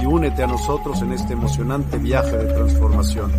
[0.00, 3.32] y únete a nosotros en este emocionante viaje de transformación.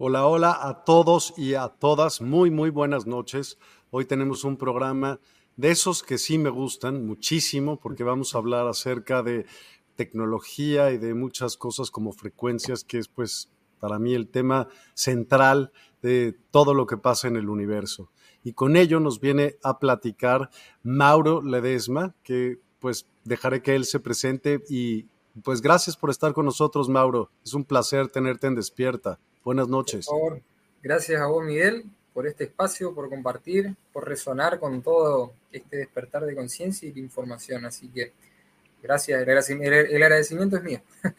[0.00, 2.20] Hola, hola a todos y a todas.
[2.20, 3.58] Muy, muy buenas noches.
[3.90, 5.20] Hoy tenemos un programa
[5.56, 9.44] de esos que sí me gustan muchísimo porque vamos a hablar acerca de
[9.98, 13.50] tecnología y de muchas cosas como frecuencias, que es pues
[13.80, 15.72] para mí el tema central
[16.02, 18.12] de todo lo que pasa en el universo.
[18.44, 20.50] Y con ello nos viene a platicar
[20.84, 25.06] Mauro Ledesma, que pues dejaré que él se presente y
[25.42, 27.28] pues gracias por estar con nosotros, Mauro.
[27.44, 29.18] Es un placer tenerte en Despierta.
[29.42, 30.06] Buenas noches.
[30.06, 30.42] Por favor,
[30.80, 31.84] gracias a vos, Miguel,
[32.14, 37.00] por este espacio, por compartir, por resonar con todo este despertar de conciencia y de
[37.00, 37.64] información.
[37.64, 38.12] Así que
[38.82, 40.80] gracias, el agradecimiento es mío.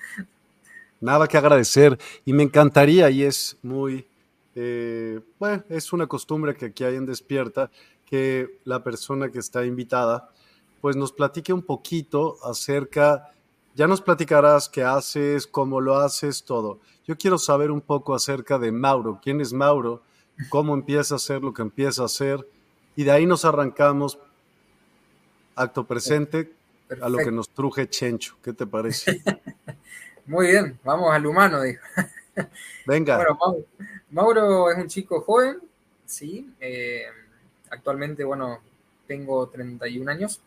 [1.01, 4.05] Nada que agradecer y me encantaría y es muy,
[4.55, 7.71] eh, bueno, es una costumbre que aquí hay en Despierta
[8.05, 10.29] que la persona que está invitada
[10.81, 13.31] pues nos platique un poquito acerca,
[13.75, 18.59] ya nos platicarás qué haces, cómo lo haces, todo yo quiero saber un poco acerca
[18.59, 19.19] de Mauro.
[19.19, 20.03] ¿Quién es Mauro?
[20.49, 22.47] ¿Cómo empieza a hacer lo que empieza a hacer?
[22.95, 24.19] Y de ahí nos arrancamos
[25.55, 26.53] acto presente
[27.01, 28.37] a lo que nos truje Chencho.
[28.41, 29.21] ¿Qué te parece?
[30.25, 31.83] Muy bien, vamos al humano, dijo.
[32.85, 33.17] Venga.
[33.17, 33.65] Bueno,
[34.11, 35.59] Mauro, es un chico joven,
[36.05, 36.53] sí.
[36.59, 37.05] Eh,
[37.69, 38.59] actualmente, bueno,
[39.07, 40.41] tengo 31 años.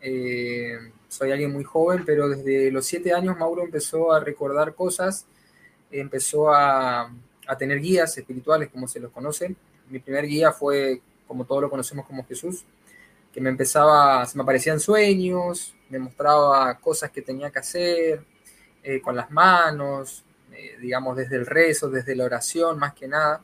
[0.00, 5.26] Eh, soy alguien muy joven, pero desde los 7 años Mauro empezó a recordar cosas
[5.90, 7.10] empezó a,
[7.58, 9.54] tener guías espirituales, como se los conoce.
[9.88, 12.64] Mi primer guía fue, como todos lo conocemos como Jesús,
[13.32, 18.20] que me empezaba, se me aparecían sueños, me mostraba cosas que tenía que hacer
[18.82, 23.42] eh, con las manos, eh, digamos, desde el rezo, desde la oración, más que nada.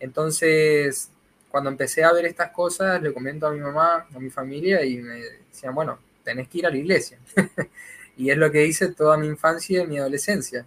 [0.00, 1.10] Entonces,
[1.50, 4.98] cuando empecé a ver estas cosas, le comento a mi mamá, a mi familia, y
[4.98, 7.18] me decían, bueno, tenés que ir a la iglesia.
[8.16, 10.66] y es lo que hice toda mi infancia y mi adolescencia.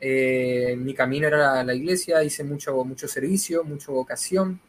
[0.00, 4.60] Eh, mi camino era la, iglesia, hice mucho, mucho servicio, mucha vocación,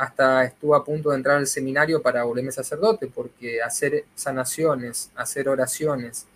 [0.00, 5.46] hasta estuve a punto de entrar al seminario para volverme sacerdote, porque hacer sanaciones, hacer
[5.46, 6.26] oraciones,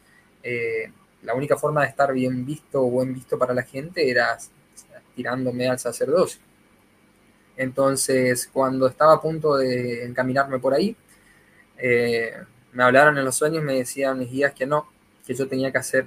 [0.42, 4.36] eh, la única forma de estar bien visto o buen visto para la gente era
[5.16, 6.42] tirándome al sacerdocio.
[7.56, 10.94] Entonces, cuando estaba a punto de encaminarme por ahí,
[11.78, 12.34] eh,
[12.72, 14.86] me hablaron en los sueños, me decían mis guías que no,
[15.26, 16.06] que yo tenía que hacer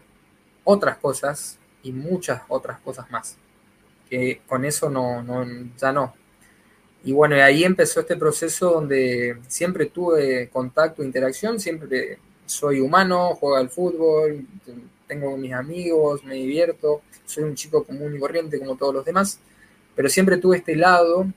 [0.63, 3.35] otras cosas y muchas otras cosas más.
[4.07, 5.43] Que con eso no, no,
[5.75, 6.13] ya no.
[7.03, 13.55] Y bueno, ahí empezó este proceso donde siempre tuve contacto, interacción, siempre soy humano, juego
[13.55, 14.45] al fútbol,
[15.07, 19.39] tengo mis amigos, me divierto, soy un chico común y corriente como todos los demás,
[19.95, 21.27] pero siempre tuve este lado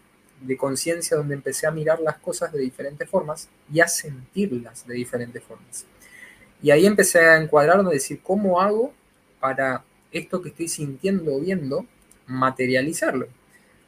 [0.41, 4.95] de conciencia donde empecé a mirar las cosas de diferentes formas y a sentirlas de
[4.95, 5.85] diferentes formas.
[6.63, 8.93] Y ahí empecé a encuadrar, a decir, ¿cómo hago
[9.39, 11.87] para esto que estoy sintiendo o viendo,
[12.27, 13.29] materializarlo?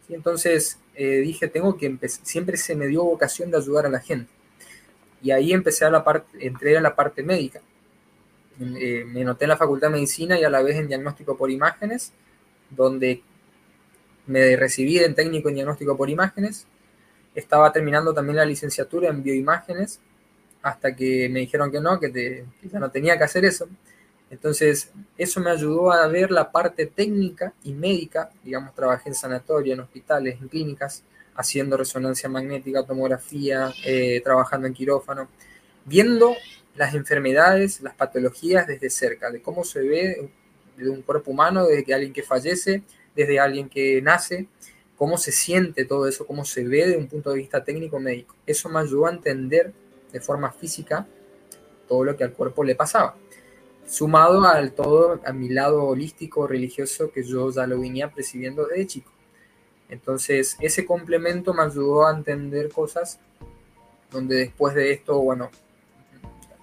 [0.08, 3.88] Y entonces eh, dije, tengo que empezar, siempre se me dio vocación de ayudar a
[3.88, 4.30] la gente.
[5.22, 7.60] Y ahí empecé a la parte, entré a la parte médica.
[8.60, 11.50] Eh, me noté en la Facultad de Medicina y a la vez en diagnóstico por
[11.50, 12.12] imágenes,
[12.70, 13.22] donde
[14.26, 16.66] me recibí en técnico en diagnóstico por imágenes.
[17.34, 20.00] Estaba terminando también la licenciatura en bioimágenes,
[20.62, 23.68] hasta que me dijeron que no, que, que ya no tenía que hacer eso.
[24.32, 29.74] Entonces, eso me ayudó a ver la parte técnica y médica, digamos, trabajé en sanatorio,
[29.74, 35.28] en hospitales, en clínicas, haciendo resonancia magnética, tomografía, eh, trabajando en quirófano,
[35.84, 36.34] viendo
[36.76, 40.30] las enfermedades, las patologías desde cerca, de cómo se ve
[40.78, 42.82] de un cuerpo humano, desde que alguien que fallece,
[43.14, 44.48] desde alguien que nace,
[44.96, 48.34] cómo se siente todo eso, cómo se ve de un punto de vista técnico médico.
[48.46, 49.74] Eso me ayudó a entender
[50.10, 51.06] de forma física
[51.86, 53.14] todo lo que al cuerpo le pasaba
[53.92, 58.86] sumado al todo, a mi lado holístico, religioso, que yo ya lo venía percibiendo desde
[58.86, 59.12] chico.
[59.90, 63.20] Entonces, ese complemento me ayudó a entender cosas
[64.10, 65.50] donde después de esto, bueno,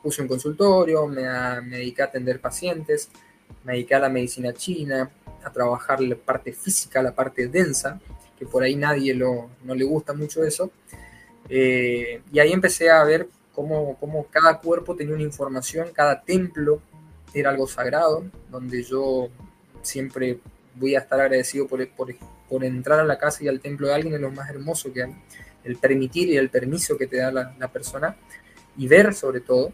[0.01, 1.21] puse un consultorio, me,
[1.61, 3.09] me dediqué a atender pacientes,
[3.63, 5.11] me dediqué a la medicina china,
[5.43, 8.01] a trabajar la parte física, la parte densa,
[8.39, 10.71] que por ahí nadie lo, no le gusta mucho eso.
[11.47, 16.81] Eh, y ahí empecé a ver cómo, cómo, cada cuerpo tenía una información, cada templo
[17.33, 19.29] era algo sagrado, donde yo
[19.81, 20.39] siempre
[20.75, 24.13] voy a estar agradecido por, por, entrar a la casa y al templo de alguien,
[24.15, 25.15] es lo más hermoso que hay,
[25.63, 28.15] el permitir y el permiso que te da la, persona,
[28.77, 29.73] y ver sobre todo.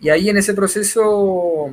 [0.00, 1.70] Y ahí en ese proceso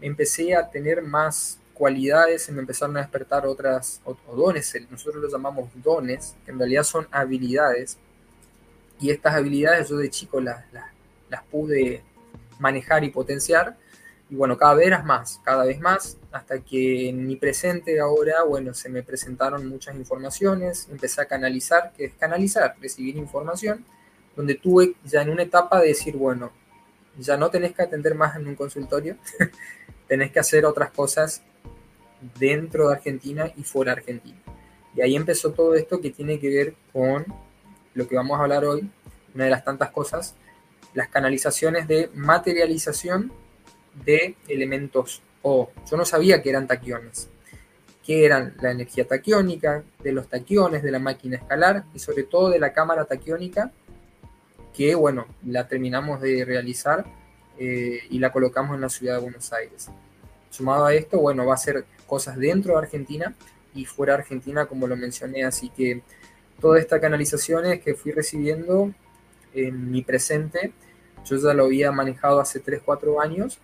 [0.00, 5.32] empecé a tener más cualidades, y me empezaron a despertar otras o, dones, nosotros los
[5.32, 7.96] llamamos dones, que en realidad son habilidades,
[9.00, 10.62] y estas habilidades yo de chico las,
[11.30, 12.02] las pude
[12.58, 13.76] manejar y potenciar,
[14.30, 18.72] y bueno, cada vez más, cada vez más, hasta que en mi presente ahora, bueno,
[18.72, 23.84] se me presentaron muchas informaciones, empecé a canalizar, que es canalizar, recibir información,
[24.36, 26.52] donde tuve ya en una etapa de decir, bueno,
[27.18, 29.16] ya no tenés que atender más en un consultorio,
[30.06, 31.42] tenés que hacer otras cosas
[32.38, 34.38] dentro de Argentina y fuera de Argentina.
[34.94, 37.26] Y ahí empezó todo esto que tiene que ver con
[37.94, 38.88] lo que vamos a hablar hoy,
[39.34, 40.36] una de las tantas cosas,
[40.94, 43.32] las canalizaciones de materialización
[44.04, 45.70] de elementos O.
[45.90, 47.28] Yo no sabía que eran taquiones,
[48.04, 52.50] que eran la energía taquiónica, de los taquiones, de la máquina escalar y sobre todo
[52.50, 53.72] de la cámara taquiónica,
[54.74, 57.04] que bueno, la terminamos de realizar
[57.58, 59.88] eh, y la colocamos en la ciudad de Buenos Aires.
[60.50, 63.34] Sumado a esto, bueno, va a ser cosas dentro de Argentina
[63.74, 66.02] y fuera de Argentina, como lo mencioné, así que
[66.60, 68.92] toda esta canalizaciones que fui recibiendo
[69.54, 70.72] en mi presente,
[71.24, 73.58] yo ya lo había manejado hace 3, 4 años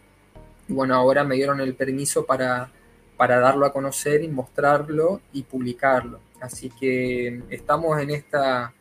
[0.69, 2.71] y bueno, ahora me dieron el permiso para,
[3.17, 6.21] para darlo a conocer y mostrarlo y publicarlo.
[6.41, 8.75] Así que estamos en esta,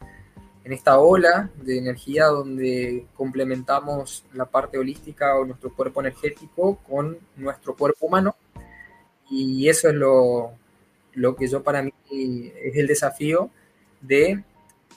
[0.64, 7.18] en esta ola de energía donde complementamos la parte holística o nuestro cuerpo energético con
[7.38, 8.36] nuestro cuerpo humano.
[9.30, 10.54] Y eso es lo,
[11.14, 13.50] lo que yo para mí es el desafío
[14.02, 14.44] de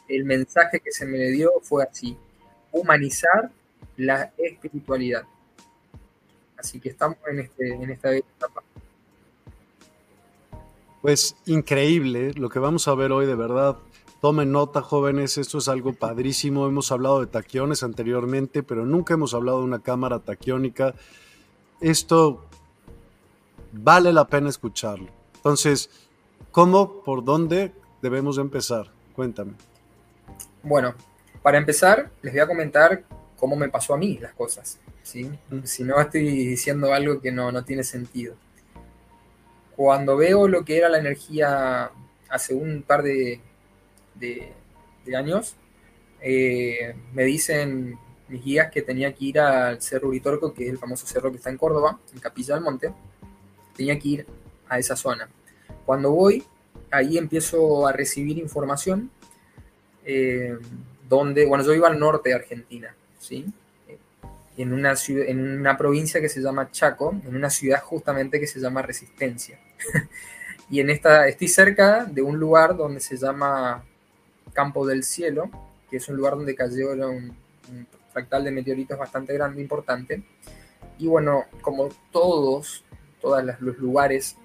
[0.08, 2.16] el mensaje que se me dio fue así,
[2.72, 3.50] humanizar
[3.96, 5.24] la espiritualidad.
[6.58, 8.62] Así que estamos en, este, en esta etapa.
[11.00, 13.76] Pues increíble lo que vamos a ver hoy, de verdad.
[14.20, 16.66] Tomen nota, jóvenes, esto es algo padrísimo.
[16.66, 20.94] Hemos hablado de taquiones anteriormente, pero nunca hemos hablado de una cámara taquiónica.
[21.80, 22.44] Esto
[23.72, 25.08] vale la pena escucharlo.
[25.36, 25.88] Entonces,
[26.50, 27.72] ¿cómo, por dónde
[28.02, 28.90] debemos empezar?
[29.14, 29.52] Cuéntame.
[30.64, 30.94] Bueno,
[31.42, 33.04] para empezar, les voy a comentar
[33.38, 34.80] cómo me pasó a mí las cosas.
[35.08, 35.30] ¿Sí?
[35.64, 38.34] Si no estoy diciendo algo que no, tiene sentido.
[39.74, 41.90] Cuando veo lo que era la energía
[42.28, 43.40] hace un par de,
[44.14, 44.52] de,
[45.16, 45.54] años,
[46.20, 47.98] eh, me dicen
[48.28, 51.38] mis guías que tenía que ir al Cerro Uritorco, que es el famoso cerro que
[51.38, 52.92] está en Córdoba, en Capilla del Monte.
[53.74, 54.26] Tenía que ir
[54.68, 55.30] a esa zona.
[55.86, 56.44] Cuando voy,
[56.90, 59.10] ahí empiezo a recibir información
[60.04, 60.58] eh,
[61.08, 63.46] donde, bueno, yo iba al norte de Argentina, ¿sí?
[64.62, 68.46] En una, ciudad, en una provincia que se llama Chaco, en una ciudad justamente que
[68.46, 69.58] se llama Resistencia.
[70.70, 73.84] y en esta, estoy cerca de un lugar donde se llama
[74.52, 75.48] Campo del Cielo,
[75.88, 77.36] que es un lugar donde cayó un,
[77.70, 80.22] un fractal de meteoritos bastante grande, importante.
[80.98, 82.84] Y bueno, como todos,
[83.20, 84.36] todos los lugares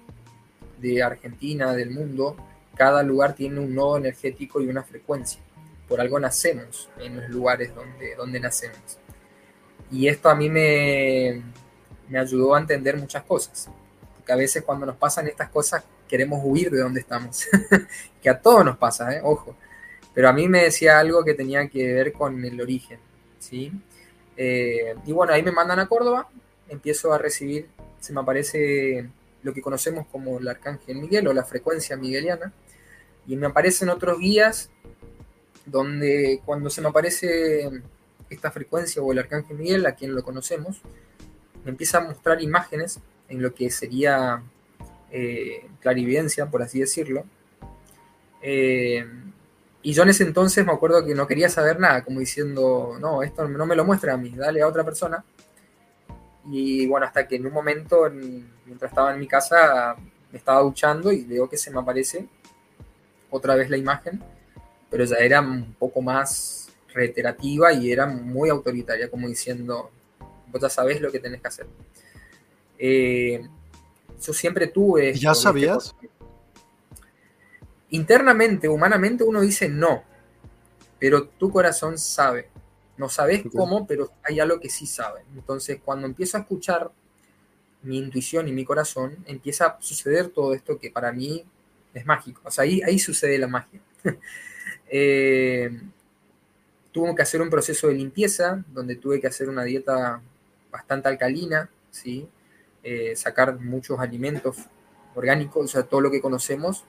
[0.80, 2.36] de Argentina, del mundo,
[2.76, 5.40] cada lugar tiene un nodo energético y una frecuencia.
[5.88, 8.98] Por algo nacemos en los lugares donde, donde nacemos.
[9.94, 11.40] Y esto a mí me,
[12.08, 13.68] me ayudó a entender muchas cosas.
[14.16, 17.46] Porque a veces cuando nos pasan estas cosas queremos huir de donde estamos.
[18.22, 19.20] que a todos nos pasa, ¿eh?
[19.22, 19.54] ojo.
[20.12, 22.98] Pero a mí me decía algo que tenía que ver con el origen.
[23.38, 23.72] ¿sí?
[24.36, 26.28] Eh, y bueno, ahí me mandan a Córdoba,
[26.68, 27.68] empiezo a recibir,
[28.00, 29.08] se me aparece
[29.44, 32.52] lo que conocemos como el arcángel Miguel o la frecuencia migueliana,
[33.28, 34.70] y me aparecen otros guías
[35.66, 37.70] donde cuando se me aparece
[38.30, 40.80] esta frecuencia o el arcángel Miguel, a quien lo conocemos,
[41.64, 44.42] me empieza a mostrar imágenes en lo que sería
[45.10, 47.24] eh, clarividencia, por así decirlo.
[48.42, 49.04] Eh,
[49.82, 53.22] y yo en ese entonces me acuerdo que no quería saber nada, como diciendo, no,
[53.22, 55.24] esto no me lo muestra a mí, dale a otra persona.
[56.50, 58.10] Y bueno, hasta que en un momento,
[58.66, 59.96] mientras estaba en mi casa,
[60.32, 62.26] me estaba duchando y veo que se me aparece
[63.30, 64.22] otra vez la imagen,
[64.90, 66.63] pero ya era un poco más
[66.94, 69.90] reiterativa y era muy autoritaria, como diciendo,
[70.50, 71.66] vos ya sabés lo que tenés que hacer.
[72.78, 73.46] Eh,
[74.22, 75.12] yo siempre tuve...
[75.14, 75.94] ¿Ya sabías?
[77.94, 80.02] internamente, humanamente, uno dice no,
[80.98, 82.48] pero tu corazón sabe.
[82.96, 85.22] No sabes cómo, pero hay algo que sí sabe.
[85.34, 86.90] Entonces, cuando empiezo a escuchar
[87.82, 91.44] mi intuición y mi corazón, empieza a suceder todo esto que para mí
[91.92, 92.40] es mágico.
[92.44, 93.80] O sea, ahí, ahí sucede la magia.
[94.88, 95.70] eh,
[96.94, 100.22] tuve que hacer un proceso de limpieza, donde tuve que hacer una dieta
[100.70, 102.28] bastante alcalina, ¿sí?
[102.84, 104.58] Eh, sacar muchos alimentos
[105.16, 106.84] orgánicos, o sea, todo lo que conocemos.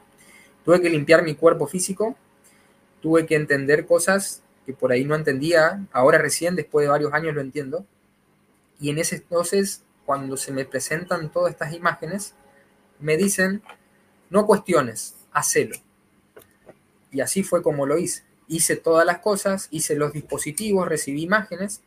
[0.63, 2.15] Tuve que limpiar mi cuerpo físico,
[3.01, 7.33] tuve que entender cosas que por ahí no entendía, ahora recién, después de varios años
[7.33, 7.83] lo entiendo.
[8.79, 12.35] Y en ese entonces, cuando se me presentan todas estas imágenes,
[12.99, 13.63] me dicen,
[14.29, 15.77] no cuestiones, hacelo.
[17.11, 18.23] Y así fue como lo hice.
[18.47, 21.81] Hice todas las cosas, hice los dispositivos, recibí imágenes.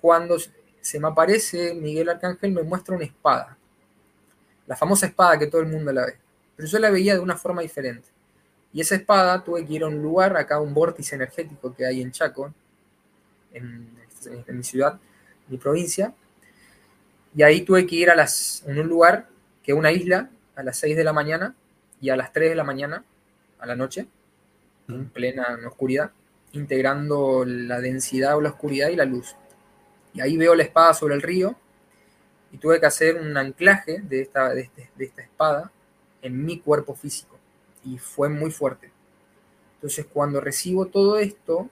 [0.00, 0.36] Cuando
[0.80, 3.56] se me aparece Miguel Arcángel, me muestra una espada.
[4.66, 6.18] La famosa espada que todo el mundo la ve.
[6.56, 8.08] Pero yo la veía de una forma diferente.
[8.72, 12.00] Y esa espada tuve que ir a un lugar, acá un vórtice energético que hay
[12.00, 12.52] en Chaco,
[13.52, 13.90] en,
[14.48, 14.98] mi ciudad,
[15.48, 16.14] mi provincia.
[17.34, 19.28] Y ahí tuve que ir a las, en un lugar
[19.62, 21.54] que es una isla a las 6 de la mañana
[22.00, 23.04] y a las 3 de la mañana,
[23.58, 24.06] a la noche,
[24.88, 26.12] en plena oscuridad,
[26.52, 29.36] integrando la densidad o la oscuridad y la luz.
[30.14, 31.56] Y ahí veo la espada sobre el río
[32.52, 35.72] y tuve que hacer un anclaje de esta, de este, esta espada
[36.20, 37.38] en mi cuerpo físico
[37.84, 38.92] y fue muy fuerte.
[39.74, 41.68] Entonces cuando recibo todo esto,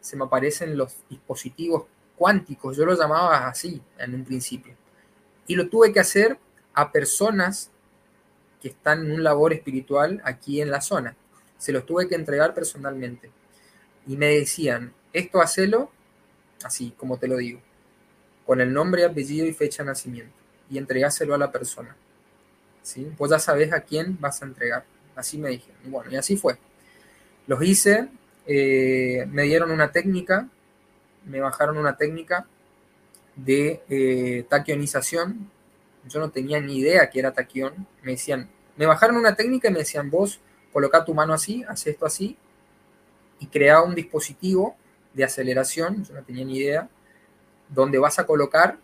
[0.00, 1.84] se me aparecen los dispositivos
[2.16, 4.74] cuánticos, yo los llamaba así en un principio.
[5.46, 6.38] Y lo tuve que hacer
[6.74, 7.70] a personas
[8.60, 11.16] que están en un labor espiritual aquí en la zona.
[11.62, 13.30] Se los tuve que entregar personalmente.
[14.08, 15.92] Y me decían, esto hacelo
[16.64, 17.60] así, como te lo digo,
[18.44, 20.34] con el nombre, apellido y fecha de nacimiento.
[20.68, 21.94] Y entregáselo a la persona.
[22.82, 23.12] ¿Sí?
[23.16, 24.84] Pues ya sabes a quién vas a entregar.
[25.14, 25.76] Así me dijeron.
[25.86, 26.58] Y bueno, y así fue.
[27.46, 28.08] Los hice,
[28.44, 30.48] eh, me dieron una técnica,
[31.26, 32.44] me bajaron una técnica
[33.36, 35.48] de eh, taquionización.
[36.08, 37.86] Yo no tenía ni idea que era taquión.
[38.02, 40.40] Me decían, me bajaron una técnica y me decían, vos
[40.72, 42.36] coloca tu mano así, haz esto así,
[43.40, 44.76] y crea un dispositivo
[45.12, 46.88] de aceleración, yo no tenía ni idea,
[47.68, 48.78] donde vas a colocar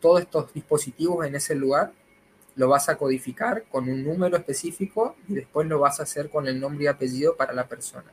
[0.00, 1.92] todos estos dispositivos en ese lugar
[2.56, 6.46] lo vas a codificar con un número específico y después lo vas a hacer con
[6.46, 8.12] el nombre y apellido para la persona.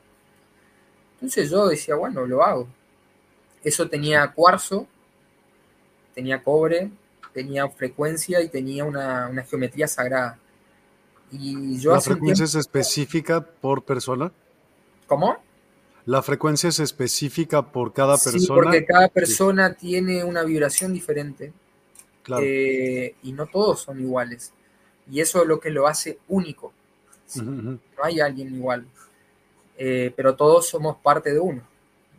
[1.14, 2.68] Entonces yo decía, bueno, lo hago.
[3.62, 4.86] Eso tenía cuarzo,
[6.14, 6.90] tenía cobre,
[7.32, 10.38] tenía frecuencia y tenía una, geometría sagrada.
[11.30, 14.32] Y yo ¿La frecuencia es específica por persona?
[15.06, 15.36] ¿Cómo?
[16.06, 18.38] ¿La frecuencia es específica por cada persona?
[18.38, 21.52] Sí, porque cada persona tiene una vibración diferente.
[22.40, 24.52] Eh, y no todos son iguales.
[25.10, 26.72] Y eso es lo que lo hace único.
[27.36, 28.86] No hay alguien igual.
[29.76, 31.62] Eh, pero todos somos parte de uno.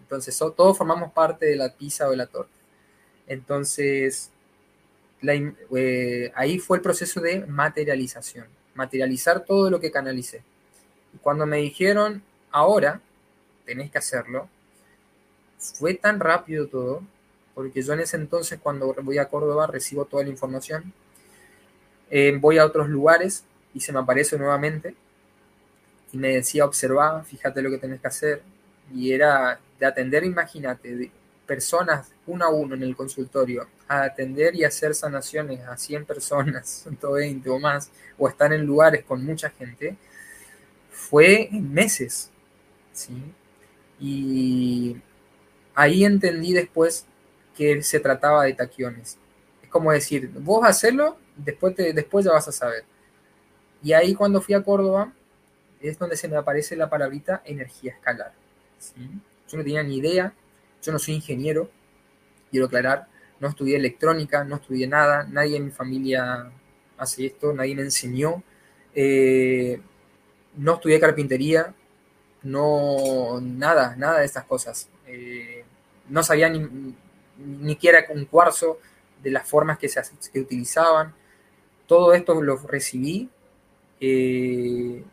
[0.01, 2.53] Entonces, todos formamos parte de la pizza o de la torta.
[3.27, 4.31] Entonces,
[5.21, 8.47] eh, ahí fue el proceso de materialización.
[8.79, 10.41] Materializar todo lo que canalicé.
[11.13, 13.01] Y cuando me dijeron, ahora
[13.65, 14.47] tenés que hacerlo,
[15.57, 17.03] fue tan rápido todo
[17.53, 20.93] porque yo en ese entonces cuando voy a Córdoba recibo toda la información,
[22.09, 23.43] eh, voy a otros lugares
[23.73, 24.95] y se me aparece nuevamente
[26.13, 28.41] y me decía, observa, fíjate lo que tenés que hacer,
[28.93, 31.11] y era de atender, imagínate, de
[31.45, 36.69] personas uno a uno en el consultorio, a atender y hacer sanaciones a 100 personas,
[36.83, 39.97] 120 o más, o estar en lugares con mucha gente,
[40.91, 42.29] fue en meses,
[42.93, 43.33] ¿sí?
[43.99, 44.95] Y
[45.73, 47.05] ahí entendí después
[47.57, 49.17] que se trataba de taquiones.
[49.63, 52.85] Es como decir, vos hacelo, después, te, después ya vas a saber.
[53.81, 55.11] Y ahí cuando fui a Córdoba,
[55.81, 58.33] es donde se me aparece la palabrita energía escalar.
[59.49, 60.33] Yo no tenía ni idea,
[60.81, 61.69] yo no soy ingeniero,
[62.51, 63.07] quiero aclarar,
[63.39, 66.51] no estudié electrónica, no estudié nada, nadie en mi familia
[66.97, 68.43] hace esto, nadie me enseñó,
[68.93, 69.81] eh,
[70.57, 71.73] no estudié carpintería,
[72.43, 74.89] no, nada, nada de estas cosas.
[75.07, 75.63] Eh,
[76.09, 76.59] no sabía ni,
[77.37, 77.77] ni
[78.13, 78.79] un cuarzo
[79.21, 81.13] de las formas que se que utilizaban.
[81.87, 83.29] Todo esto lo recibí
[83.99, 85.03] eh,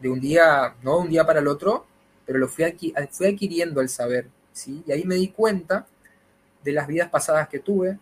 [0.00, 1.86] de un día, no de un día para el otro,
[2.26, 4.82] pero lo fui, aquí, fui adquiriendo el saber, ¿sí?
[4.86, 5.86] Y ahí me di cuenta
[6.62, 7.98] de las vidas pasadas que tuve,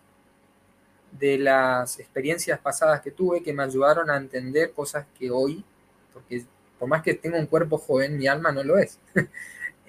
[1.13, 5.65] de las experiencias pasadas que tuve que me ayudaron a entender cosas que hoy,
[6.13, 6.45] porque
[6.79, 8.99] por más que tengo un cuerpo joven, mi alma no lo es.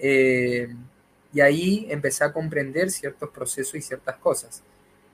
[0.04, 0.68] Eh,
[1.32, 4.64] y ahí empecé a comprender ciertos procesos y ciertas cosas.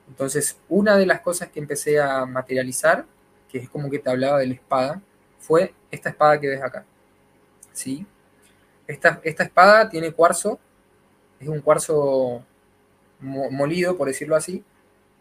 [0.07, 3.05] Entonces, una de las cosas que empecé a materializar,
[3.51, 5.01] que es como que te hablaba de la espada,
[5.39, 6.85] fue esta espada que ves acá.
[7.73, 8.05] ¿Sí?
[8.87, 10.57] Esta, esta espada tiene cuarzo,
[11.39, 12.43] es un cuarzo
[13.19, 14.63] molido, por decirlo así,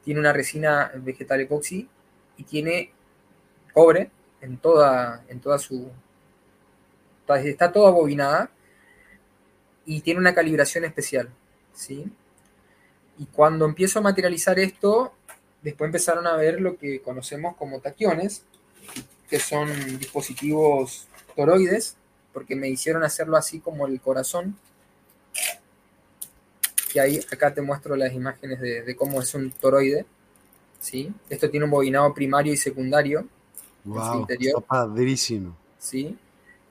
[0.04, 1.88] tiene una resina vegetal epoxi
[2.36, 2.92] y tiene
[3.72, 4.10] cobre
[4.40, 5.90] en toda, en toda su...
[7.28, 8.50] Está toda bobinada
[9.84, 11.28] y tiene una calibración especial,
[11.72, 12.10] ¿sí?
[13.18, 15.12] Y cuando empiezo a materializar esto,
[15.62, 18.44] después empezaron a ver lo que conocemos como taquiones,
[19.28, 21.96] que son dispositivos toroides,
[22.32, 24.56] porque me hicieron hacerlo así como el corazón.
[26.98, 30.04] Ahí acá te muestro las imágenes de, cómo es un toroide.
[30.78, 31.12] ¿sí?
[31.28, 33.26] Esto tiene un bobinado primario y secundario.
[33.84, 34.60] Wow, interior.
[34.60, 35.56] Está padrísimo.
[35.78, 36.16] ¿sí?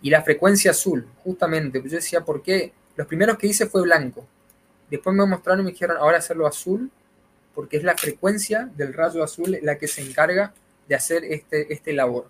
[0.01, 1.81] Y la frecuencia azul, justamente.
[1.81, 2.73] Yo decía, ¿por qué?
[2.95, 4.25] Los primeros que hice fue blanco.
[4.89, 6.91] Después me mostraron y me dijeron, ahora hacerlo azul,
[7.53, 10.53] porque es la frecuencia del rayo azul la que se encarga
[10.87, 12.29] de hacer este, este labor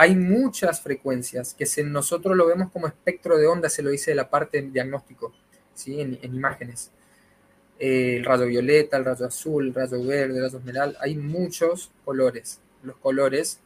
[0.00, 4.12] hay muchas frecuencias que se, nosotros lo vemos como espectro de onda, se lo dice
[4.12, 5.34] de la parte diagnóstico,
[5.80, 6.00] ¿sí?
[6.00, 6.90] en, imágenes.
[7.78, 11.90] Eh, el rayo violeta, el rayo azul, el rayo verde, el rayo esmeralda, hay muchos
[12.04, 12.60] colores.
[12.82, 13.60] Los colores,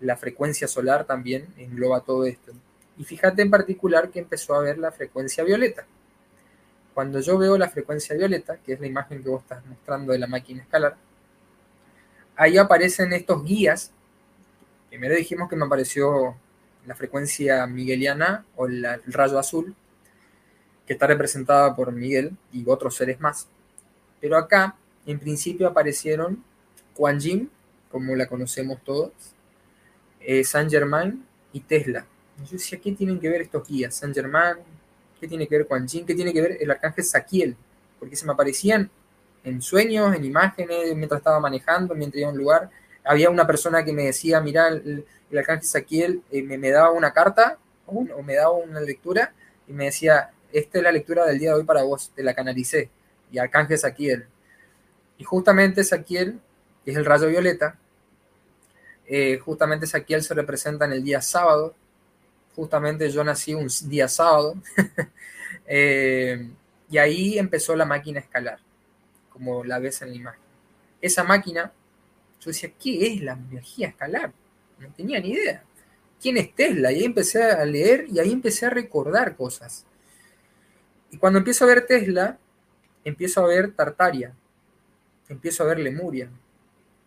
[0.00, 2.52] la frecuencia solar también engloba todo esto.
[2.96, 5.86] Y fíjate en particular que empezó a ver la frecuencia violeta.
[6.94, 10.18] Cuando yo veo la frecuencia violeta, que es la imagen que vos estás mostrando de
[10.18, 10.96] la máquina escalar,
[12.36, 13.92] ahí aparecen estos guías
[14.94, 16.36] Primero dijimos que me apareció
[16.86, 19.74] la frecuencia migueliana o el rayo azul,
[20.86, 23.48] que está representada por Miguel y otros seres más.
[24.20, 26.42] Pero acá, en principio, aparecieron
[26.94, 27.50] Quan Yin,
[27.90, 29.12] como la conocemos todos,
[30.20, 32.06] eh, Saint Germain y Tesla.
[32.38, 33.94] Yo decía, ¿qué tienen que ver estos guías?
[33.94, 34.56] Saint Germain,
[35.20, 36.04] ¿qué tiene que ver Quan Yin?
[36.04, 37.56] ¿Qué tiene que ver el arcángel Saquiel?
[37.98, 38.90] Porque se me aparecían
[39.44, 42.70] en sueños, en imágenes, mientras estaba manejando, mientras iba a un lugar
[43.04, 45.04] había una persona que me decía, mira, el,
[45.36, 49.34] arcángel Saquiel eh, me, daba una carta o me daba una lectura
[49.68, 52.32] y me decía, esta es la lectura del día de hoy para vos, te la
[52.32, 52.88] canalicé.
[53.32, 54.26] Y arcángel Saquiel.
[55.18, 56.38] Y justamente Saquiel,
[56.84, 57.76] que es el rayo violeta,
[59.06, 61.74] eh, justamente Saquiel se representa en el día sábado.
[62.54, 64.54] Justamente yo nací un día sábado.
[65.66, 66.50] Eh,
[66.90, 68.58] y ahí empezó la máquina a escalar,
[69.30, 70.40] como la ves en la imagen.
[71.00, 71.72] Esa máquina
[72.40, 74.32] yo decía, ¿qué es la energía escalar?
[74.78, 75.62] No tenía ni idea.
[76.20, 76.92] ¿Quién es Tesla?
[76.92, 79.86] Y ahí empecé a leer y ahí empecé a recordar cosas.
[81.14, 82.36] Y cuando empiezo a ver Tesla,
[83.04, 84.34] empiezo a ver Tartaria,
[85.28, 86.28] empiezo a ver Lemuria,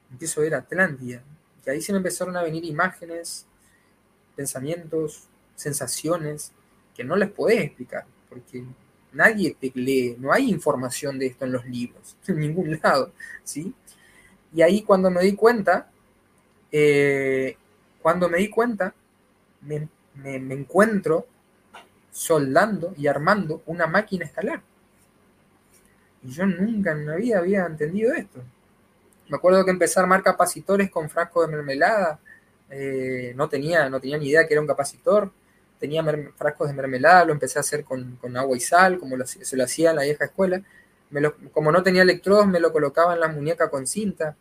[0.09, 1.21] empiezo a ver Atlántida.
[1.65, 3.45] Y ahí se me empezaron a venir imágenes,
[4.33, 6.53] pensamientos, sensaciones
[6.95, 8.63] que no les podés explicar, porque
[9.11, 13.11] nadie te lee, no hay información de esto en los libros, en ningún lado,
[13.43, 13.73] ¿sí?
[14.53, 15.91] Y ahí cuando me di cuenta,
[16.71, 17.57] eh,
[18.01, 18.95] cuando me di cuenta,
[19.59, 19.89] me,
[20.23, 21.27] encuentro
[22.17, 24.62] soldando y armando una máquina escalar.
[26.23, 28.41] Y yo nunca en la vida había entendido esto.
[29.30, 32.19] Me acuerdo que empecé a armar capacitores con frasco de mermelada.
[32.71, 35.32] Eh, no, tenía, no tenía ni idea que era un capacitor.
[35.80, 36.03] Tenía
[36.36, 39.91] frascos de mermelada, lo empecé a hacer con, agua y sal, como se lo hacía
[39.91, 40.63] en la vieja escuela
[41.53, 44.36] como no tenía electrodos, me lo colocaba en la muñeca con cinta.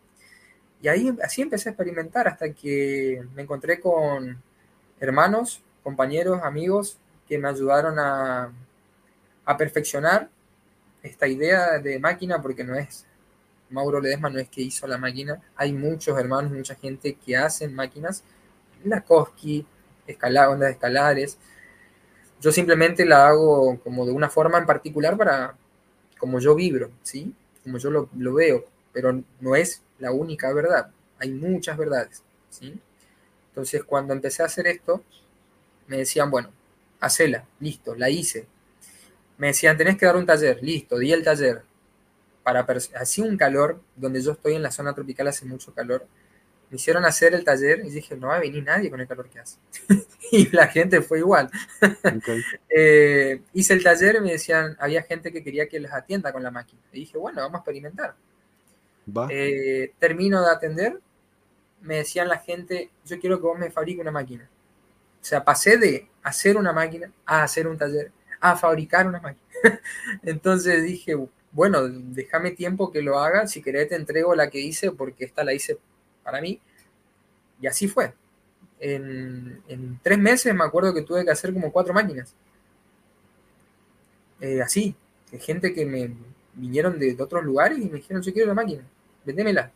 [0.83, 4.43] Y ahí así empecé a experimentar hasta que me encontré con
[4.99, 8.53] hermanos, compañeros, amigos que me ayudaron a,
[9.59, 10.29] perfeccionar
[11.03, 13.07] esta idea de máquina, porque no es,
[13.71, 17.75] Mauro Ledesma no es que hizo la máquina, hay muchos hermanos, mucha gente que hacen
[17.75, 18.25] máquinas,
[18.85, 19.65] Lakoski,
[20.07, 21.39] escalar, ondas escalares.
[22.41, 25.55] Yo simplemente la hago como de una forma en particular para,
[26.19, 27.33] como yo vibro, ¿sí?
[27.63, 30.91] Como yo lo veo, pero no es la única verdad.
[31.19, 32.81] Hay muchas verdades, ¿sí?
[33.57, 35.03] Entonces, cuando empecé a hacer esto,
[35.87, 36.51] me decían, bueno,
[37.01, 38.47] hacela, listo, la hice.
[39.39, 41.63] Me decían, tenés que dar un taller, listo, di el taller.
[42.43, 46.07] Para así un calor, donde yo estoy en la zona tropical hace mucho calor,
[46.71, 49.29] me hicieron hacer el taller y dije, no va a venir nadie con el calor
[49.29, 49.59] que hace.
[50.33, 51.51] y la gente fue igual.
[52.69, 56.43] Eh, hice el taller y me decían, había gente que quería que les atienda con
[56.43, 56.83] la máquina.
[56.93, 58.15] Y dije, bueno, vamos a experimentar.
[59.31, 61.01] Eh, termino de atender,
[61.81, 64.49] me decían la gente, yo quiero que vos me fabriques una máquina.
[65.27, 69.43] O sea, pasé de hacer una máquina a hacer un taller, a fabricar una máquina.
[70.23, 71.17] Entonces dije,
[71.51, 75.43] bueno, déjame tiempo que lo haga, si querés te entrego la que hice porque esta
[75.43, 75.81] la hice
[76.23, 76.61] para mí.
[77.61, 78.15] Y así fue.
[78.79, 82.33] En, tres meses me acuerdo que tuve que hacer como cuatro máquinas.
[84.41, 84.95] Eh, así,
[85.41, 86.15] gente que me
[86.55, 88.85] vinieron de, otros lugares y me dijeron, yo quiero la máquina,
[89.25, 89.73] vendémela.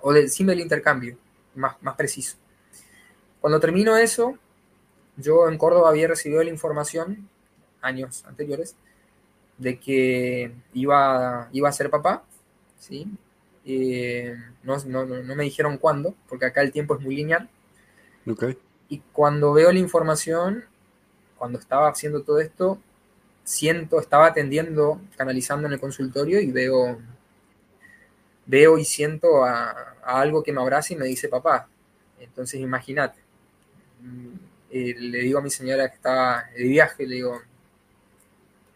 [0.00, 1.18] O decime el intercambio,
[1.56, 2.38] más, más preciso.
[3.38, 4.38] Cuando termino eso,
[5.16, 7.28] yo en Córdoba había recibido la información,
[7.80, 8.76] años anteriores,
[9.58, 12.24] de que iba, iba a ser papá,
[12.78, 13.06] ¿sí?
[13.64, 17.48] Eh, no, me dijeron cuándo, porque acá el tiempo es muy lineal.
[18.88, 20.64] Y cuando veo la información,
[21.38, 22.78] cuando estaba haciendo todo esto,
[23.44, 26.98] siento, estaba atendiendo, canalizando en el consultorio y veo,
[28.46, 31.68] veo y siento a, algo que me abraza y me dice papá.
[32.20, 33.18] Entonces imagínate.
[34.74, 37.42] Eh, le digo a mi señora que estaba de viaje, le digo,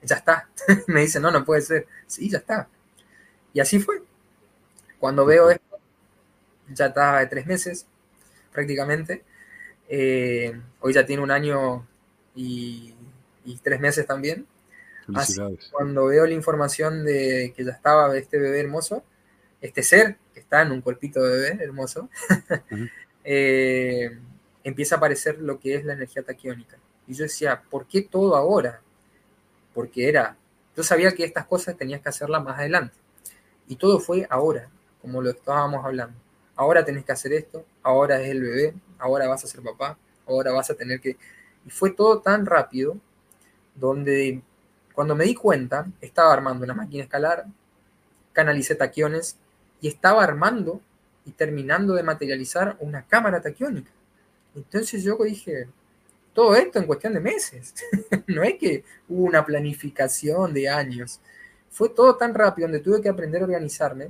[0.02, 0.46] ya está.
[0.88, 1.86] me dice, no, no puede ser.
[2.06, 2.68] Sí, ya está.
[3.54, 4.02] Y así fue.
[5.00, 5.78] Cuando veo esto,
[6.68, 7.86] ya estaba de tres meses
[8.52, 9.24] prácticamente.
[9.88, 11.86] Eh, hoy ya tiene un año
[12.34, 12.94] y,
[13.62, 14.46] tres meses también.
[15.70, 19.02] cuando veo la información de que ya estaba este bebé hermoso,
[19.62, 22.10] este ser que está en un cuerpito de bebé hermoso,
[23.24, 24.18] eh,
[24.68, 26.76] empieza a aparecer lo que es la energía taquiónica.
[27.06, 28.80] Y yo decía, ¿por qué todo ahora?
[29.72, 30.36] Porque era,
[30.76, 32.96] yo sabía que estas cosas tenías que hacerlas más adelante.
[33.68, 34.68] Y todo fue ahora
[35.00, 36.18] como lo estábamos hablando.
[36.56, 40.50] Ahora tenés que hacer esto, ahora es el bebé, ahora vas a ser papá, ahora
[40.50, 41.16] vas a tener que...
[41.64, 42.96] Y fue todo tan rápido,
[43.76, 44.42] donde
[44.94, 47.46] cuando me di cuenta, estaba armando una máquina escalar,
[48.32, 49.36] canalicé taquiones
[49.80, 50.80] y estaba armando
[51.24, 53.92] y terminando de materializar una cámara taquiónica.
[54.56, 55.68] Entonces yo dije,
[56.32, 57.74] todo esto en cuestión de meses.
[58.26, 61.20] no es que hubo una planificación de años.
[61.70, 64.08] Fue todo tan rápido donde tuve que aprender a organizarme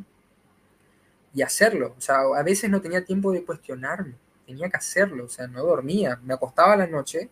[1.35, 1.95] y hacerlo.
[1.99, 4.15] O sea, a veces no tenía tiempo de cuestionarme,
[4.47, 7.29] tenía que hacerlo, o sea, no dormía, me acostaba a la noche.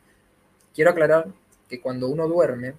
[0.75, 1.27] Quiero aclarar
[1.69, 2.75] que cuando uno duerme,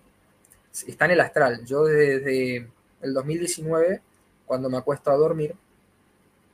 [0.87, 1.65] está en el astral.
[1.65, 2.69] Yo desde
[3.01, 4.01] el 2019,
[4.45, 5.55] cuando me acuesto a dormir,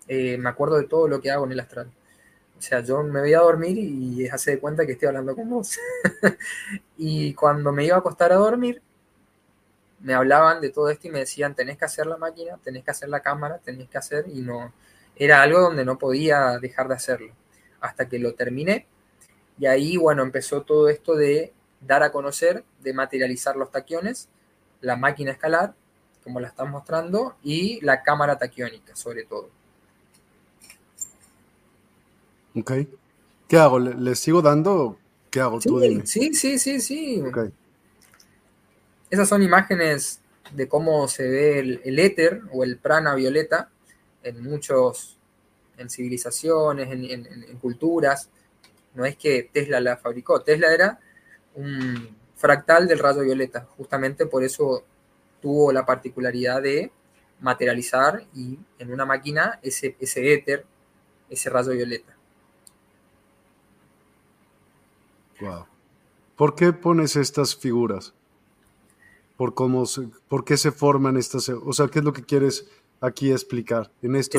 [0.07, 1.91] eh, me acuerdo de todo lo que hago en el astral.
[2.61, 5.49] O sea, yo me voy a dormir y hace de cuenta que estoy hablando con
[5.49, 5.79] vos.
[6.95, 8.83] y cuando me iba a acostar a dormir,
[9.99, 12.91] me hablaban de todo esto y me decían, tenés que hacer la máquina, tenés que
[12.91, 14.71] hacer la cámara, tenés que hacer, y no,
[15.15, 17.33] era algo donde no podía dejar de hacerlo,
[17.79, 18.85] hasta que lo terminé,
[19.57, 24.29] y ahí, bueno, empezó todo esto de dar a conocer, de materializar los taquiones,
[24.81, 25.73] la máquina escalar,
[26.23, 29.49] como la están mostrando, y la cámara taquiónica, sobre todo.
[32.55, 32.71] Ok.
[33.47, 33.79] ¿Qué hago?
[33.79, 34.97] ¿Les sigo dando?
[35.29, 35.61] ¿Qué hago?
[35.61, 37.21] Sí, Tú sí, sí, sí, sí.
[37.21, 37.51] Okay.
[39.09, 40.21] Esas son imágenes
[40.53, 43.69] de cómo se ve el, éter o el prana violeta
[44.23, 45.17] en muchos,
[45.77, 48.29] en civilizaciones, en, culturas.
[48.93, 50.99] No es que Tesla la fabricó, Tesla era
[51.55, 54.83] un fractal del rayo violeta, justamente por eso
[55.41, 56.91] tuvo la particularidad de
[57.39, 60.65] materializar y en una máquina ese, ese éter,
[61.29, 62.15] ese rayo violeta.
[65.41, 65.65] Wow.
[66.35, 68.13] ¿Por qué pones estas figuras?
[69.41, 69.85] por cómo
[70.27, 72.67] por qué se forman estas, o sea, qué es lo que quieres
[72.99, 74.37] aquí explicar en esto.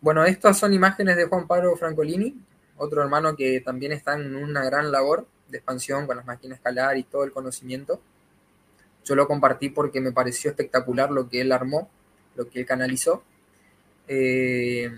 [0.00, 2.36] bueno, estas son imágenes de Juan Pablo Francolini,
[2.76, 6.96] otro hermano que también está en una gran labor de expansión con las máquinas escalar
[6.96, 8.00] y todo el conocimiento.
[9.04, 11.88] Yo lo compartí porque me pareció espectacular lo que él armó,
[12.34, 13.22] lo que él canalizó,
[14.08, 14.90] eh,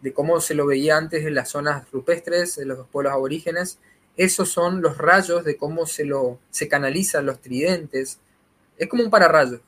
[0.00, 3.80] de cómo se lo veía antes en las zonas rupestres, en los pueblos aborígenes.
[4.16, 8.20] Esos son los rayos de cómo se, lo, se canalizan los tridentes,
[8.76, 9.60] es como un pararrayo.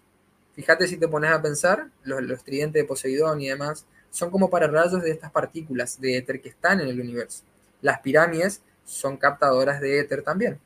[0.54, 5.02] Fíjate si te pones a pensar, los, tridentes de Poseidón y demás son como pararrayos
[5.02, 7.42] de estas partículas de éter que están en el universo.
[7.82, 10.58] Las pirámides son captadoras de éter también.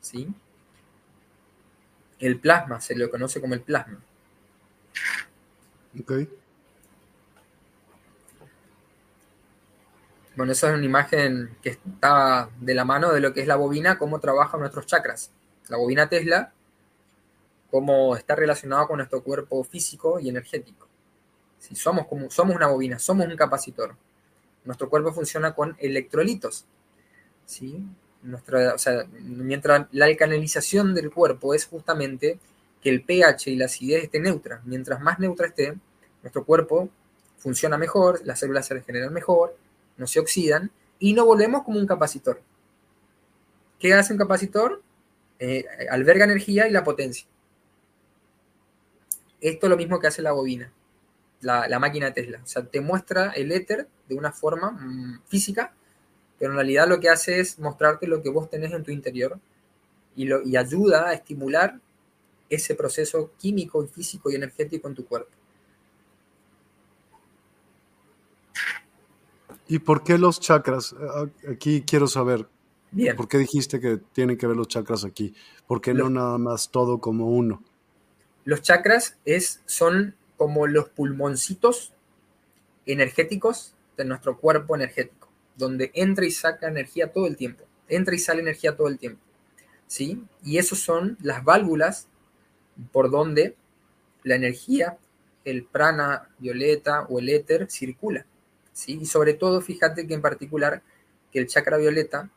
[0.00, 0.28] ¿sí?
[2.18, 4.00] El plasma se lo conoce como el plasma.
[5.98, 6.12] Ok.
[10.36, 13.54] Bueno, esa es una imagen que está de la mano de lo que es la
[13.54, 15.30] bobina, cómo trabajan nuestros chakras.
[15.68, 16.52] La bobina Tesla,
[17.70, 20.88] cómo está relacionada con nuestro cuerpo físico y energético.
[21.58, 23.96] Si somos, como, somos una bobina, somos un capacitor.
[24.64, 26.66] Nuestro cuerpo funciona con electrolitos.
[27.46, 27.86] ¿sí?
[28.22, 32.40] Nuestra, o sea, mientras la alcanalización del cuerpo es justamente
[32.82, 34.60] que el pH y la acidez esté neutra.
[34.64, 35.74] Mientras más neutra esté,
[36.22, 36.88] nuestro cuerpo
[37.38, 39.56] funciona mejor, las células se regeneran mejor,
[39.96, 42.40] no se oxidan y no volvemos como un capacitor.
[43.78, 44.82] ¿Qué hace un capacitor?
[45.38, 47.26] Eh, alberga energía y la potencia.
[49.40, 50.72] Esto es lo mismo que hace la bobina,
[51.40, 52.40] la, máquina Tesla.
[52.42, 55.74] O sea, te muestra el éter de una forma mm, física,
[56.38, 59.38] pero en realidad lo que hace es mostrarte lo que vos tenés en tu interior
[60.16, 61.78] y, lo, y ayuda a estimular
[62.48, 65.32] ese proceso químico y físico y energético en tu cuerpo.
[69.66, 70.94] ¿Y por qué los chakras?
[71.50, 72.46] Aquí quiero saber.
[72.90, 73.16] Bien.
[73.16, 75.34] ¿Por qué dijiste que tienen que ver los chakras aquí?
[75.66, 77.62] ¿Por qué no nada más todo como uno?
[78.44, 81.92] Los chakras es, son como los pulmoncitos
[82.86, 87.64] energéticos de nuestro cuerpo energético, donde entra y saca energía todo el tiempo.
[87.88, 89.20] Entra y sale energía todo el tiempo.
[89.86, 90.22] ¿Sí?
[90.44, 92.08] Y esos son las válvulas
[92.92, 93.56] por donde
[94.22, 94.98] la energía,
[95.44, 98.26] el prana violeta o el éter circula.
[98.86, 100.82] Y sobre todo, fíjate que en particular
[101.32, 102.30] que el chakra violeta,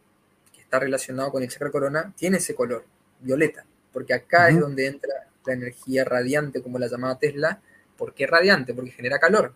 [0.53, 2.85] que está relacionado con el chakra corona, tiene ese color,
[3.21, 7.61] violeta, porque acá es donde entra la energía radiante, como la llamaba Tesla.
[7.97, 8.73] ¿Por qué radiante?
[8.73, 9.53] Porque genera calor.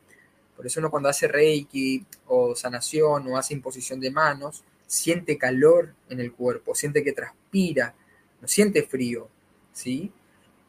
[0.55, 5.93] Por eso uno cuando hace reiki o sanación o hace imposición de manos, siente calor
[6.09, 7.93] en el cuerpo, siente que transpira,
[8.41, 9.29] no siente frío,
[9.73, 10.11] ¿sí?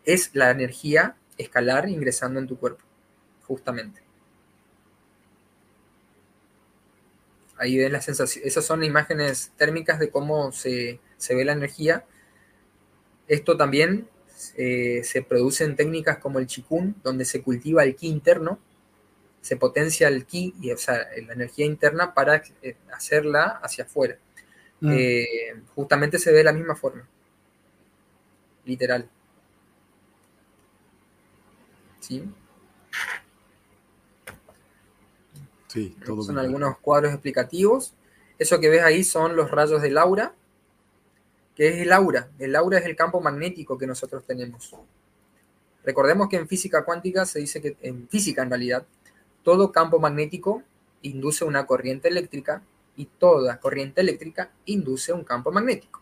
[0.05, 2.85] Es la energía escalar ingresando en tu cuerpo,
[3.47, 4.03] justamente.
[7.63, 8.45] Ahí ves la sensación.
[8.45, 10.99] Esas son imágenes térmicas de cómo se,
[11.29, 12.05] ve la energía.
[13.29, 14.09] Esto también
[14.57, 18.59] eh, se produce en técnicas como el chikun, donde se cultiva el ki interno,
[19.43, 24.19] se potencia el ki, y, o sea, la energía interna para eh, hacerla hacia afuera.
[24.81, 24.93] Mm.
[24.93, 25.27] Eh,
[25.77, 27.09] justamente se ve de la misma forma.
[28.65, 29.09] Literal.
[32.01, 32.25] ¿Sí?
[36.23, 37.95] Son algunos cuadros explicativos.
[38.39, 40.35] Eso que ves ahí son los rayos del aura.
[41.55, 42.31] ¿Qué es el aura?
[42.39, 44.75] El aura es el campo magnético que nosotros tenemos.
[45.85, 48.87] Recordemos que en física cuántica se dice que, en física en realidad,
[49.43, 50.63] todo campo magnético
[51.03, 52.63] induce una corriente eléctrica
[52.97, 56.01] y toda corriente eléctrica induce un campo magnético.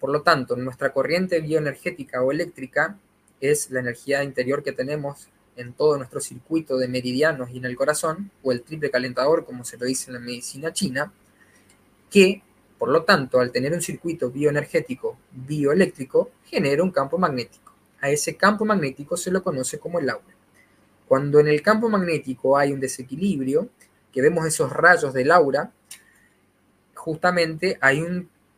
[0.00, 2.98] Por lo tanto, nuestra corriente bioenergética o eléctrica
[3.40, 7.76] es la energía interior que tenemos en todo nuestro circuito de meridianos y en el
[7.76, 11.12] corazón, o el triple calentador, como se lo dice en la medicina china,
[12.10, 12.42] que,
[12.78, 17.72] por lo tanto, al tener un circuito bioenergético bioeléctrico, genera un campo magnético.
[18.00, 20.34] A ese campo magnético se lo conoce como el aura.
[21.06, 23.68] Cuando en el campo magnético hay un desequilibrio,
[24.12, 25.72] que vemos esos rayos del aura,
[26.94, 28.00] justamente hay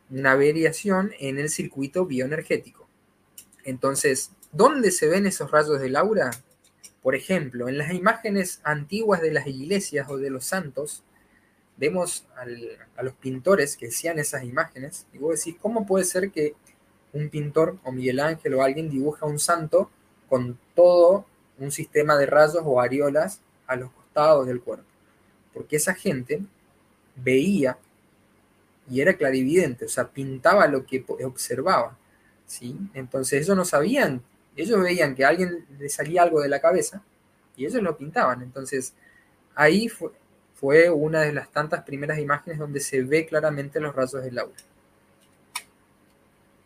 [0.09, 2.87] una variación en el circuito bioenergético.
[3.63, 6.31] Entonces, ¿dónde se ven esos rayos del aura?
[7.07, 11.03] Por ejemplo, en las imágenes antiguas de las iglesias o de los santos,
[11.77, 16.55] vemos a los pintores que hacían esas imágenes, y vos decís, ¿cómo puede ser que
[17.13, 19.89] un pintor o Miguel Ángel o alguien dibuja un santo
[20.27, 21.25] con todo
[21.59, 24.83] un sistema de rayos o areolas a los costados del cuerpo?
[25.53, 26.41] Porque esa gente
[27.15, 27.77] veía
[28.91, 31.97] y era clarividente, o sea, pintaba lo que observaba,
[32.45, 32.77] ¿sí?
[32.93, 34.21] Entonces ellos no sabían
[34.61, 37.01] ellos veían que a alguien le salía algo de la cabeza
[37.55, 38.41] y ellos lo pintaban.
[38.41, 38.93] Entonces,
[39.55, 40.11] ahí fue,
[40.55, 44.55] fue una de las tantas primeras imágenes donde se ve claramente los rayos del aura.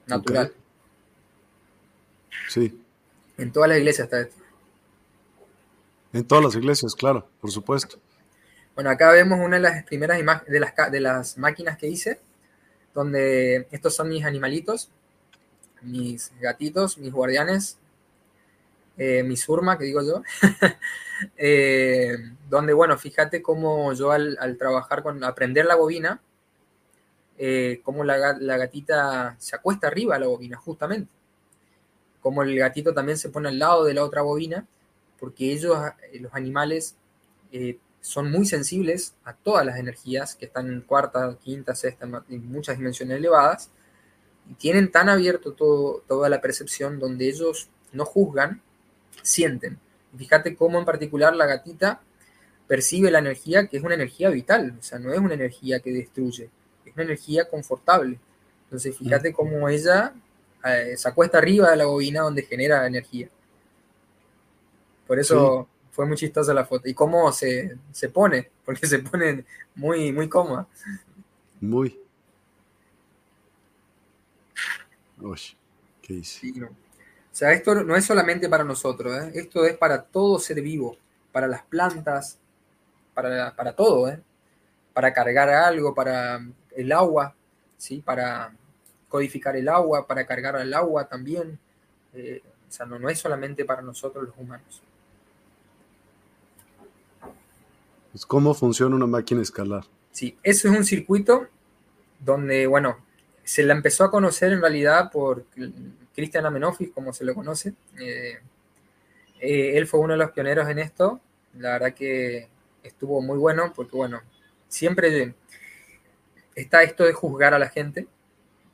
[0.08, 0.54] Natural.
[2.50, 2.82] Sí.
[3.38, 4.36] En todas las iglesias está esto.
[6.14, 7.98] En todas las iglesias, claro, por supuesto.
[8.76, 12.20] Bueno, acá vemos una de las primeras imágenes de las, de las máquinas que hice,
[12.94, 14.90] donde estos son mis animalitos,
[15.82, 17.78] mis gatitos, mis guardianes,
[19.04, 20.22] eh, mi surma, que digo yo,
[21.36, 26.22] eh, donde, bueno, fíjate cómo yo al, trabajar con, aprender la bobina,
[27.40, 31.12] eh, cómo la, gatita se acuesta arriba a la bobina, justamente.
[32.22, 34.68] Como el gatito también se pone al lado de la otra bobina,
[35.20, 35.76] porque ellos,
[36.20, 36.96] los animales,
[38.02, 42.78] son muy sensibles a todas las energías que están en cuarta, quinta, sexta, en muchas
[42.78, 43.72] dimensiones elevadas,
[44.48, 48.62] y tienen tan abierto todo, toda la percepción donde ellos no juzgan,
[49.22, 49.80] sienten.
[50.18, 52.02] Fíjate cómo en particular la gatita
[52.68, 55.92] percibe la energía que es una energía vital, o sea, no es una energía que
[55.92, 56.50] destruye,
[56.86, 58.20] es una energía confortable.
[58.66, 59.34] Entonces, fíjate mm.
[59.34, 60.14] cómo ella
[60.64, 63.30] eh, se acuesta arriba de la bobina donde genera energía.
[65.08, 66.88] Por eso fue muy chistosa la foto.
[66.88, 67.78] Y cómo se,
[68.14, 69.44] pone, porque se pone
[69.76, 70.68] muy, muy cómoda.
[71.60, 72.00] Muy.
[75.20, 75.40] Uy,
[76.02, 76.54] ¿qué dice?
[77.32, 79.32] O sea, esto no es solamente para nosotros, ¿eh?
[79.36, 80.98] esto es para todo ser vivo,
[81.32, 82.38] para las plantas,
[83.14, 84.22] para, para todo, ¿eh?
[84.94, 87.34] para cargar algo, para el agua,
[87.78, 88.02] ¿sí?
[88.02, 88.54] para
[89.08, 91.58] codificar el agua, para cargar al agua también.
[92.14, 94.82] Eh, o sea, no, no es solamente para nosotros los humanos.
[98.12, 99.86] Pues, ¿Cómo funciona una máquina escalar?
[100.12, 101.48] Sí, eso es un circuito
[102.20, 102.98] donde, bueno,
[103.44, 105.46] se la empezó a conocer en realidad por
[106.22, 107.74] Cristian Amenofis, como se lo conoce.
[108.00, 108.40] Eh,
[109.40, 111.20] eh, él fue uno de los pioneros en esto.
[111.58, 112.48] La verdad que
[112.84, 114.22] estuvo muy bueno porque, bueno,
[114.68, 115.34] siempre
[116.56, 118.08] está esto de juzgar a la gente.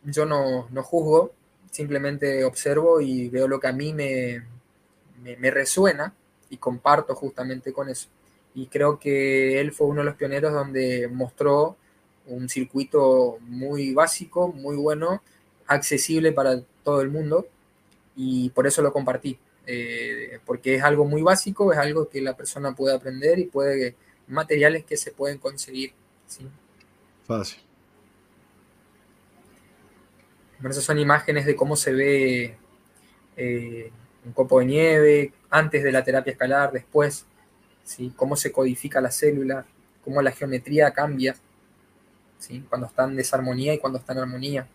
[0.04, 1.34] Yo no, no juzgo,
[1.72, 4.46] simplemente observo y veo lo que a mí me,
[5.22, 6.14] me resuena
[6.50, 8.10] y comparto justamente con eso
[8.58, 11.78] y creo que él fue uno de los pioneros donde mostró
[12.26, 15.22] un circuito muy básico, muy bueno,
[15.68, 17.48] accesible para todo el mundo
[18.16, 22.36] y por eso lo compartí, eh, porque es algo muy básico, es algo que la
[22.36, 23.96] persona puede aprender y puede,
[24.28, 25.94] materiales que se pueden conseguir.
[26.26, 26.48] ¿sí?
[27.26, 27.60] Fácil.
[30.60, 32.58] Bueno, esas son imágenes de cómo se ve
[33.36, 33.92] eh,
[34.26, 37.26] un copo de nieve antes de la terapia escalar, después
[38.16, 39.66] cómo se codifica la célula,
[40.04, 41.36] cómo la geometría cambia,
[42.38, 42.66] ¿sí?
[42.68, 44.68] cuando está en desarmonía y cuando está en armonía.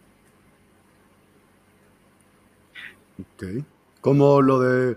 [3.22, 3.64] Ok.
[4.00, 4.96] Como lo de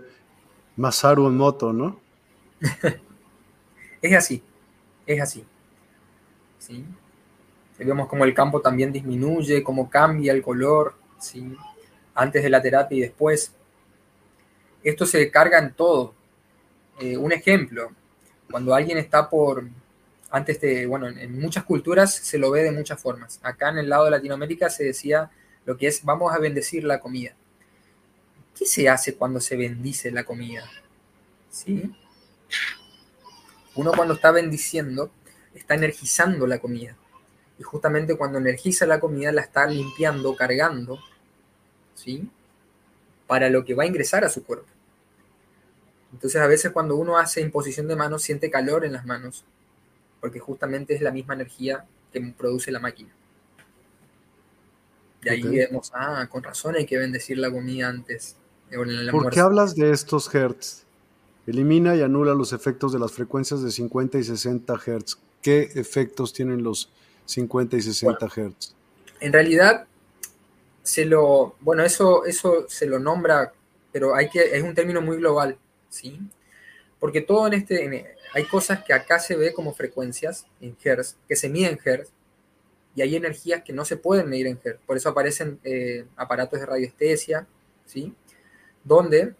[0.76, 2.00] Masaru Emoto, ¿no?
[4.02, 4.42] es así,
[5.06, 5.44] es así.
[6.58, 6.84] ¿sí?
[7.78, 11.56] Vemos cómo el campo también disminuye, cómo cambia el color, ¿sí?
[12.14, 13.52] antes de la terapia y después.
[14.82, 16.14] Esto se carga en todo.
[16.98, 17.90] Eh, un ejemplo,
[18.50, 19.64] cuando alguien está por,
[20.30, 23.38] antes de, bueno, en muchas culturas se lo ve de muchas formas.
[23.42, 25.30] Acá en el lado de Latinoamérica se decía
[25.64, 27.34] lo que es vamos a bendecir la comida.
[28.56, 30.64] ¿Qué se hace cuando se bendice la comida?
[31.50, 31.92] ¿Sí?
[33.74, 35.10] Uno cuando está bendiciendo
[35.54, 36.96] está energizando la comida.
[37.58, 40.98] Y justamente cuando energiza la comida la está limpiando, cargando,
[41.94, 42.28] ¿sí?
[43.26, 44.66] Para lo que va a ingresar a su cuerpo.
[46.12, 49.44] Entonces a veces cuando uno hace imposición de manos siente calor en las manos,
[50.20, 53.10] porque justamente es la misma energía que produce la máquina.
[55.22, 58.36] Y ahí vemos, ah, con razón hay que bendecir la comida antes.
[59.10, 60.84] ¿Por qué hablas de estos hertz?
[61.46, 65.18] Elimina y anula los efectos de las frecuencias de 50 y 60 hertz.
[65.42, 66.90] ¿Qué efectos tienen los
[67.26, 68.74] 50 y 60 hertz?
[69.20, 69.86] En realidad,
[70.82, 73.52] se lo, bueno, eso, eso se lo nombra,
[73.92, 75.56] pero hay que, es un término muy global.
[75.88, 76.20] ¿sí?
[76.98, 81.36] Porque todo en este, hay cosas que acá se ve como frecuencias en Hertz, que
[81.36, 82.10] se miden en Hertz,
[82.94, 84.80] y hay energías que no se pueden medir en Hertz.
[84.86, 87.46] Por eso aparecen eh, aparatos de radiestesia,
[87.84, 88.14] ¿sí?
[88.86, 89.34] Donde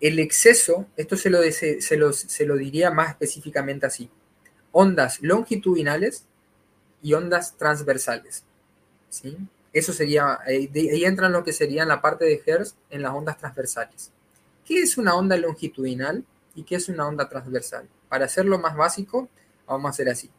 [0.00, 4.08] el exceso, esto se lo, se, se lo diría más específicamente así,
[4.72, 6.24] ondas longitudinales
[7.02, 8.44] y ondas transversales,
[9.08, 9.36] ¿sí?
[9.72, 14.10] Eso sería, ahí entran lo que sería la parte de Hertz en las ondas transversales.
[14.64, 17.88] ¿Qué es una onda longitudinal y qué es una onda transversal?
[18.08, 19.28] Para hacerlo más básico,
[19.66, 20.30] vamos a hacer así.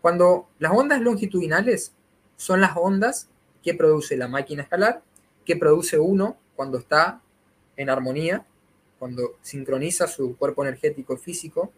[0.00, 1.92] Cuando las ondas longitudinales
[2.36, 3.28] son las ondas
[3.62, 5.02] que produce la máquina escalar,
[5.44, 7.20] que produce uno cuando está
[7.76, 8.44] en armonía,
[8.98, 11.72] cuando sincroniza su cuerpo energético físico,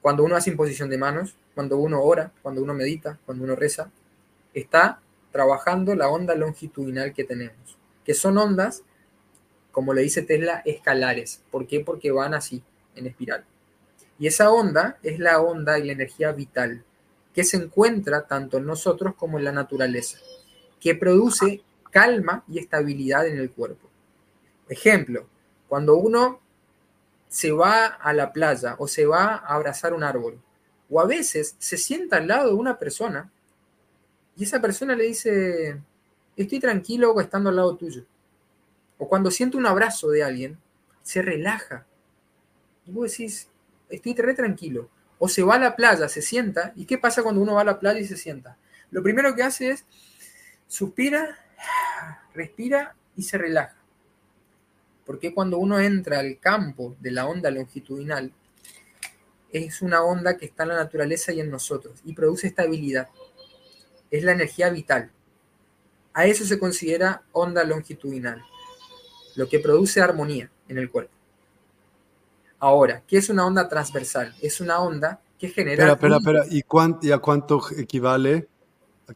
[0.00, 3.90] cuando uno hace imposición de manos, cuando uno ora, cuando uno medita, cuando uno reza,
[4.54, 5.00] está
[5.32, 8.82] trabajando la onda longitudinal que tenemos, que son ondas,
[9.72, 11.42] como le dice Tesla, escalares.
[11.50, 11.80] ¿Por qué?
[11.80, 12.62] Porque van así,
[12.94, 13.44] en espiral.
[14.18, 16.82] Y esa onda es la onda y la energía vital,
[17.34, 20.18] que se encuentra tanto en nosotros como en la naturaleza,
[20.80, 21.62] que produce
[21.96, 23.88] calma y estabilidad en el cuerpo.
[24.68, 25.26] Ejemplo,
[25.66, 26.42] cuando uno
[27.26, 30.38] se va a la playa o se va a abrazar un árbol,
[30.90, 33.32] o a veces se sienta al lado de una persona
[34.36, 35.80] y esa persona le dice,
[36.36, 38.04] estoy tranquilo estando al lado tuyo.
[38.98, 40.58] O cuando siente un abrazo de alguien,
[41.02, 41.86] se relaja.
[42.84, 43.48] Y vos decís,
[43.88, 44.90] estoy re tranquilo.
[45.18, 46.74] O se va a la playa, se sienta.
[46.76, 48.58] ¿Y qué pasa cuando uno va a la playa y se sienta?
[48.90, 49.86] Lo primero que hace es
[50.68, 51.38] suspira,
[52.34, 53.76] respira y se relaja.
[55.04, 58.32] Porque cuando uno entra al campo de la onda longitudinal,
[59.52, 63.08] es una onda que está en la naturaleza y en nosotros y produce estabilidad.
[64.10, 65.10] Es la energía vital.
[66.12, 68.42] A eso se considera onda longitudinal,
[69.36, 71.12] lo que produce armonía en el cuerpo.
[72.58, 74.34] Ahora, ¿qué es una onda transversal?
[74.40, 75.92] Es una onda que genera...
[75.92, 76.98] Espera, espera, espera.
[77.02, 78.48] ¿Y, a cuánto equivale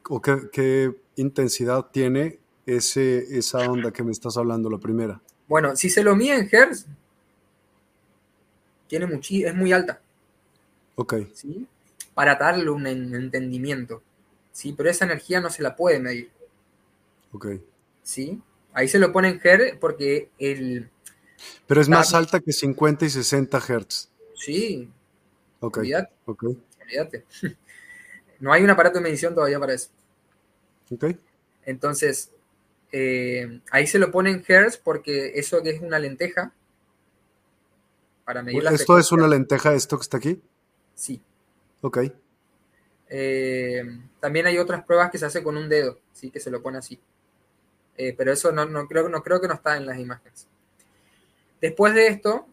[0.09, 5.21] o qué, intensidad tiene ese, esa onda que me estás hablando, la primera?
[5.49, 6.87] Bueno, si se lo mide en Hertz,
[8.87, 10.01] tiene es muy alta.
[10.97, 11.15] Ok.
[11.33, 11.67] ¿sí?
[12.15, 14.03] Para darle un entendimiento.
[14.53, 14.75] ¿sí?
[14.77, 16.31] Pero esa energía no se la puede medir.
[17.33, 17.47] Ok.
[18.03, 18.41] ¿Sí?
[18.73, 20.91] Ahí se lo pone en Hertz porque el...
[21.67, 24.11] Pero es más alta que 50 y 60 Hertz.
[24.35, 24.91] Sí.
[25.61, 25.79] Ok.
[25.79, 26.13] Olvídate.
[26.27, 26.59] okay.
[26.83, 27.25] Olvídate.
[28.41, 29.91] No hay un aparato de medición todavía para eso.
[31.65, 32.33] Entonces,
[32.93, 36.53] eh, ahí se lo pone en hertz porque eso que es una lenteja.
[38.25, 40.41] Para medir la ¿Esto es una lenteja, esto que está aquí?
[40.95, 41.23] Sí.
[41.81, 41.99] Ok.
[43.09, 43.83] Eh,
[44.21, 46.79] también hay otras pruebas que se hace con un dedo, sí, que se lo pone
[46.79, 47.01] así.
[47.97, 50.47] Eh, pero eso no, no, creo, no creo que no está en las imágenes.
[51.61, 52.47] Después de esto,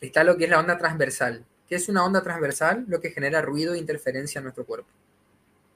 [0.00, 1.44] está lo que es la onda transversal.
[1.68, 2.84] ¿Qué es una onda transversal?
[2.88, 4.88] Lo que genera ruido e interferencia en nuestro cuerpo.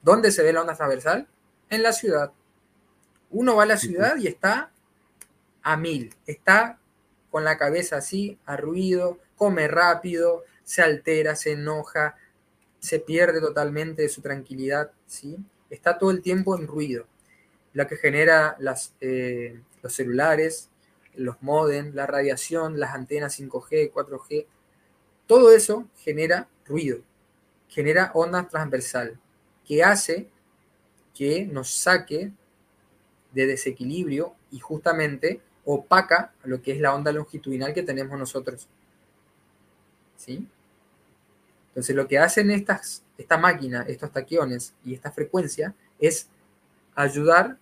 [0.01, 1.27] ¿Dónde se ve la onda transversal?
[1.69, 2.31] En la ciudad.
[3.31, 4.71] Uno va a la ciudad y está
[5.61, 6.79] a mil, está
[7.31, 12.15] con la cabeza así, a ruido, come rápido, se altera, se enoja,
[12.79, 15.37] se pierde totalmente de su tranquilidad, ¿sí?
[15.69, 17.07] Está todo el tiempo en ruido,
[17.73, 20.69] lo que genera las, eh, los celulares,
[21.15, 24.45] los modem, la radiación, las antenas 5G, 4G,
[25.27, 26.99] todo eso genera ruido,
[27.67, 29.19] genera onda transversal,
[29.65, 30.29] que hace
[31.15, 32.31] que nos saque
[33.33, 38.67] de desequilibrio y justamente opaca lo que es la onda longitudinal que tenemos nosotros.
[40.17, 40.47] ¿Sí?
[41.69, 46.27] Entonces lo que hacen estas, esta máquina, estos taquiones y esta frecuencia es
[46.95, 47.57] ayudar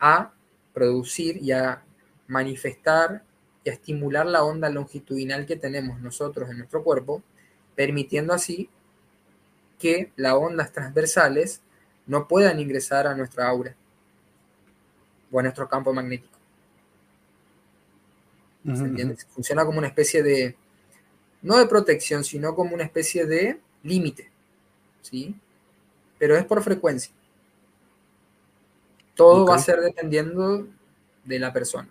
[0.00, 0.32] a
[0.74, 1.82] producir y a
[2.26, 3.22] manifestar
[3.64, 7.22] y a estimular la onda longitudinal que tenemos nosotros en nuestro cuerpo,
[7.74, 8.68] permitiendo así
[9.78, 11.62] que las ondas transversales
[12.08, 13.76] no puedan ingresar a nuestra aura
[15.30, 16.36] o a nuestro campo magnético.
[19.28, 20.56] Funciona como una especie de,
[21.42, 24.30] no de protección, sino como una especie de límite,
[25.02, 25.36] ¿sí?
[26.18, 27.12] Pero es por frecuencia.
[29.14, 30.66] Todo va a ser dependiendo
[31.24, 31.88] de la persona,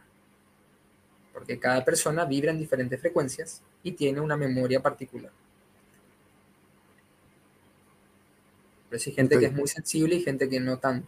[1.33, 5.31] porque cada persona vibra en diferentes frecuencias y tiene una memoria particular.
[8.89, 11.07] Pero hay gente que es muy sensible y gente que no tanto.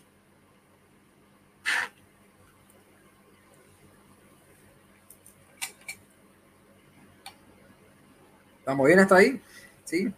[8.59, 9.41] ¿Estamos bien hasta ahí?
[9.83, 10.13] Sí.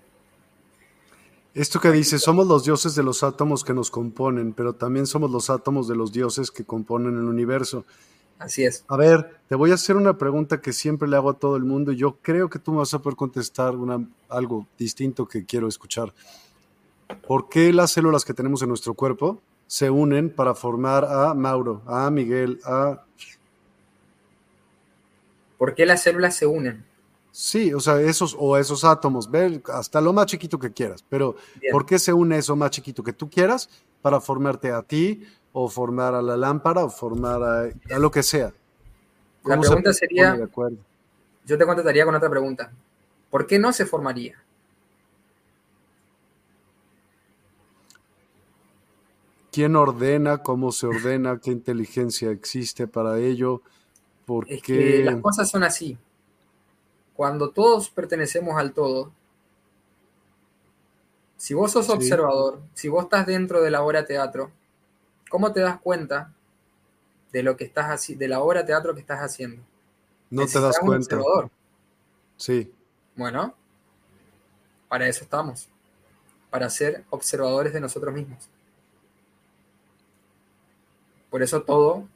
[1.54, 5.32] Esto que dice, somos los dioses de los átomos que nos componen, pero también somos
[5.32, 7.86] los átomos de los dioses que componen el universo.
[8.40, 8.84] Así es.
[8.88, 11.64] A ver, te voy a hacer una pregunta que siempre le hago a todo el
[11.64, 15.46] mundo y yo creo que tú me vas a poder contestar una, algo distinto que
[15.46, 16.14] quiero escuchar.
[17.16, 21.82] ¿Por qué las células que tenemos en nuestro cuerpo se unen para formar a Mauro,
[21.86, 23.04] a Miguel, a...
[25.58, 26.84] ¿Por qué las células se unen?
[27.32, 31.38] Sí, o sea, esos o esos átomos, ver hasta lo más chiquito que quieras, pero
[31.72, 33.70] ¿por qué se une eso más chiquito que tú quieras
[34.02, 38.52] para formarte a ti o formar a la lámpara o formar a, lo que sea?
[39.46, 40.38] La pregunta sería,
[41.46, 42.72] yo te contestaría con otra pregunta,
[43.30, 44.38] ¿por qué no se formaría?
[49.52, 50.40] ¿Quién ordena?
[50.40, 51.40] ¿Cómo se ordena?
[51.40, 53.62] ¿Qué inteligencia existe para ello?
[54.26, 55.98] ¿Por es que las cosas son así
[57.22, 59.12] cuando todos pertenecemos al todo,
[61.38, 64.52] si vos sos observador, si vos estás dentro de la obra teatro,
[65.30, 66.34] ¿cómo te das cuenta
[67.32, 69.62] de lo que estás así, de la obra teatro que estás haciendo?
[70.32, 71.16] No te das cuenta.
[71.16, 71.52] Observador.
[72.38, 72.74] Sí.
[73.16, 73.54] Bueno,
[74.88, 75.70] para eso estamos,
[76.50, 78.50] para ser observadores de nosotros mismos.
[81.32, 82.08] Por eso todo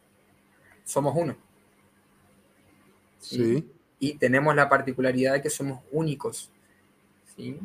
[0.83, 1.35] somos uno.
[3.19, 6.51] sí y tenemos la particularidad de que somos únicos.
[7.35, 7.59] ¿sí?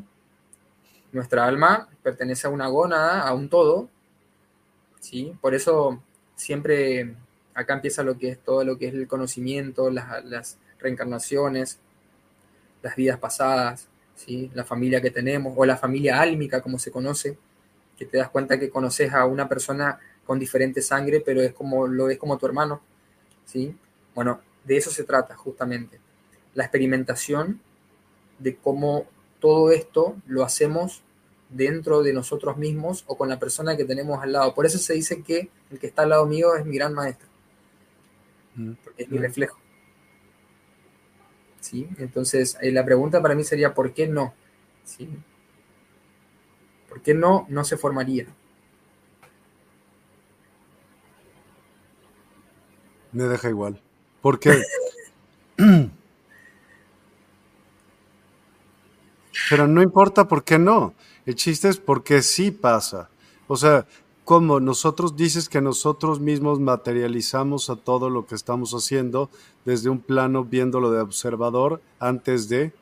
[1.12, 3.88] Nuestra alma pertenece a una gónada, a un todo.
[5.00, 5.36] ¿sí?
[5.40, 6.02] Por eso
[6.36, 7.14] siempre
[7.54, 11.78] acá empieza lo que es todo lo que es el conocimiento, las, reencarnaciones,
[12.82, 14.50] las vidas pasadas, ¿sí?
[14.54, 17.36] la familia que tenemos, o la familia álmica, como se conoce,
[17.98, 19.98] que te das cuenta que conoces a una persona
[20.30, 22.80] con diferente sangre, pero es como, lo es como tu hermano.
[23.44, 23.74] ¿sí?
[24.14, 25.98] Bueno, de eso se trata justamente.
[26.54, 27.60] La experimentación
[28.38, 29.06] de cómo
[29.40, 31.02] todo esto lo hacemos
[31.48, 34.54] dentro de nosotros mismos o con la persona que tenemos al lado.
[34.54, 37.26] Por eso se dice que el que está al lado mío es mi gran maestro,
[38.54, 38.74] mm.
[38.84, 39.22] porque es mi mm.
[39.22, 39.58] reflejo.
[41.58, 41.88] ¿Sí?
[41.98, 44.32] Entonces, eh, la pregunta para mí sería, ¿por qué no?
[44.84, 45.08] ¿Sí?
[46.88, 48.28] ¿Por qué no no se formaría?
[53.12, 53.80] Me deja igual.
[54.20, 54.62] ¿Por qué?
[59.48, 60.94] Pero no importa por qué no.
[61.26, 63.08] El chiste es porque sí pasa.
[63.46, 63.86] O sea,
[64.24, 69.28] como nosotros dices que nosotros mismos materializamos a todo lo que estamos haciendo
[69.64, 72.72] desde un plano viéndolo de observador antes de...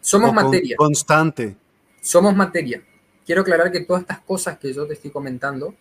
[0.00, 0.76] Somos materia.
[0.76, 1.56] constante.
[2.00, 2.82] Somos materia.
[3.26, 5.74] Quiero aclarar que todas estas cosas que yo te estoy comentando,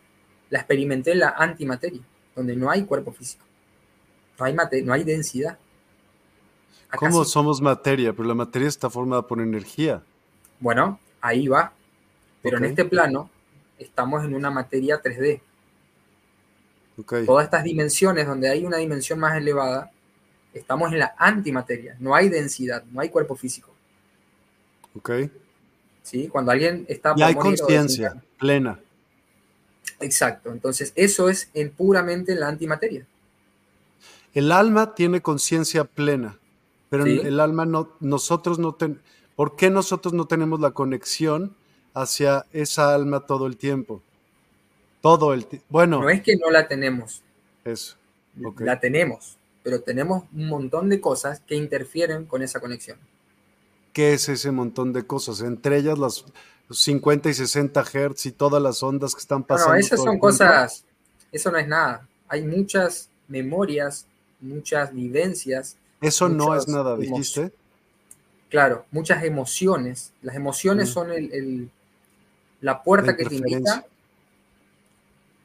[0.49, 2.01] las experimenté en la antimateria,
[2.41, 3.45] donde no hay cuerpo físico.
[4.39, 5.57] No hay, no hay densidad.
[6.97, 8.11] ¿Cómo somos materia?
[8.11, 10.01] Pero la materia está formada por energía.
[10.59, 11.71] Bueno, ahí va.
[12.41, 13.29] Pero en este plano
[13.77, 15.41] estamos en una materia 3D.
[17.25, 19.91] Todas estas dimensiones, donde hay una dimensión más elevada,
[20.53, 21.95] estamos en la antimateria.
[21.99, 23.69] No hay densidad, no hay cuerpo físico.
[24.95, 25.11] Ok.
[26.03, 26.27] ¿Sí?
[26.27, 27.13] Cuando alguien está...
[27.15, 28.79] Y hay conciencia plena.
[29.99, 30.51] Exacto.
[30.51, 33.05] Entonces, eso es en puramente la antimateria.
[34.33, 36.37] El alma tiene conciencia plena,
[36.89, 39.01] pero el alma no, nosotros no tenemos
[39.41, 41.55] ¿Por qué nosotros no tenemos la conexión
[41.95, 44.01] hacia esa alma todo el tiempo?
[45.01, 45.65] Todo el tiempo.
[45.69, 45.99] Bueno.
[45.99, 47.23] No es que no la tenemos.
[47.65, 47.95] Eso.
[48.59, 52.99] La tenemos, pero tenemos un montón de cosas que interfieren con esa conexión.
[53.93, 55.41] ¿Qué es ese montón de cosas?
[55.41, 56.23] Entre ellas las
[56.71, 59.73] 50 y 60 Hz y todas las ondas que están pasando.
[59.73, 60.85] No, esas son cosas,
[61.31, 62.07] eso no es nada.
[62.27, 64.05] Hay muchas memorias,
[64.39, 65.77] muchas vivencias.
[66.01, 67.51] Eso no es nada, dijiste.
[68.49, 70.11] Claro, muchas emociones.
[70.21, 70.93] Las emociones mm.
[70.93, 71.69] son el,
[72.59, 73.85] la puerta que te invita,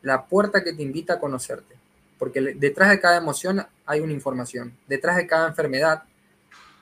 [0.03, 1.77] la puerta que te invita a conocerte.
[2.18, 4.72] Porque detrás de cada emoción hay una información.
[4.89, 6.03] Detrás de cada enfermedad,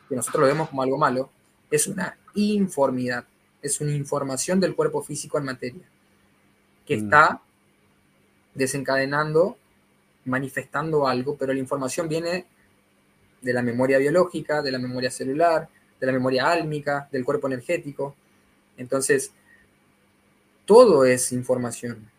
[0.09, 1.29] que nosotros lo vemos como algo malo,
[1.71, 3.25] es una informidad.
[3.65, 5.83] Es una información del cuerpo físico en materia.
[6.87, 7.05] Que mm.
[7.05, 7.41] está
[8.55, 9.57] desencadenando,
[10.27, 12.45] manifestando algo, pero la información viene
[13.41, 15.67] de la memoria biológica, de la memoria celular,
[15.99, 18.15] de la memoria álmica, del cuerpo energético.
[18.77, 19.33] Entonces,
[20.67, 22.11] todo es información.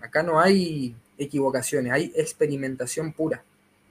[0.00, 3.42] Acá no hay equivocaciones, hay experimentación pura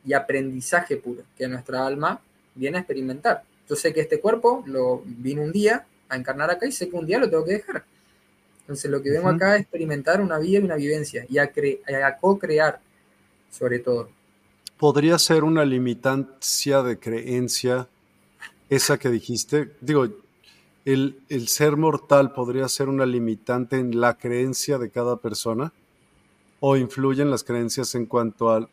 [0.04, 2.22] y aprendizaje puro, que nuestra alma
[2.56, 3.44] viene a experimentar.
[3.70, 6.96] Yo sé que este cuerpo lo vino un día a encarnar acá y sé que
[6.96, 7.84] un día lo tengo que dejar.
[8.62, 11.52] Entonces lo que vengo acá es experimentar una vida y una vivencia y a,
[12.06, 12.80] a co-crear
[13.50, 14.10] sobre todo.
[14.78, 17.88] ¿Podría ser una limitancia de creencia
[18.70, 20.08] esa que dijiste, digo,
[20.86, 25.74] el, ser mortal podría ser una limitante en la creencia de cada persona
[26.60, 28.70] o influyen las creencias en cuanto a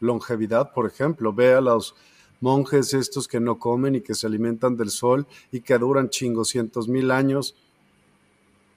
[0.00, 1.94] longevidad, por ejemplo, ve a los
[2.40, 6.88] monjes estos que no comen y que se alimentan del sol y que duran chingoscientos
[6.88, 7.54] mil años.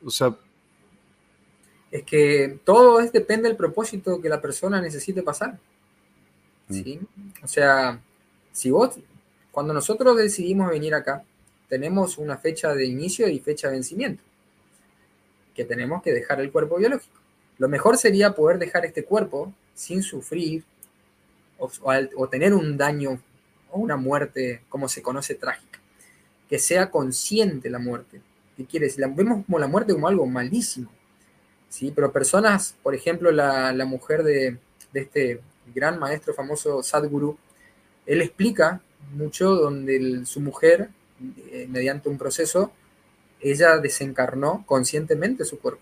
[0.04, 0.36] O sea...
[1.92, 5.60] Es que todo es, depende del propósito que la persona necesite pasar.
[6.70, 6.74] Mm.
[6.74, 7.00] ¿sí?
[7.44, 8.02] O sea,
[8.54, 8.98] si vos
[9.52, 11.24] cuando nosotros decidimos venir acá,
[11.68, 14.24] tenemos una fecha de inicio y fecha de vencimiento,
[15.54, 17.20] que tenemos que dejar el cuerpo biológico.
[17.58, 20.64] Lo mejor sería poder dejar este cuerpo sin sufrir
[21.60, 23.22] o, tener un daño
[23.72, 25.80] o una muerte, como se conoce, trágica.
[26.50, 28.22] Que sea consciente la muerte.
[28.58, 29.06] ¿Qué quiere decir?
[29.16, 30.92] vemos como la muerte como algo malísimo.
[31.70, 31.92] ¿sí?
[31.96, 34.58] Pero personas, por ejemplo, la, mujer de,
[34.92, 35.42] de, este
[35.74, 37.38] gran maestro famoso Sadhguru,
[38.06, 38.82] él explica
[39.14, 40.90] mucho donde su mujer,
[41.52, 42.72] eh, mediante un proceso,
[43.40, 45.82] ella desencarnó conscientemente su cuerpo.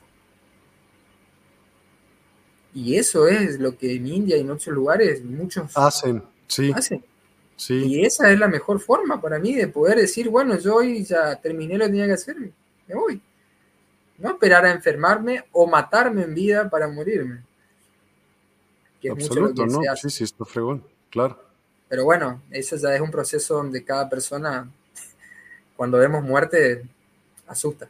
[2.73, 6.23] Y eso es lo que en India y en otros lugares muchos hacen.
[6.47, 6.71] Sí.
[6.73, 7.03] Hacen.
[7.59, 7.73] Sí.
[7.73, 11.35] Y esa es la mejor forma para mí de poder decir, bueno, yo hoy ya
[11.35, 13.21] terminé lo que tenía que hacer, me voy.
[14.17, 17.43] No esperar a enfermarme o matarme en vida para morirme.
[19.11, 19.81] Absoluto, ¿no?
[19.97, 21.37] Sí, sí, está fregón, claro.
[21.89, 24.71] Pero bueno, eso ya es un proceso donde cada persona,
[25.75, 26.85] cuando vemos muerte,
[27.45, 27.89] asusta.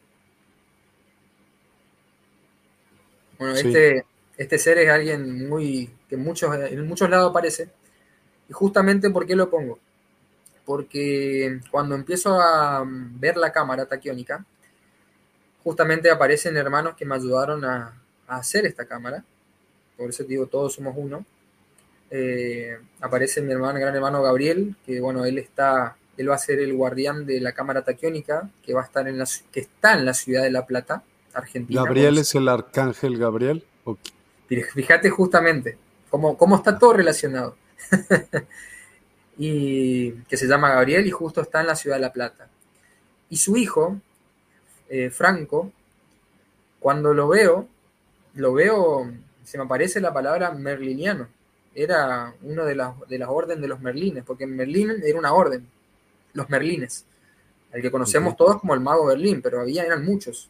[3.38, 4.04] Bueno, este,
[4.36, 7.70] este ser es alguien muy que muchos, en muchos lados aparece.
[8.50, 9.80] Y justamente, ¿por qué lo pongo?
[10.70, 14.46] porque cuando empiezo a ver la cámara taquiónica,
[15.64, 19.24] justamente aparecen hermanos que me ayudaron a, hacer esta cámara.
[19.98, 21.26] Por eso digo, todos somos uno.
[22.12, 26.60] Eh, aparece mi hermano, gran hermano Gabriel, que bueno, él está, él va a ser
[26.60, 30.06] el guardián de la cámara taquiónica, que va a estar en la, que está en
[30.06, 31.02] la ciudad de La Plata,
[31.34, 31.84] Argentina.
[31.84, 33.66] ¿Gabriel es el arcángel Gabriel?
[34.48, 35.80] Fíjate justamente
[36.12, 37.56] cómo, cómo está todo relacionado.
[39.38, 42.50] y que se llama Gabriel y justo está en la ciudad de La Plata.
[43.30, 44.00] Y su hijo,
[44.90, 45.72] eh, Franco,
[46.80, 47.68] cuando lo veo,
[48.34, 49.12] lo veo,
[49.44, 51.28] se me aparece la palabra merliniano.
[51.76, 55.68] Era uno de las, de las órdenes de los merlines, porque Merlín era una orden,
[56.34, 57.06] los merlines,
[57.72, 60.50] el que conocemos todos como el mago Berlín, pero había, eran muchos.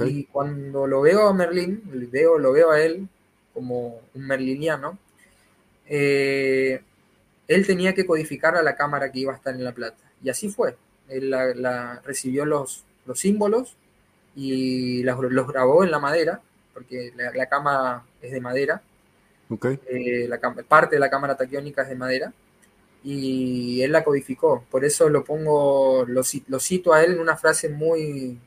[0.00, 3.06] Y cuando lo veo a Merlín, veo, lo veo a él
[3.52, 4.98] como un merliniano,
[5.86, 6.82] eh,
[7.48, 10.02] él tenía que codificar a la cámara que iba a estar en La Plata.
[10.22, 10.76] Y así fue.
[11.08, 13.76] Él la, recibió los, los símbolos
[14.34, 16.40] y los, grabó en la madera,
[16.72, 18.82] porque la, cámara es de madera.
[19.86, 22.32] Eh, la, parte de la cámara taquiónica es de madera.
[23.02, 24.64] Y él la codificó.
[24.70, 28.38] Por eso lo pongo, lo, lo cito a él en una frase muy,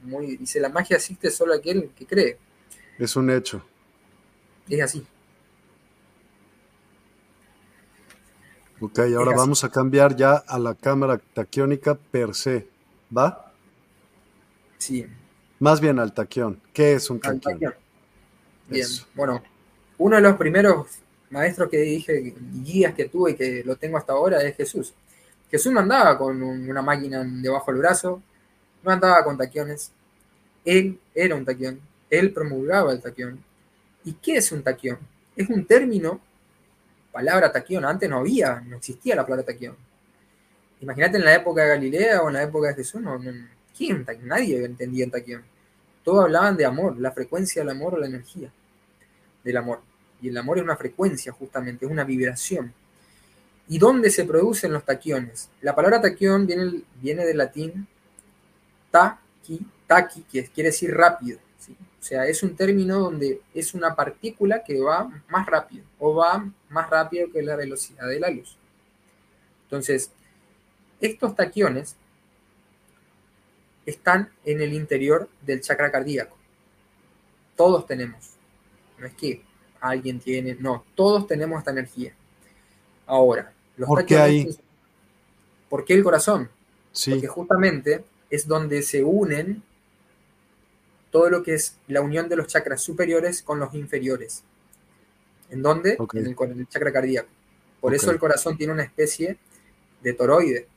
[0.00, 0.38] muy.
[0.38, 2.38] Dice: La magia existe solo aquel que cree.
[2.98, 3.62] Es un hecho.
[4.70, 5.06] Es así.
[8.78, 12.68] Ok, ahora vamos a cambiar ya a la cámara taquiónica per se,
[13.16, 13.52] ¿va?
[14.76, 15.06] Sí.
[15.58, 16.60] Más bien al taquión.
[16.74, 17.74] ¿Qué es un taquión?
[18.68, 19.42] Bien, bueno,
[19.96, 20.88] uno de los primeros
[21.30, 24.92] maestros que dije, guías que tuve y que lo tengo hasta ahora es Jesús.
[25.50, 28.22] Jesús no andaba con una máquina debajo del brazo,
[28.82, 29.90] no andaba con taquiones.
[30.64, 33.42] Él era un taquión, él promulgaba el taquión.
[34.04, 34.98] ¿Y qué es un taquión?
[35.34, 36.20] Es un término
[37.16, 37.82] palabra taquión.
[37.86, 39.74] Antes no había, no existía la palabra taquión.
[40.82, 43.18] Imagínate en la época de Galilea o en la época de Jesús, no,
[43.74, 44.04] ¿quién?
[44.24, 45.42] Nadie entendía en taquión.
[46.04, 48.52] Todos hablaban de amor, la frecuencia del amor o la energía
[49.42, 49.80] del amor.
[50.20, 52.74] Y el amor es una frecuencia, justamente, es una vibración.
[53.66, 55.48] ¿Y dónde se producen los taquiones?
[55.62, 57.86] La palabra taquión viene, viene del latín
[58.90, 61.38] taqui, taqui, que quiere decir rápido.
[62.06, 66.48] O sea, es un término donde es una partícula que va más rápido o va
[66.68, 68.56] más rápido que la velocidad de la luz.
[69.64, 70.12] Entonces,
[71.00, 71.96] estos taquiones
[73.84, 76.36] están en el interior del chakra cardíaco.
[77.56, 78.34] Todos tenemos.
[79.00, 79.42] No es que
[79.80, 82.14] alguien tiene, no, todos tenemos esta energía.
[83.04, 84.56] Ahora, los ¿Por qué ahí?
[85.68, 86.48] ¿Por qué el corazón?
[87.10, 89.60] Porque justamente es donde se unen
[91.16, 94.42] todo lo que es la unión de los chakras superiores con los inferiores.
[95.48, 95.96] ¿En dónde?
[96.12, 97.30] En, el, chakra cardíaco.
[97.80, 99.38] Por eso el corazón tiene una especie
[100.02, 100.68] de toroide,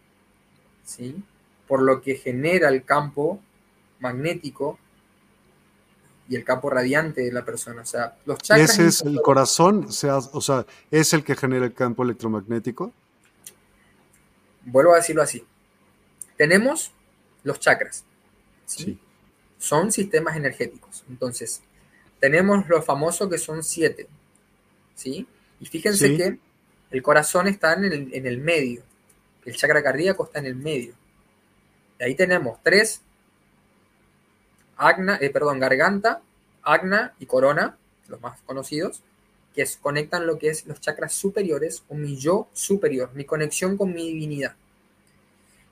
[0.85, 1.21] ¿sí?
[1.67, 3.41] Por lo que genera el campo
[3.99, 4.79] magnético
[6.29, 7.81] y el campo radiante de la persona.
[7.81, 8.69] O sea, los chakras.
[8.69, 9.87] ¿Ese es el corazón?
[9.89, 12.93] O sea, o sea, ¿es el que genera el campo electromagnético?
[14.63, 15.45] Vuelvo a decirlo así.
[16.37, 16.93] Tenemos
[17.43, 18.05] los chakras.
[18.65, 18.97] ¿sí?
[19.59, 21.03] Son sistemas energéticos.
[21.07, 21.61] Entonces,
[22.19, 24.07] tenemos lo famoso que son siete,
[24.95, 25.27] ¿sí?
[25.59, 26.39] Y fíjense que
[26.89, 28.81] el corazón está en el, medio,
[29.45, 30.93] el chakra cardíaco está en el medio.
[31.99, 33.01] Y ahí tenemos tres,
[34.77, 36.21] agna, eh, perdón, garganta,
[36.63, 39.03] agna y corona, los más conocidos,
[39.53, 43.93] que conectan lo que es los chakras superiores o mi yo superior, mi conexión con
[43.93, 44.55] mi divinidad.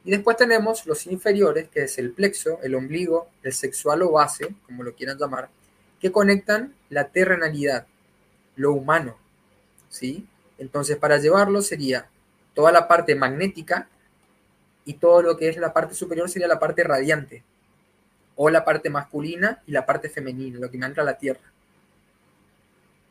[0.04, 4.56] Y después tenemos los inferiores, que es el plexo, el ombligo, el sexual o base,
[4.66, 5.50] como lo quieran llamar,
[6.00, 7.88] que conectan la terrenalidad,
[8.56, 9.18] lo humano.
[9.90, 10.26] ¿sí?
[10.58, 12.08] Entonces, para llevarlo sería
[12.54, 13.90] toda la parte magnética
[14.86, 17.44] y todo lo que es la parte superior sería la parte radiante,
[18.38, 21.42] o la parte masculina y la parte femenina, lo que me ancla la tierra.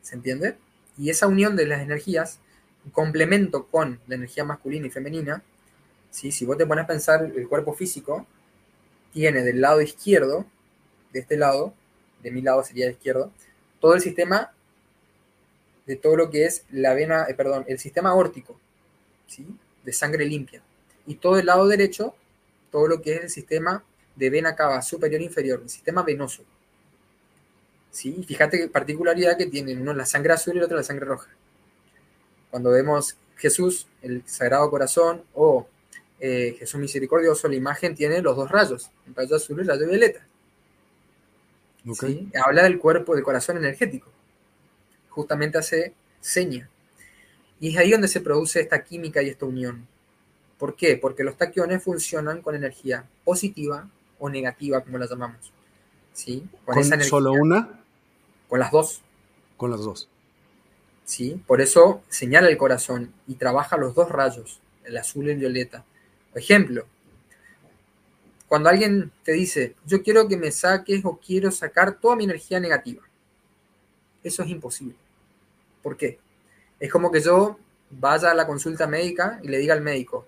[0.01, 0.57] ¿Se entiende?
[0.97, 2.39] Y esa unión de las energías,
[2.91, 5.43] complemento con la energía masculina y femenina,
[6.11, 8.25] si vos te pones a pensar, el cuerpo físico
[9.13, 10.45] tiene del lado izquierdo,
[11.11, 11.73] de este lado,
[12.21, 13.31] de mi lado sería el izquierdo,
[13.79, 14.51] todo el sistema
[15.85, 18.59] de todo lo que es la vena, eh, perdón, el sistema órtico,
[19.25, 19.47] ¿sí?
[19.83, 20.61] de sangre limpia.
[21.05, 22.13] Y todo el lado derecho,
[22.71, 23.83] todo lo que es el sistema
[24.15, 26.43] de vena cava superior e inferior, el sistema venoso.
[27.89, 28.23] ¿Sí?
[28.27, 31.29] Fíjate qué particularidad que tienen, uno la sangre azul y el otro la sangre roja.
[32.51, 35.67] Cuando vemos Jesús, el Sagrado Corazón, o
[36.19, 39.87] eh, Jesús misericordioso, la imagen tiene los dos rayos, un rayo azul y un rayo
[39.87, 40.25] violeta.
[42.43, 44.09] Habla del cuerpo, del corazón energético.
[45.09, 46.69] Justamente hace seña.
[47.59, 49.87] Y es ahí donde se produce esta química y esta unión.
[50.57, 50.97] ¿Por qué?
[50.97, 53.89] Porque los taquiones funcionan con energía positiva
[54.19, 55.51] o negativa, como la llamamos.
[56.13, 56.47] ¿Sí?
[56.65, 57.83] ¿Con, solo una?
[58.49, 59.01] Con las dos.
[59.55, 60.09] Con las dos.
[61.05, 61.41] ¿Sí?
[61.45, 65.85] Por eso señala el corazón y trabaja los dos rayos, el azul y el violeta.
[66.37, 66.85] Por ejemplo,
[68.47, 72.59] cuando alguien te dice, yo quiero que me saques o quiero sacar toda mi energía
[72.59, 73.01] negativa,
[74.21, 74.93] eso es imposible.
[75.81, 76.19] ¿Por qué?
[76.79, 77.57] Es como que yo
[77.89, 80.27] vaya a la consulta médica y le diga al médico.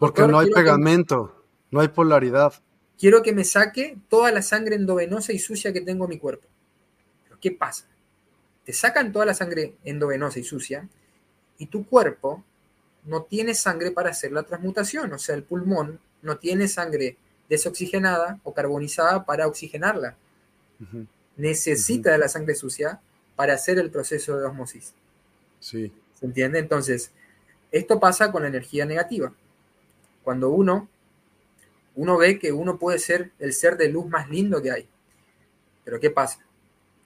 [0.00, 2.52] Porque no hay pegamento, no hay polaridad.
[2.98, 6.48] Quiero que me saque toda la sangre endovenosa y sucia que tengo en mi cuerpo.
[7.22, 7.86] Pero ¿qué pasa?
[8.64, 10.88] Te sacan toda la sangre endovenosa y sucia
[11.56, 12.42] y tu cuerpo
[13.06, 15.12] no tiene sangre para hacer la transmutación.
[15.12, 17.16] O sea, el pulmón no tiene sangre
[17.48, 20.16] desoxigenada o carbonizada para oxigenarla.
[21.36, 23.00] Necesita de la sangre sucia
[23.36, 24.92] para hacer el proceso de osmosis.
[25.60, 25.92] Sí.
[26.18, 26.58] ¿Se entiende?
[26.58, 27.10] Entonces,
[27.70, 29.32] esto pasa con la energía negativa.
[30.24, 30.88] Cuando uno,
[31.94, 34.88] uno ve que uno puede ser el ser de luz más lindo que hay.
[35.84, 36.44] Pero ¿qué pasa?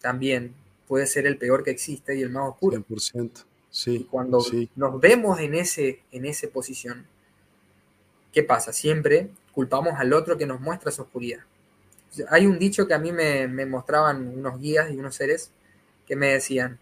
[0.00, 0.54] También
[0.88, 2.78] puede ser el peor que existe y el más oscuro.
[2.78, 3.44] 100%.
[3.70, 4.44] Sí, y cuando
[4.74, 7.06] nos vemos en ese en esa posición,
[8.32, 8.72] ¿qué pasa?
[8.72, 11.40] Siempre culpamos al otro que nos muestra su oscuridad.
[12.28, 15.50] Hay un dicho que a mí me, me mostraban unos guías y unos seres
[16.06, 16.78] que me decían,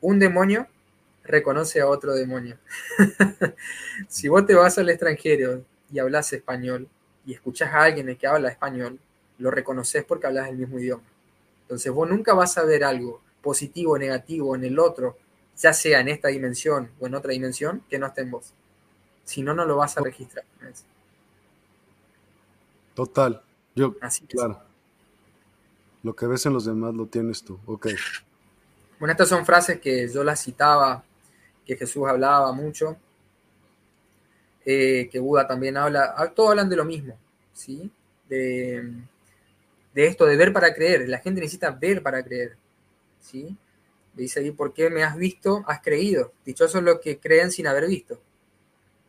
[0.00, 0.68] un demonio
[1.24, 2.58] reconoce a otro demonio.
[4.08, 6.88] si vos te vas al extranjero y hablas español
[7.26, 8.98] y escuchas a alguien que habla español,
[9.38, 11.02] lo reconoces porque hablas el mismo idioma.
[11.62, 15.16] Entonces vos nunca vas a ver algo positivo o negativo en el otro,
[15.56, 18.52] ya sea en esta dimensión o en otra dimensión, que no esté en vos.
[19.24, 20.44] Si no, no lo vas a registrar.
[22.94, 23.42] Total.
[23.74, 24.60] Yo, Así claro.
[26.02, 27.58] Lo que ves en los demás lo tienes tú.
[27.66, 27.88] Ok.
[28.98, 31.04] Bueno, estas son frases que yo las citaba,
[31.64, 32.96] que Jesús hablaba mucho,
[34.64, 36.14] eh, que Buda también habla.
[36.16, 37.16] Ah, todos hablan de lo mismo,
[37.52, 37.90] ¿sí?
[38.28, 38.92] De,
[39.94, 41.08] de, esto de ver para creer.
[41.08, 42.56] La gente necesita ver para creer,
[43.20, 43.56] ¿sí?
[44.22, 45.64] Dice ahí, ¿por qué me has visto?
[45.66, 46.32] Has creído.
[46.44, 48.20] Dichosos los que creen sin haber visto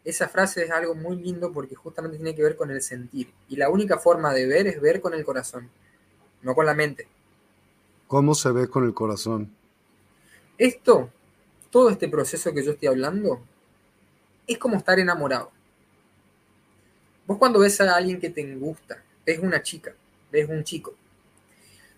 [0.04, 3.32] esa frase es algo muy lindo porque justamente tiene que ver con el sentir.
[3.50, 5.70] Y la única forma de ver es ver con el corazón,
[6.42, 7.08] no con la mente.
[8.08, 9.54] ¿Cómo se ve con el corazón?
[10.58, 11.10] Esto,
[11.70, 13.42] todo este proceso que yo estoy hablando,
[14.48, 15.52] es como estar enamorado.
[17.28, 19.94] Vos cuando ves a alguien que te gusta, ves una chica,
[20.32, 20.94] ves un chico,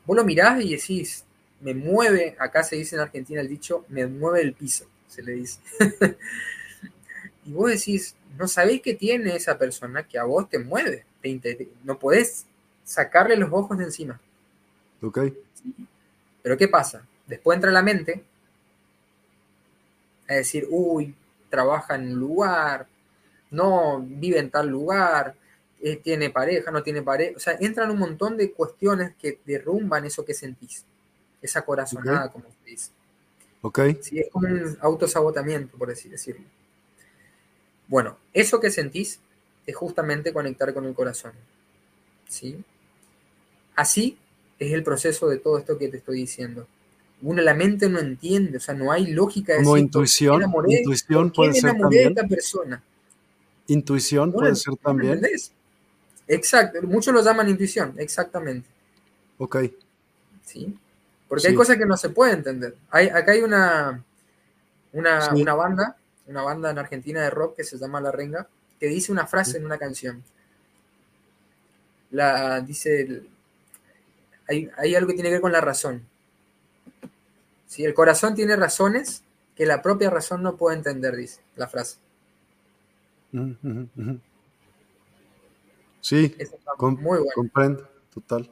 [0.05, 1.23] vos lo mirás y decís,
[1.63, 5.31] me mueve, acá se dice en Argentina el dicho, me mueve el piso, se le
[5.33, 5.59] dice.
[7.45, 11.69] y vos decís, no sabéis qué tiene esa persona que a vos te mueve, te
[11.83, 12.45] no podés
[12.83, 14.19] sacarle los ojos de encima.
[15.01, 15.19] Ok.
[16.41, 17.05] Pero ¿qué pasa?
[17.27, 18.23] Después entra la mente
[20.27, 21.15] a decir, uy,
[21.49, 22.87] trabaja en un lugar,
[23.51, 25.35] no vive en tal lugar,
[25.81, 27.37] eh, tiene pareja, no tiene pareja.
[27.37, 30.85] O sea, entran un montón de cuestiones que derrumban eso que sentís,
[31.43, 32.91] esa corazonada, como se dice.
[33.61, 33.79] Ok.
[34.01, 36.45] Sí, es como un autosabotamiento, por así decirlo.
[37.87, 39.19] Bueno, eso que sentís
[39.65, 41.33] es justamente conectar con el corazón.
[42.33, 42.63] ¿sí?
[43.75, 44.17] Así
[44.59, 46.67] es el proceso de todo esto que te estoy diciendo.
[47.21, 51.53] Uno, la mente no entiende, o sea, no hay lógica de Como intuición, intuición puede
[51.53, 52.13] ser también.
[52.27, 52.83] persona?
[53.67, 55.21] Intuición puede ser también.
[56.27, 58.67] Exacto, muchos lo llaman intuición, exactamente.
[59.37, 59.57] Ok.
[60.43, 60.75] ¿Sí?
[61.33, 62.75] Porque hay cosas que no se pueden entender.
[62.89, 64.03] Hay, acá hay una,
[64.91, 68.47] una, una banda una banda en Argentina de rock que se llama La Renga,
[68.79, 70.23] que dice una frase en una canción.
[72.11, 73.23] La dice,
[74.47, 76.03] hay, algo que tiene que ver con la razón.
[77.67, 79.23] Si el corazón tiene razones
[79.55, 81.97] que la propia razón no puede entender, dice la frase.
[86.01, 86.35] Sí,
[86.99, 88.49] muy comprendo, total.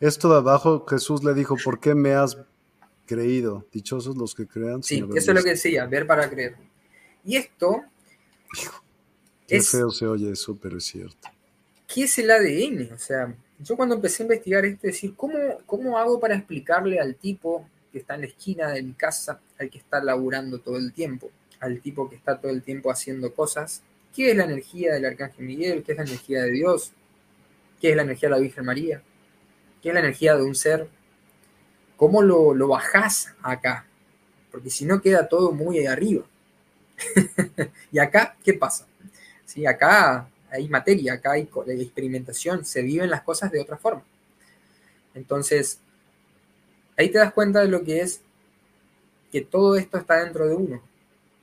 [0.00, 2.36] Esto de abajo, Jesús le dijo, ¿por qué me has
[3.10, 3.66] creído.
[3.72, 4.84] Dichosos los que crean.
[4.84, 6.54] Sí, eso es lo que decía, ver para creer.
[7.24, 7.82] Y esto...
[9.48, 11.28] Qué feo se oye eso, pero es cierto.
[11.92, 12.92] ¿Qué es el ADN?
[12.94, 15.36] O sea, yo cuando empecé a investigar esto, decir, ¿cómo,
[15.66, 19.68] ¿cómo hago para explicarle al tipo que está en la esquina de mi casa, al
[19.68, 23.82] que está laburando todo el tiempo, al tipo que está todo el tiempo haciendo cosas,
[24.14, 26.92] qué es la energía del Arcángel Miguel, qué es la energía de Dios,
[27.80, 29.02] qué es la energía de la Virgen María,
[29.82, 30.88] qué es la energía de un ser
[32.00, 33.84] ¿Cómo lo, lo bajás acá?
[34.50, 36.24] Porque si no queda todo muy arriba.
[37.92, 38.86] y acá, ¿qué pasa?
[39.44, 44.02] Sí, acá hay materia, acá hay experimentación, se viven las cosas de otra forma.
[45.12, 45.78] Entonces,
[46.96, 48.22] ahí te das cuenta de lo que es
[49.30, 50.82] que todo esto está dentro de uno.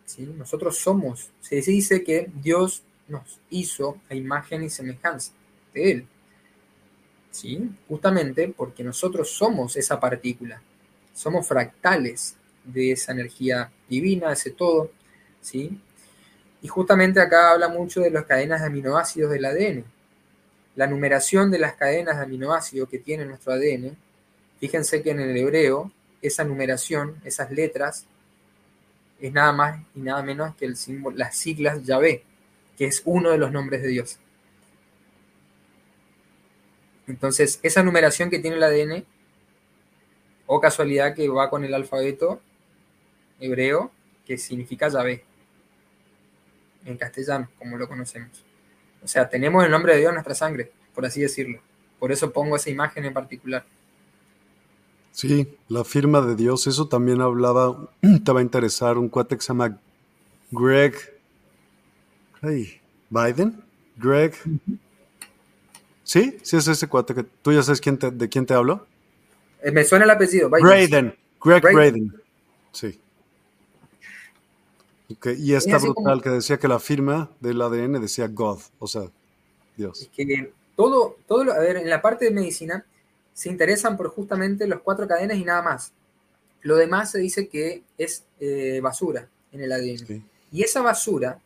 [0.05, 0.23] ¿sí?
[0.23, 5.33] Nosotros somos, se dice que Dios nos hizo a imagen y semejanza
[5.75, 6.07] de Él.
[7.37, 7.69] ¿Sí?
[7.87, 10.59] Justamente porque nosotros somos esa partícula,
[11.13, 14.89] somos fractales de esa energía divina, ese todo,
[15.39, 15.79] ¿sí?
[16.63, 19.85] Y justamente acá habla mucho de las cadenas de aminoácidos del ADN.
[20.75, 23.95] La numeración de las cadenas de aminoácidos que tiene nuestro ADN,
[24.59, 25.91] fíjense que en el hebreo,
[26.23, 28.05] esa numeración, esas letras,
[29.19, 32.23] es nada más y nada menos que el símbolo, las siglas Yahvé,
[32.75, 34.17] que es uno de los nombres de Dios.
[37.07, 39.05] Entonces, esa numeración que tiene el ADN,
[40.45, 42.41] o casualidad que va con el alfabeto
[43.39, 43.91] hebreo,
[44.25, 45.23] que significa Yahvé,
[46.85, 48.43] en castellano, como lo conocemos.
[49.03, 51.59] O sea, tenemos el nombre de Dios en nuestra sangre, por así decirlo.
[51.99, 53.65] Por eso pongo esa imagen en particular.
[55.11, 57.89] Sí, la firma de Dios, eso también hablaba,
[58.23, 59.79] te va a interesar, un cuate que se llama
[60.51, 60.95] Greg
[63.09, 63.63] Biden,
[63.97, 64.33] Greg.
[66.07, 66.37] ¿Sí?
[66.41, 68.87] Sí es ese cuate que tú ya sabes quién de quién te hablo.
[69.61, 70.49] Eh, me suena el apellido.
[70.49, 71.13] Biden.
[71.43, 72.13] Greg Braden.
[72.71, 72.97] Sí.
[75.37, 79.03] Y está brutal que decía que la firma del ADN decía God, o sea,
[79.75, 80.03] Dios.
[80.03, 82.85] Es que todo, todo a ver, en la parte de medicina
[83.33, 85.91] se interesan por justamente los cuatro cadenas y nada más.
[86.61, 90.23] Lo demás se dice que es eh, basura en el ADN.
[90.53, 91.37] Y esa basura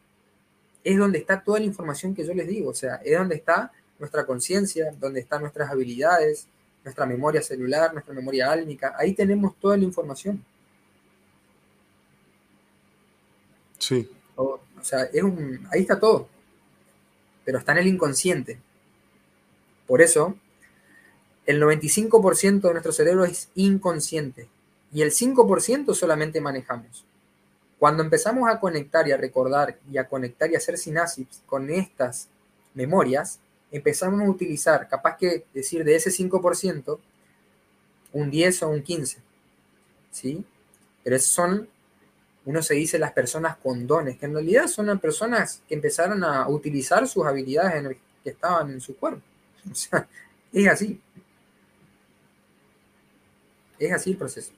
[0.83, 3.71] es donde está toda la información que yo les digo, o sea, es donde está
[4.01, 6.47] nuestra conciencia, donde están nuestras habilidades,
[6.83, 10.43] nuestra memoria celular, nuestra memoria álmica, ahí tenemos toda la información.
[13.77, 14.09] Sí.
[14.35, 16.27] O, sea, es un, ahí está todo,
[17.45, 18.59] pero está en el inconsciente.
[19.85, 20.35] Por eso,
[21.45, 24.49] el 95% de nuestro cerebro es inconsciente
[24.91, 27.05] y el 5% solamente manejamos.
[27.77, 31.69] Cuando empezamos a conectar y a recordar y a conectar y a hacer sinapsis con
[31.69, 32.29] estas
[32.73, 33.39] memorias,
[33.71, 36.99] empezamos a utilizar, capaz que decir de ese 5%,
[38.13, 39.17] un 10 o un 15.
[40.11, 40.43] ¿Sí?
[41.03, 41.69] Pero esos son,
[42.45, 46.23] uno se dice las personas con dones, que en realidad son las personas que empezaron
[46.23, 49.21] a utilizar sus habilidades que estaban en su cuerpo.
[49.71, 50.07] O sea,
[50.51, 50.99] es así.
[53.77, 54.51] Es así el proceso.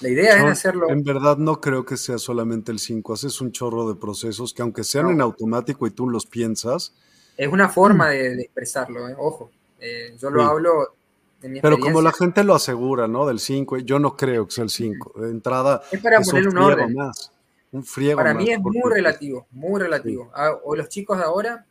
[0.00, 0.90] La idea es hacerlo.
[0.90, 4.62] En verdad no creo que sea solamente el 5, haces un chorro de procesos que
[4.62, 6.92] aunque sean en automático y tú los piensas.
[7.38, 8.10] Es una forma mm.
[8.10, 9.14] de, expresarlo, ¿eh?
[9.16, 9.50] ojo.
[9.80, 10.92] Eh, yo lo hablo
[11.40, 13.26] de mi Pero como la gente lo asegura, ¿no?
[13.26, 15.20] Del 5, yo no creo que sea el 5.
[15.20, 15.80] De entrada.
[15.92, 16.94] Es para poner un, orden.
[16.94, 17.30] Más,
[17.70, 20.32] un friego Para mí es muy relativo, muy relativo.
[20.34, 21.64] Ah, o los chicos de ahora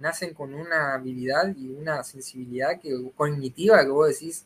[0.00, 4.44] nacen con una habilidad y una sensibilidad que, cognitiva que vos decís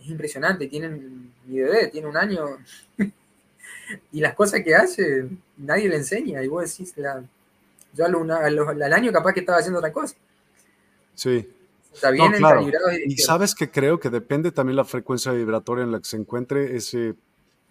[0.00, 0.66] es impresionante.
[0.66, 2.58] Tienen, mi bebé tiene un año
[4.12, 6.42] y las cosas que hace nadie le enseña.
[6.42, 7.22] Y vos decís, la,
[7.92, 10.16] yo al, año capaz que estaba haciendo otra cosa.
[11.14, 11.48] Sí.
[11.92, 12.32] Está bien
[13.06, 16.76] y, sabes que creo que depende también la frecuencia vibratoria en la que se encuentre
[16.76, 17.14] ese,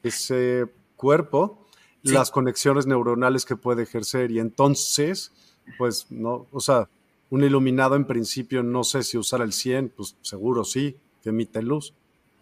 [0.03, 0.67] ese
[0.97, 1.65] cuerpo,
[2.03, 4.31] las conexiones neuronales que puede ejercer.
[4.31, 5.31] Y entonces,
[5.77, 6.89] pues, no, o sea,
[7.29, 11.61] un iluminado en principio no sé si usar el 100, pues seguro sí, que emite
[11.61, 11.93] luz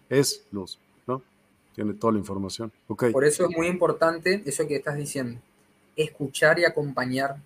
[0.09, 1.21] es luz, ¿no?
[1.75, 2.71] Tiene toda la información.
[2.88, 3.11] Okay.
[3.11, 5.39] Por eso es muy importante eso que estás diciendo,
[5.95, 7.38] escuchar y acompañar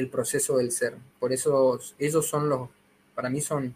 [0.00, 0.96] el proceso del ser.
[1.18, 2.68] Por eso ellos son los,
[3.14, 3.74] para mí son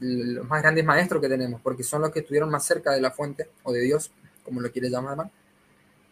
[0.00, 3.10] los más grandes maestros que tenemos, porque son los que estuvieron más cerca de la
[3.10, 4.10] fuente o de Dios,
[4.44, 5.30] como lo quieres llamar.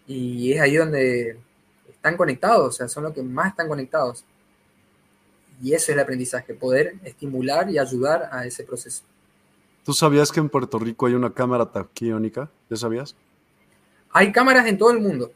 [0.07, 1.39] Y es ahí donde
[1.89, 4.25] están conectados, o sea, son los que más están conectados.
[5.63, 9.05] Y eso es el aprendizaje, poder estimular y ayudar a ese proceso.
[9.85, 12.51] ¿Tú sabías que en Puerto Rico hay una cámara taquiónica?
[12.71, 13.15] ¿Ya sabías?
[14.11, 15.31] Hay cámaras en todo el mundo.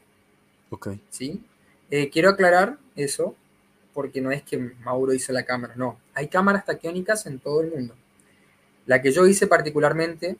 [0.69, 0.89] Ok.
[1.09, 1.43] ¿Sí?
[1.91, 3.35] Eh, quiero aclarar eso,
[3.93, 5.99] porque no es que Mauro hizo la cámara, no.
[6.13, 7.95] Hay cámaras taquiónicas en todo el mundo.
[8.85, 10.37] La que yo hice particularmente,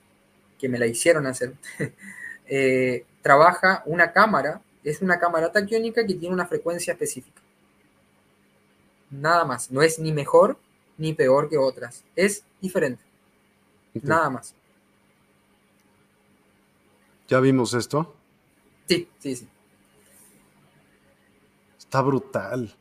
[0.58, 1.54] que me la hicieron hacer,
[2.48, 7.42] eh, trabaja una cámara, es una cámara taquiónica que tiene una frecuencia específica.
[9.10, 9.72] Nada más.
[9.72, 10.58] No es ni mejor
[10.98, 12.04] ni peor que otras.
[12.16, 13.04] Es diferente.
[13.94, 14.54] Nada más.
[17.28, 18.16] ¿Ya vimos esto?
[18.88, 19.48] Sí, sí, sí.
[21.78, 22.76] Está brutal.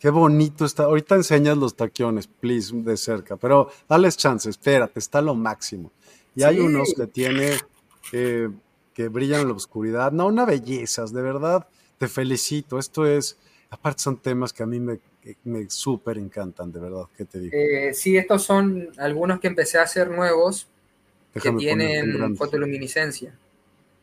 [0.00, 0.84] Qué bonito está.
[0.84, 3.36] Ahorita enseñas los taquiones, please, de cerca.
[3.36, 5.92] Pero dales chance, espérate, está lo máximo.
[6.34, 7.52] Y hay unos que tiene
[8.12, 8.48] eh,
[8.94, 10.10] que brillan en la oscuridad.
[10.10, 11.66] No, una belleza, de verdad.
[11.98, 12.78] Te felicito.
[12.78, 13.36] Esto es,
[13.68, 14.98] aparte son temas que a mí me
[15.44, 17.52] me súper encantan, de verdad, ¿qué te digo?
[17.54, 20.66] Eh, sí, estos son algunos que empecé a hacer nuevos
[21.34, 23.34] que tienen fotoluminiscencia.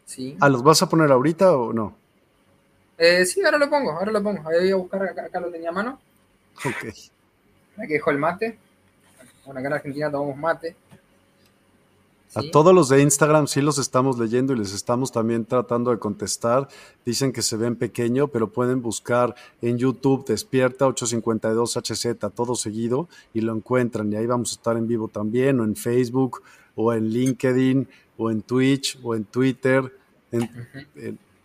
[0.05, 0.37] ¿sí?
[0.39, 1.95] ¿Ah, los vas a poner ahorita o no?
[2.97, 4.47] Eh, sí, ahora lo pongo, ahora lo pongo.
[4.49, 5.99] Ahí voy a buscar, acá, lo tenía a mano.
[6.57, 6.93] Ok.
[7.77, 8.57] Aquí dejo el mate.
[9.45, 10.75] Bueno, acá en Argentina tomamos mate.
[12.35, 15.97] A todos los de Instagram sí los estamos leyendo y les estamos también tratando de
[15.97, 16.67] contestar.
[17.05, 23.41] Dicen que se ven pequeño, pero pueden buscar en YouTube Despierta 852HZ todo seguido y
[23.41, 24.11] lo encuentran.
[24.11, 26.43] Y ahí vamos a estar en vivo también, o en Facebook,
[26.75, 27.87] o en LinkedIn,
[28.17, 29.91] o en Twitch, o en Twitter,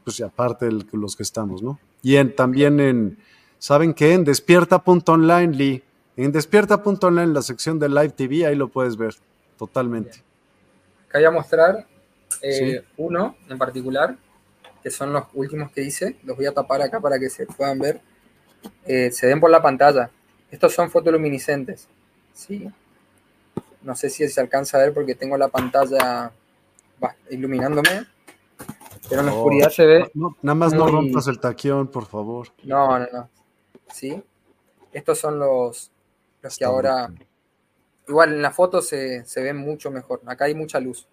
[0.05, 1.79] pues aparte de los que estamos, ¿no?
[2.03, 3.19] Y en, también en,
[3.59, 4.15] ¿saben qué?
[4.15, 5.83] En despierta.online, Lee.
[6.17, 9.15] En despierta.online, la sección de Live TV, ahí lo puedes ver
[9.57, 10.23] totalmente.
[11.09, 11.87] Acá voy a mostrar
[12.43, 14.17] eh, uno en particular,
[14.83, 16.17] que son los últimos que hice.
[16.25, 18.01] Los voy a tapar acá para que se puedan ver.
[18.85, 20.11] Eh, se ven por la pantalla.
[20.51, 21.89] Estos son fotoluminiscentes.
[22.35, 22.69] ¿sí?
[23.83, 26.33] No sé si se alcanza a ver porque tengo la pantalla
[27.31, 28.07] iluminándome.
[29.13, 30.11] Pero en la oscuridad se ve.
[30.15, 32.49] nada más no rompas el taquión, por favor.
[32.65, 33.31] No, no, no.
[33.93, 34.23] ¿Sí?
[34.91, 35.91] Estos son los,
[36.41, 37.13] los que ahora.
[38.09, 40.23] Igual en la foto se, se ve mucho mejor.
[40.27, 41.07] Acá hay mucha luz.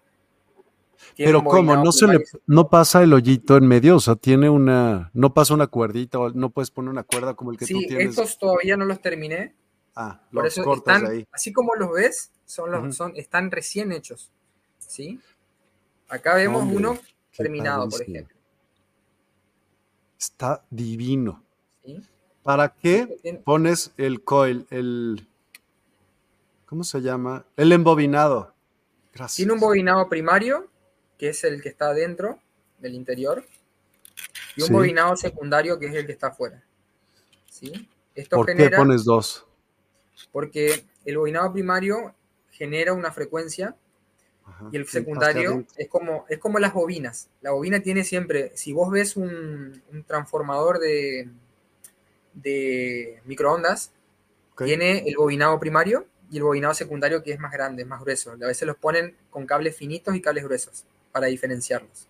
[1.14, 1.76] Pero ¿cómo?
[1.76, 3.96] ¿No, se le, ¿No pasa el hoyito en medio?
[3.96, 5.10] O sea, tiene una...
[5.12, 8.14] ¿No pasa una cuerdita o no puedes poner una cuerda como el que tú tienes?
[8.14, 9.54] Sí, estos todavía no los terminé.
[9.94, 11.26] Ah, los Por eso cortas ahí.
[11.32, 14.30] Así como los ves, son los, son, están recién hechos.
[14.78, 15.20] ¿Sí?
[16.08, 16.98] Acá vemos uno
[17.36, 18.36] terminado, por ejemplo.
[20.18, 21.42] Está divino.
[21.84, 22.02] ¿Sí?
[22.42, 25.26] ¿Para qué pones el coil, el,
[26.70, 27.44] ¿Cómo se llama?
[27.56, 28.54] El embobinado.
[29.12, 29.38] Gracias.
[29.38, 30.68] Tiene un bobinado primario,
[31.18, 32.38] que es el que está dentro
[32.78, 33.44] del interior,
[34.54, 36.62] y un bobinado secundario, que es el que está afuera.
[37.50, 37.88] ¿Sí?
[38.14, 39.44] Esto ¿Por qué pones dos?
[40.30, 42.14] Porque el bobinado primario
[42.52, 43.74] genera una frecuencia
[44.72, 47.28] y el secundario es como, es como las bobinas.
[47.40, 51.28] La bobina tiene siempre, si vos ves un, transformador de,
[52.34, 53.92] de microondas,
[54.56, 58.32] tiene el bobinado primario y el bobinado secundario que es más grande, más grueso.
[58.32, 62.06] A veces los ponen con cables finitos y cables gruesos para diferenciarlos.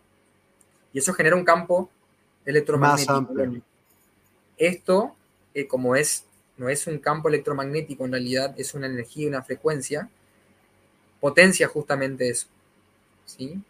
[0.92, 1.90] Y eso genera un campo
[2.44, 3.62] electromagnético.
[4.56, 5.16] Esto,
[5.54, 6.26] eh, como es,
[6.58, 10.10] no es un campo electromagnético, en realidad es una energía y una frecuencia,
[11.20, 12.46] potencia justamente eso.
[13.24, 13.62] ¿sí?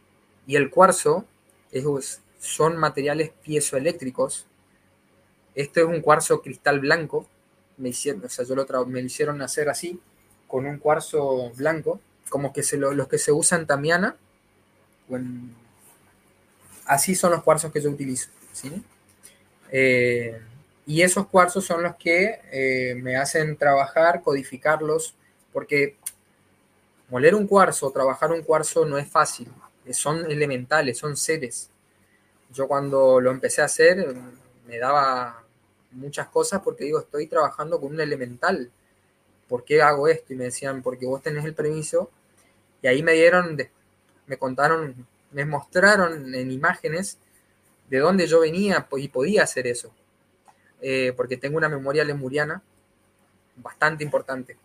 [0.46, 1.24] Y el cuarzo
[1.70, 4.46] es, son materiales piezoeléctricos.
[5.54, 7.26] Esto es un cuarzo cristal blanco.
[7.76, 10.00] Me hicieron, o sea, yo lo me lo hicieron hacer así
[10.50, 14.16] con un cuarzo blanco, como que se los que se usan Tamiana.
[16.86, 18.30] así son los cuarzos que yo utilizo.
[18.52, 18.82] ¿sí?
[19.70, 20.40] Eh,
[20.86, 25.14] y esos cuarzos son los que eh, me hacen trabajar, codificarlos,
[25.52, 25.96] porque
[27.10, 29.48] moler un cuarzo, trabajar un cuarzo no es fácil,
[29.92, 31.70] son elementales, son seres.
[32.52, 34.16] Yo cuando lo empecé a hacer
[34.66, 35.44] me daba
[35.92, 38.70] muchas cosas porque digo, estoy trabajando con un elemental,
[39.48, 40.32] ¿por qué hago esto?
[40.32, 42.10] Y me decían, porque vos tenés el permiso.
[42.82, 43.58] Y ahí me dieron,
[44.26, 47.18] me contaron, me mostraron en imágenes
[47.88, 49.90] de dónde yo venía y podía hacer eso.
[50.80, 52.62] Eh, porque tengo una memoria lemuriana
[53.56, 54.56] bastante importante.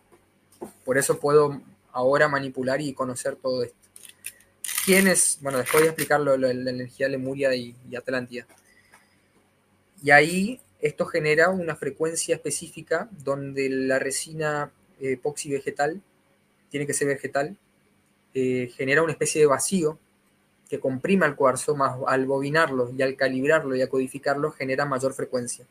[0.84, 1.60] Por eso puedo
[1.96, 3.76] ahora manipular y conocer todo esto.
[4.84, 5.38] ¿Quién es?
[5.40, 8.46] Bueno, después voy a explicar la energía lemuria y, y Atlántida.
[10.02, 14.70] Y ahí esto genera una frecuencia específica donde la resina
[15.00, 16.00] eh, epoxi vegetal,
[16.70, 17.56] tiene que ser vegetal,
[18.34, 19.98] eh, genera una especie de vacío
[20.68, 25.14] que comprima el cuarzo, más al bobinarlo y al calibrarlo y a codificarlo genera mayor
[25.14, 25.64] frecuencia.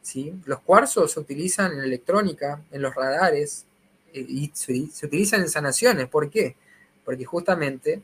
[0.00, 0.34] ¿sí?
[0.46, 3.66] Los cuarzos se utilizan en electrónica, en los radares,
[4.12, 6.08] y se, utilizan en sanaciones.
[6.08, 6.56] ¿Por qué?
[7.04, 8.02] Porque justamente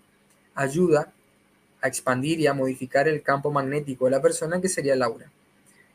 [0.54, 1.12] ayuda
[1.80, 5.30] a expandir y a modificar el campo magnético de la persona, que sería el aura.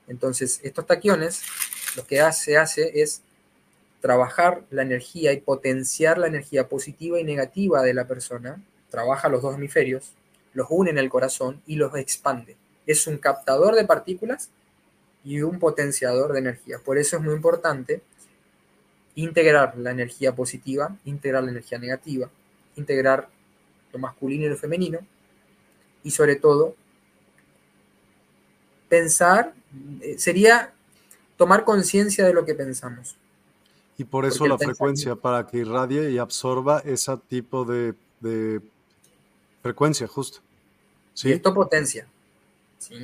[0.07, 1.41] Entonces, estos taquiones,
[1.95, 3.22] lo que se hace es
[4.01, 8.62] trabajar la energía y potenciar la energía positiva y negativa de la persona.
[8.89, 10.14] Trabaja los dos hemisferios,
[10.53, 12.57] los une en el corazón y los expande.
[12.86, 14.49] Es un captador de partículas
[15.24, 16.80] y un potenciador de energía.
[16.84, 18.01] Por eso es muy importante
[19.16, 22.30] integrar la energía positiva, integrar la energía negativa,
[22.76, 23.30] integrar
[23.91, 24.99] lo masculino y lo femenino
[26.03, 26.76] y sobre todo
[28.89, 29.53] pensar
[30.01, 30.74] eh, sería
[31.38, 33.16] tomar conciencia de lo que pensamos.
[33.97, 37.93] Y por eso la frecuencia, para que irradie y absorba ese tipo de,
[39.62, 40.39] frecuencia, justo.
[41.14, 41.32] ¿Sí?
[41.32, 42.07] esto potencia.
[42.80, 42.95] ¿sí?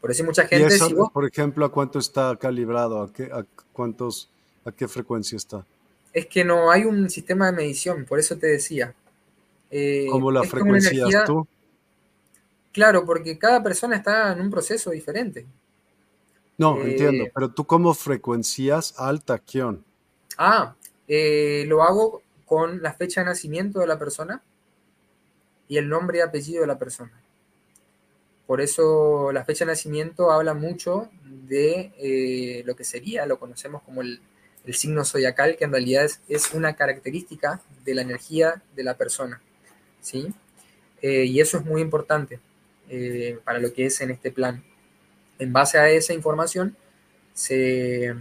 [0.00, 0.78] Por eso mucha gente...
[1.12, 3.02] por ejemplo, ¿a cuánto está calibrado?
[3.02, 4.30] ¿A qué, a cuántos,
[4.68, 5.64] ¿A qué frecuencia está?
[6.12, 8.94] Es que no hay un sistema de medición, por eso te decía.
[9.70, 11.46] Eh, ¿Cómo la frecuencia tú?
[12.70, 15.46] Claro, porque cada persona está en un proceso diferente.
[16.58, 19.82] No, entiendo, pero tú cómo frecuencias al taquión.
[20.36, 20.74] Ah,
[21.06, 24.42] lo hago con la fecha de nacimiento de la persona
[25.66, 27.12] y el nombre y apellido de la persona.
[28.46, 33.82] Por eso la fecha de nacimiento habla mucho de eh, lo que sería, lo conocemos
[33.82, 34.20] como el,
[34.74, 39.40] signo zodiacal, que en realidad es, una característica de la energía de la persona.
[40.00, 40.32] ¿sí?
[41.02, 42.40] Eh, y eso es muy importante
[42.88, 44.62] eh, para lo que es en este plan.
[45.38, 46.76] En base a esa información,
[47.32, 48.14] se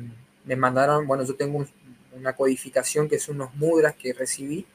[0.46, 1.66] me mandaron, bueno, yo tengo
[2.14, 4.66] una codificación que son unos mudras que recibí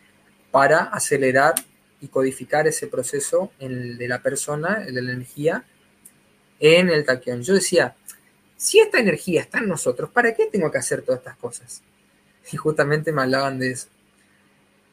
[0.50, 1.54] para acelerar
[2.00, 5.64] y codificar ese proceso de la persona, de la energía,
[6.58, 7.42] en el taquión.
[7.42, 7.96] Yo decía,
[8.62, 11.82] si esta energía está en nosotros, ¿para qué tengo que hacer todas estas cosas?
[12.52, 13.88] Y justamente me hablaban de eso.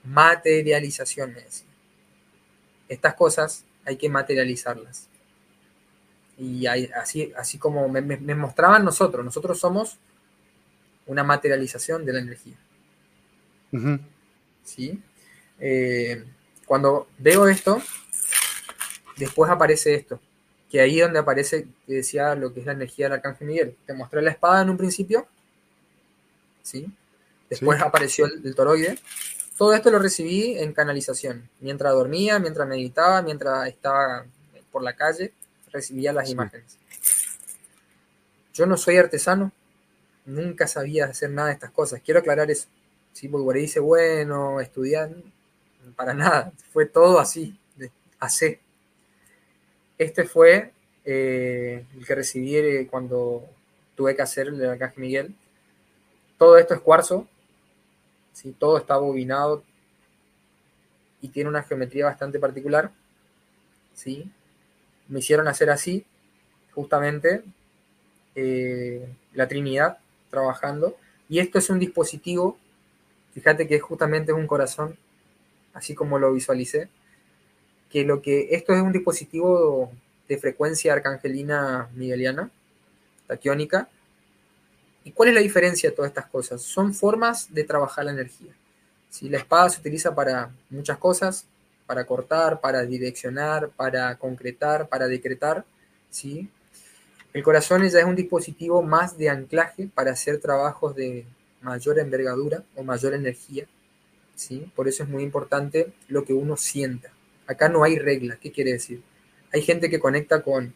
[0.06, 1.46] Materialización, me
[2.88, 5.08] Estas cosas hay que materializarlas.
[6.40, 8.02] Y así, así como me,
[8.34, 10.00] mostraban nosotros, nosotros somos
[11.06, 12.58] una materialización de la energía.
[14.64, 15.00] ¿Sí?
[15.60, 16.26] Eh,
[16.66, 17.84] cuando veo esto,
[19.16, 20.20] después aparece esto,
[20.70, 23.76] que ahí donde aparece, que decía lo que es la energía del arcángel Miguel.
[23.86, 25.28] Te mostré la espada en un principio,
[26.62, 26.92] ¿sí?
[27.50, 29.00] Después apareció el, toroide.
[29.58, 31.50] Todo esto lo recibí en canalización.
[31.60, 34.26] Mientras dormía, mientras meditaba, mientras estaba
[34.72, 35.34] por la calle,
[35.72, 36.78] recibía las imágenes.
[38.54, 39.52] Yo no soy artesano,
[40.26, 42.02] nunca sabía hacer nada de estas cosas.
[42.04, 42.68] Quiero aclarar eso.
[43.14, 43.28] ¿sí?
[43.28, 45.12] Porque por ahí dice, bueno, estudiar,
[45.96, 47.92] para nada, fue todo así, de.
[50.00, 50.72] Este fue
[51.04, 53.46] eh, el que recibí eh, cuando
[53.96, 55.36] tuve que hacer el de Arcángel Miguel.
[56.38, 57.28] Todo esto es cuarzo,
[58.32, 58.56] ¿sí?
[58.58, 59.62] todo está bobinado
[61.22, 62.92] y tiene una geometría bastante particular.
[63.94, 64.32] ¿sí?
[65.10, 66.06] Me hicieron hacer así,
[66.74, 67.44] justamente,
[68.36, 69.98] eh, la Trinidad
[70.30, 70.96] trabajando.
[71.28, 72.58] Y esto es un dispositivo,
[73.34, 74.98] fíjate que justamente es un corazón
[75.74, 76.88] así como lo visualicé,
[77.90, 79.92] que lo que esto es un dispositivo
[80.28, 82.52] de frecuencia arcangelina migueliana,
[83.28, 83.90] taquiónica.
[85.04, 86.62] ¿Y cuál es la diferencia de todas estas cosas?
[86.62, 88.54] Son formas de trabajar la energía.
[89.10, 91.46] Si La espada se utiliza para muchas cosas,
[91.88, 95.66] para cortar, para direccionar, para concretar, para decretar.
[96.12, 96.48] ¿sí?
[97.34, 101.26] El corazón ya es un dispositivo más de anclaje para hacer trabajos de
[101.62, 103.66] mayor envergadura o mayor energía.
[104.76, 107.12] Por eso es muy importante lo que uno sienta.
[107.50, 109.02] Acá no hay reglas, ¿qué quiere decir?
[109.52, 110.72] Hay gente que conecta con,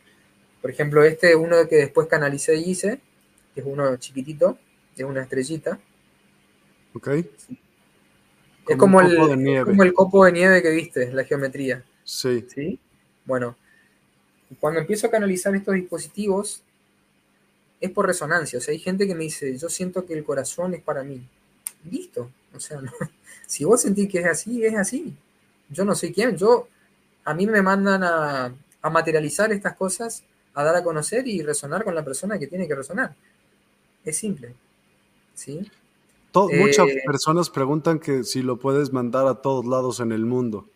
[0.59, 2.99] por ejemplo, este es uno que después canalicé y hice,
[3.53, 4.57] que es uno chiquitito,
[4.97, 5.79] es una estrellita.
[6.95, 7.09] Ok.
[8.67, 11.83] Es como, el, como el copo de nieve que viste, la geometría.
[12.03, 12.43] Sí.
[12.47, 12.79] ¿Sí?
[13.23, 13.55] Bueno,
[14.59, 16.63] cuando empiezo a canalizar estos dispositivos,
[17.79, 18.57] es por resonancia.
[18.57, 21.21] O sea, hay gente que me dice, yo siento que el corazón es para mí.
[21.87, 22.31] Listo.
[22.51, 22.91] O sea, no,
[23.45, 25.15] si vos sentís que es así, es así.
[25.69, 26.67] Yo no sé quién, yo,
[27.25, 28.53] a mí me mandan a,
[28.89, 32.75] materializar estas cosas, a dar a conocer y resonar con la persona que tiene que
[32.75, 33.15] resonar.
[34.03, 34.53] Es simple.
[35.33, 35.69] ¿Sí?
[36.33, 40.67] muchas eh, personas preguntan que si lo puedes mandar a todos lados en el mundo.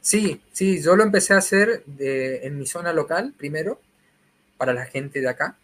[0.00, 3.80] Sí, sí, yo lo empecé a hacer en mi zona local primero,
[4.62, 5.56] para la gente de acá.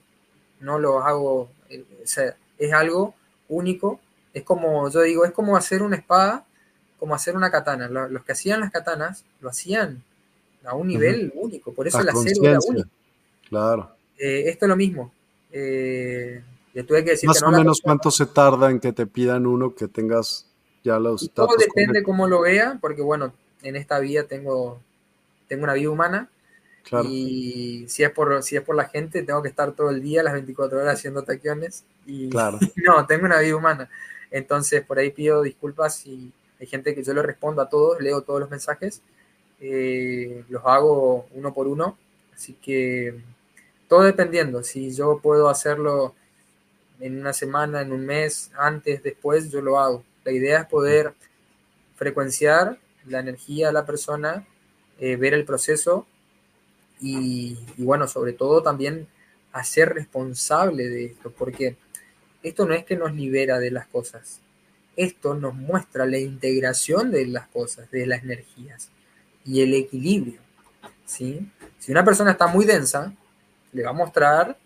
[0.60, 3.14] no los hago, eh, o sea, es algo
[3.50, 4.00] único.
[4.34, 6.46] Es como, yo digo, es como hacer una espada
[7.00, 7.88] como hacer una katana.
[7.88, 10.04] Los que hacían las katanas lo hacían
[10.66, 12.90] a un nivel único, por eso la acero era único.
[13.50, 13.92] Claro.
[14.18, 15.12] Eh, esto es lo mismo.
[15.52, 16.42] Eh,
[16.88, 19.88] tuve que decir Más o menos cuánto se tarda en que te pidan uno que
[19.88, 20.48] tengas
[20.84, 23.34] ya los Todo depende cómo lo vea, porque bueno,
[23.64, 24.80] en esta vida tengo,
[25.48, 26.30] tengo una vida humana.
[27.04, 30.22] Y si es, por, si es por la gente, tengo que estar todo el día,
[30.22, 31.84] las 24 horas haciendo taquiones.
[32.06, 32.60] Y claro.
[32.86, 33.90] no, tengo una vida humana.
[34.30, 38.22] Entonces, por ahí pido disculpas si Hay gente que yo le respondo a todos, leo
[38.22, 39.02] todos los mensajes,
[39.68, 41.98] eh, los hago uno por uno,
[42.34, 43.16] así que
[43.88, 46.16] todo dependiendo, si yo puedo hacerlo
[47.00, 50.04] en una semana, en un mes, antes, después, yo lo hago.
[50.24, 51.14] La idea es poder
[51.96, 54.48] frecuenciar la energía de la persona,
[55.00, 56.08] eh, ver el proceso
[57.02, 59.08] y, bueno, sobre todo también
[59.52, 61.76] hacer responsable de esto, porque
[62.44, 64.42] esto no es que nos libera de las cosas,
[64.96, 68.92] esto nos muestra la integración de las cosas, de las energías
[69.46, 70.40] y el equilibrio.
[71.06, 71.50] ¿sí?
[71.80, 73.14] Si una persona está muy densa,
[73.72, 74.58] le va a mostrar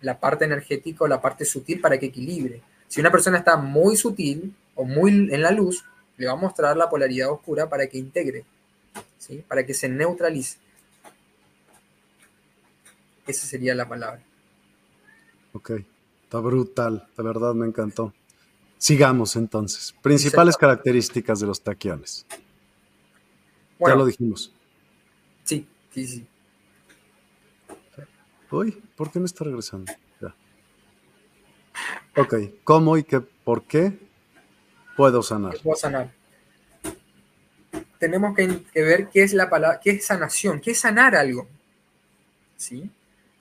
[0.00, 2.62] la parte energética o la parte sutil para que equilibre.
[2.86, 5.84] Si una persona está muy sutil o muy en la luz,
[6.16, 8.44] le va a mostrar la polaridad oscura para que integre,
[9.18, 9.44] ¿sí?
[9.46, 10.58] para que se neutralice.
[13.26, 14.22] Esa sería la palabra.
[15.52, 15.72] Ok,
[16.24, 18.14] está brutal, de verdad me encantó.
[18.78, 19.94] Sigamos entonces.
[20.02, 22.24] Principales características de los taquiones.
[23.78, 24.52] Ya lo dijimos.
[25.44, 26.26] Sí, sí, sí.
[28.50, 29.92] Uy, ¿por qué me está regresando?
[30.20, 30.34] Ya.
[32.16, 32.34] Ok,
[32.64, 33.98] ¿cómo y qué, por qué
[34.96, 35.58] puedo sanar?
[35.62, 36.12] Puedo sanar.
[37.98, 41.48] Tenemos que, ver qué es la palabra, qué es sanación, qué es sanar algo.
[42.56, 42.90] ¿Sí?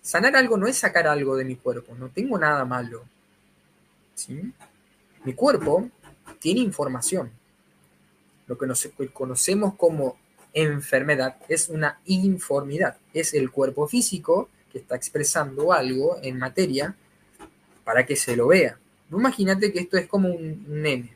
[0.02, 3.06] Sanar algo no es sacar algo de mi cuerpo, no tengo nada malo.
[4.14, 4.54] ¿Sí?
[5.24, 5.90] Mi cuerpo
[6.40, 7.32] tiene información.
[8.48, 10.18] Lo que nos conocemos como
[10.62, 12.98] enfermedad es una informidad.
[13.14, 16.96] Es el cuerpo físico que está expresando algo en materia
[17.84, 18.78] para que se lo vea.
[19.12, 21.16] Imagínate que esto es como un nene.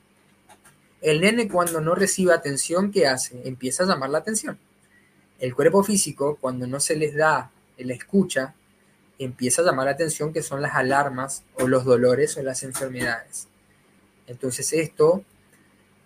[1.02, 3.42] El nene cuando no recibe atención, ¿qué hace?
[3.44, 4.58] Empieza a llamar la atención.
[5.40, 8.54] El cuerpo físico, cuando no se les da la escucha,
[9.18, 13.48] empieza a llamar la atención que son las alarmas o los dolores o las enfermedades.
[14.28, 15.24] Entonces esto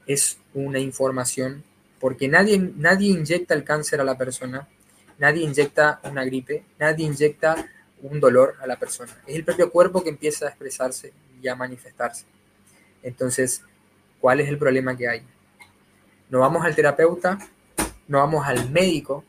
[0.08, 1.64] es una información
[2.06, 4.68] porque nadie, nadie inyecta el cáncer a la persona,
[5.18, 7.68] Nadie inyecta una gripe, nadie inyecta
[8.04, 9.12] un dolor a la persona.
[9.26, 12.26] Es el propio cuerpo que empieza a expresarse y a manifestarse.
[13.02, 13.64] Entonces,
[14.20, 15.24] ¿cuál es el problema que hay?
[16.30, 17.40] No vamos al terapeuta,
[18.08, 19.24] no vamos al médico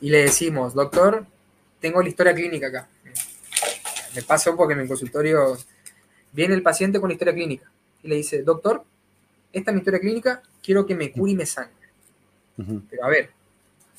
[0.00, 1.24] y le decimos, doctor,
[1.78, 2.88] tengo la historia clínica acá.
[4.16, 5.56] Me pasó porque en el consultorio
[6.32, 7.70] viene el paciente con la historia clínica
[8.02, 8.82] y le dice, doctor,
[9.52, 11.70] esta es mi historia clínica, quiero que me cure y me sane.
[12.90, 13.30] Pero a ver,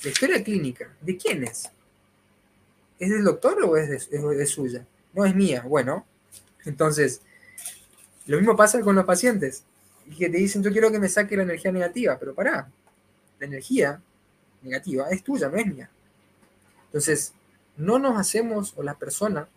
[0.04, 1.70] la historia clínica, ¿de quién es?
[3.00, 4.86] ¿Es del doctor o es de, suya?
[5.14, 5.64] No es mía.
[5.68, 6.06] Bueno,
[6.66, 7.22] entonces,
[8.28, 9.64] lo mismo pasa con los pacientes.
[10.18, 12.70] Que te dicen, yo quiero que me saque la energía negativa, pero pará,
[13.40, 14.02] la energía
[14.62, 15.90] negativa es tuya, no es mía.
[16.86, 17.34] Entonces,
[17.78, 19.48] no nos hacemos, o la persona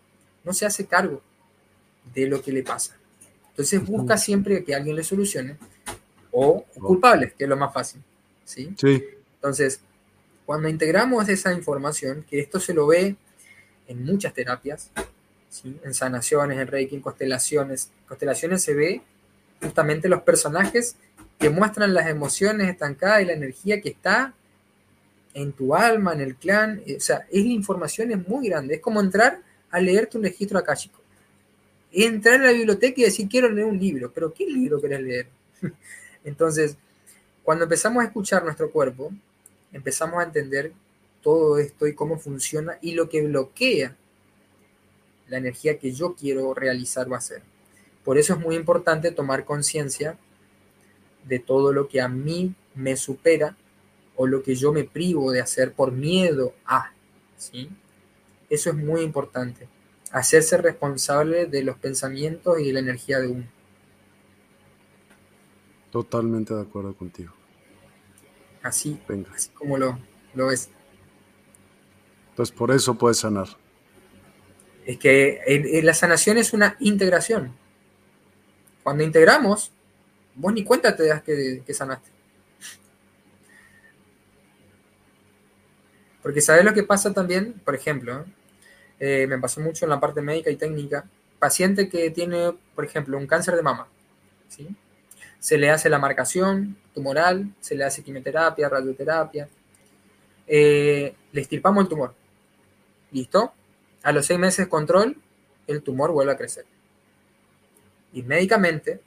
[0.43, 1.21] no se hace cargo
[2.13, 2.97] de lo que le pasa.
[3.55, 5.55] Entonces busca siempre que alguien le solucione
[6.29, 8.01] o culpables, que es lo más fácil.
[8.43, 8.73] ¿sí?
[8.77, 9.01] sí.
[9.35, 9.79] Entonces,
[10.45, 13.15] cuando integramos esa información, que esto se lo ve
[13.87, 14.91] en muchas terapias,
[15.63, 19.01] en sanaciones, en reiki, en constelaciones, constelaciones se ve
[19.61, 20.97] justamente los personajes
[21.39, 24.33] que muestran las emociones estancadas y la energía que está
[25.33, 26.81] en tu alma, en el clan.
[26.97, 28.75] O sea, es la información es muy grande.
[28.75, 29.39] Es como entrar
[29.71, 30.99] a leerte un registro akáshico.
[31.97, 34.11] Entrar a la biblioteca y decir, quiero leer un libro.
[34.13, 35.27] Pero ¿qué libro querés leer?
[36.25, 36.77] Entonces,
[37.43, 39.11] cuando empezamos a escuchar nuestro cuerpo,
[39.71, 40.73] empezamos a entender
[41.21, 43.95] todo esto y cómo funciona y lo que bloquea
[45.27, 47.41] la energía que yo quiero realizar o hacer.
[48.03, 50.17] Por eso es muy importante tomar conciencia
[51.23, 53.55] de todo lo que a mí me supera
[54.15, 56.91] o lo que yo me privo de hacer por miedo a.
[57.37, 57.69] ¿sí?
[58.49, 59.67] Eso es muy importante.
[60.15, 63.47] Hacerse responsable de los pensamientos y de la energía de uno.
[65.91, 67.33] Totalmente de acuerdo contigo
[68.65, 68.99] así,
[69.33, 69.99] así como lo,
[70.33, 70.69] lo ves.
[72.35, 73.47] Pues por eso puedes sanar.
[74.85, 77.55] Es que la sanación es una integración.
[78.83, 79.71] Cuando integramos,
[80.35, 82.09] vos ni cuenta te das que, sanaste.
[86.21, 88.25] Porque sabes lo que pasa también, por ejemplo, eh,
[88.99, 91.05] me pasó mucho en la parte médica y técnica,
[91.39, 93.87] paciente que tiene, por ejemplo, un cáncer de mama,
[94.49, 94.67] ¿sí?
[95.45, 99.47] se le hace la marcación tumoral, se le hace quimioterapia, radioterapia,
[100.47, 102.15] eh, le estirpamos el tumor.
[103.11, 103.53] ¿Listo?
[104.01, 105.15] A los seis meses control,
[105.67, 106.65] el tumor vuelve a crecer.
[108.11, 109.01] Y médicamente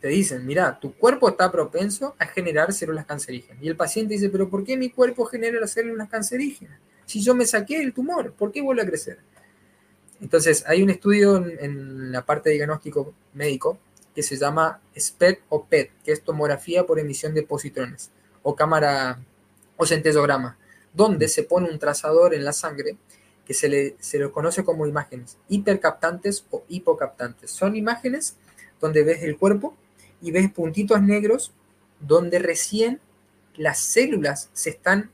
[0.00, 3.62] te dicen, mira, tu cuerpo está propenso a generar células cancerígenas.
[3.62, 6.78] Y el paciente dice, pero ¿por qué mi cuerpo genera células cancerígenas?
[7.06, 9.18] Si yo me saqué el tumor, ¿por qué vuelve a crecer?
[10.20, 13.78] Entonces, hay un estudio en, la parte de diagnóstico médico
[14.14, 18.10] que se llama SPED o PET, que es tomografía por emisión de positrones,
[18.42, 19.18] o cámara
[19.76, 20.56] o centellograma,
[20.92, 22.96] donde se pone un trazador en la sangre
[23.44, 27.50] que se le, se le conoce como imágenes hipercaptantes o hipocaptantes.
[27.50, 28.36] Son imágenes
[28.80, 29.74] donde ves el cuerpo
[30.20, 31.52] y ves puntitos negros
[31.98, 33.00] donde recién
[33.56, 35.10] las células se están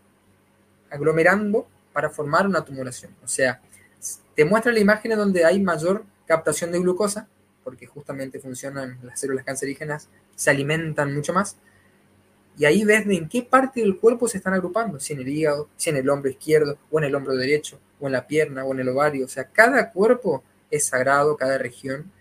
[0.90, 1.66] aglomerando
[1.98, 3.12] para formar una tumoración.
[3.24, 3.60] O sea,
[4.36, 7.26] te muestra la imagen donde hay mayor captación de glucosa,
[7.64, 11.56] porque justamente funcionan las células cancerígenas, se alimentan mucho más,
[12.56, 15.68] y ahí ves en qué parte del cuerpo se están agrupando, si en el hígado,
[15.76, 18.72] si en el hombro izquierdo, o en el hombro derecho, o en la pierna, o
[18.72, 19.24] en el ovario.
[19.24, 22.12] O sea, cada cuerpo es sagrado, cada región.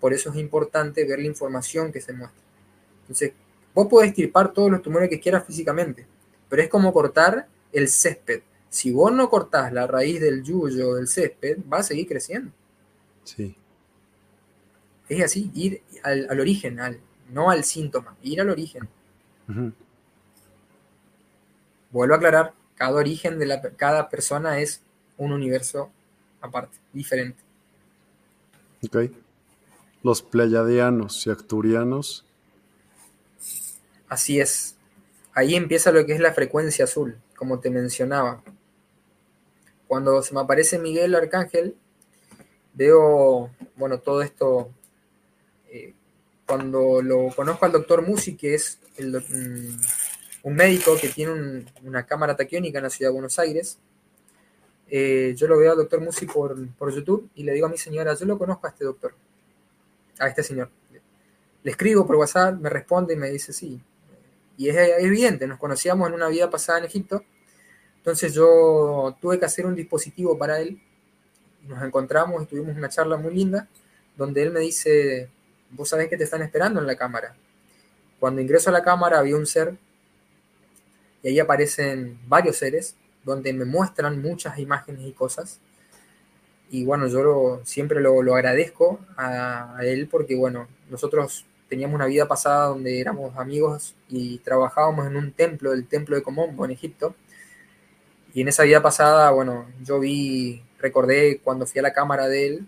[0.00, 2.40] Por eso es importante ver la información que se muestra.
[3.02, 3.34] Entonces,
[3.74, 6.06] vos podés tirpar todos los tumores que quieras físicamente,
[6.48, 8.40] pero es como cortar el césped.
[8.68, 12.52] Si vos no cortás la raíz del yuyo o del césped, va a seguir creciendo.
[13.24, 13.56] Sí.
[15.08, 18.88] Es así, ir al, origen, al, no al síntoma, ir al origen.
[21.90, 24.82] Vuelvo a aclarar, cada origen de la, cada persona es
[25.16, 25.90] un universo
[26.40, 27.42] aparte, diferente.
[28.84, 29.10] Ok.
[30.02, 32.24] Los pleiadianos y acturianos.
[34.08, 34.76] Así es.
[35.32, 38.42] Ahí empieza lo que es la frecuencia azul, como te mencionaba.
[39.86, 41.76] Cuando se me aparece Miguel Arcángel,
[42.74, 44.70] veo, bueno, todo esto.
[45.70, 45.94] Eh,
[46.46, 49.76] cuando lo conozco al doctor Musi, que es mm,
[50.44, 53.78] un médico que tiene una cámara taquiónica en la ciudad de Buenos Aires.
[54.88, 56.56] Eh, yo lo veo al doctor Musi por,
[56.94, 59.14] YouTube y le digo a mi señora, yo lo conozco a este doctor,
[60.18, 60.70] a este señor.
[61.64, 63.82] Le escribo por WhatsApp, me responde y me dice sí.
[64.56, 67.24] Y es, evidente, nos conocíamos en una vida pasada en Egipto.
[68.06, 70.80] Entonces yo tuve que hacer un dispositivo para él.
[71.66, 73.66] Nos encontramos y tuvimos una charla muy linda
[74.16, 75.28] donde él me dice,
[75.72, 77.34] vos sabés que te están esperando en la cámara.
[78.20, 79.74] Cuando ingreso a la cámara había un ser
[81.20, 85.58] y ahí aparecen varios seres donde me muestran muchas imágenes y cosas.
[86.70, 92.68] Y bueno, yo siempre lo, agradezco a, él porque, bueno, nosotros teníamos una vida pasada
[92.68, 97.16] donde éramos amigos y trabajábamos en un templo, el templo de Comombo en Egipto.
[98.36, 102.46] Y en esa vida pasada, bueno, yo vi, recordé cuando fui a la cámara de
[102.46, 102.66] él,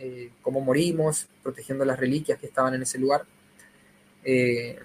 [0.00, 3.22] eh, cómo morimos, protegiendo las reliquias que estaban en ese lugar.
[4.24, 4.76] Eh,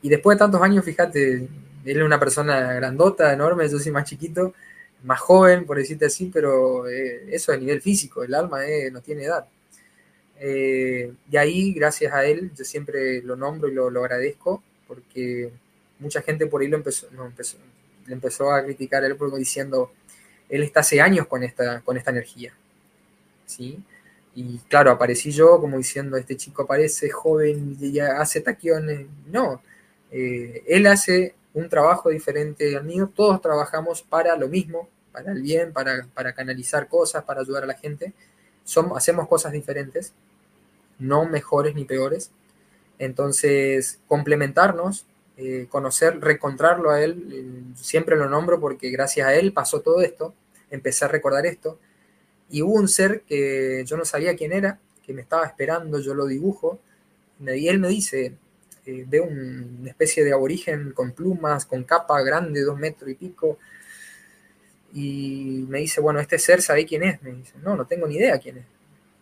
[0.00, 4.08] y después de tantos años, fíjate, él es una persona grandota, enorme, yo soy más
[4.08, 4.54] chiquito,
[5.02, 8.60] más joven, por decirte así, pero eh, eso a nivel físico, el alma
[8.90, 9.46] no tiene edad.
[11.30, 15.52] Y ahí, gracias a él, yo siempre lo nombro y lo, agradezco, porque
[15.98, 17.58] mucha gente por ahí lo empezó, empezó,
[18.10, 19.92] le empezó a criticar él porque diciendo,
[20.48, 22.52] él está hace años con esta, con esta energía.
[23.46, 23.78] ¿sí?
[24.34, 29.06] Y claro, aparecí yo como diciendo, este chico aparece joven y hace taquiones.
[29.26, 29.62] No,
[30.10, 35.72] él hace un trabajo diferente al mío, todos trabajamos para lo mismo, para el bien,
[35.72, 38.12] para, canalizar cosas, para ayudar a la gente.
[38.64, 40.12] Somos, hacemos cosas diferentes,
[40.98, 42.32] no mejores ni peores.
[42.98, 45.06] Entonces, complementarnos,
[45.40, 50.02] eh, conocer, recontrarlo a él, eh, siempre lo nombro porque gracias a él pasó todo
[50.02, 50.34] esto,
[50.70, 51.78] empecé a recordar esto.
[52.50, 56.14] Y hubo un ser que yo no sabía quién era, que me estaba esperando, yo
[56.14, 56.80] lo dibujo,
[57.40, 58.34] y él me dice,
[58.86, 63.58] eh, una especie de aborigen con plumas, con capa grande, dos metros y pico.
[64.92, 67.22] Y me dice, bueno, este ser, ¿sabe quién es?
[67.22, 68.64] Me dice, no, no tengo ni idea quién es.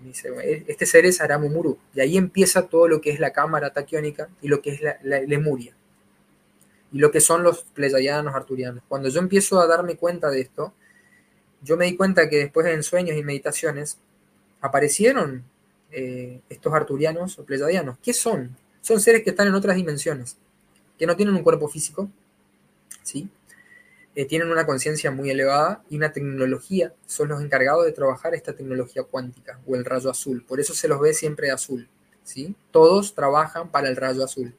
[0.01, 1.79] Me dice, e-, este ser es Aramumuru.
[1.95, 4.99] Y ahí empieza todo lo que es la cámara taquiónica y lo que es la,
[5.03, 5.75] Lemuria.
[6.93, 8.83] Y lo que son los pleyayanos arturianos.
[8.89, 10.73] Cuando yo empiezo a darme cuenta de esto,
[11.63, 13.99] yo me di cuenta que después en sueños y meditaciones
[14.61, 15.45] aparecieron
[15.91, 17.99] eh, estos arturianos o pleyadianos.
[18.03, 18.57] ¿Qué son?
[18.81, 20.37] Son seres que están en otras dimensiones,
[20.99, 22.09] que no tienen un cuerpo físico,
[23.03, 23.29] ¿sí?
[24.15, 28.53] Eh, tienen una conciencia muy elevada y una tecnología, son los encargados de trabajar esta
[28.53, 30.45] tecnología cuántica o el rayo azul.
[30.45, 31.89] Por eso se los ve siempre azul,
[32.25, 32.55] ¿sí?
[32.71, 34.55] Todos trabajan para el rayo azul,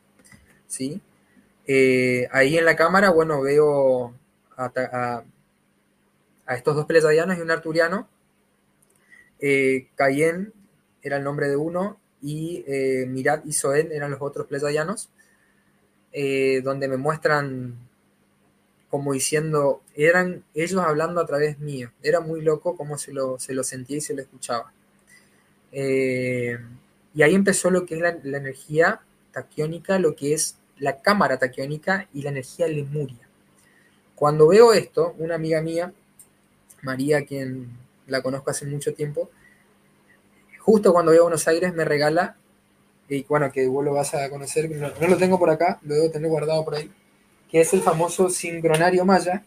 [0.68, 1.02] ¿sí?
[1.72, 4.16] Eh, ahí en la cámara, bueno, veo
[4.58, 5.24] a,
[6.50, 8.08] estos dos pleyadianos y un arturiano.
[9.40, 10.52] Eh, Cayen
[11.04, 15.10] era el nombre de uno y eh, Mirat y Soen eran los otros plesayanos,
[16.12, 17.76] eh, donde me muestran
[18.90, 21.91] como diciendo, eran ellos hablando a través mío.
[22.02, 24.74] Era muy loco como se lo, se lo sentía y se lo escuchaba.
[25.72, 26.58] Eh,
[27.14, 29.02] y ahí empezó lo que es la, energía
[29.32, 33.28] taquiónica, lo que es la cámara taquiónica y la energía lemuria.
[34.16, 35.94] Cuando veo esto, una amiga mía,
[36.82, 37.70] María, quien
[38.08, 39.30] la conozco hace mucho tiempo,
[40.60, 42.36] justo cuando voy a Buenos Aires me regala
[43.10, 45.96] y bueno, que vos lo vas a conocer, no, no, lo tengo por acá, lo
[45.96, 46.92] debo tener guardado por ahí,
[47.50, 49.44] que es el famoso sincronario maya.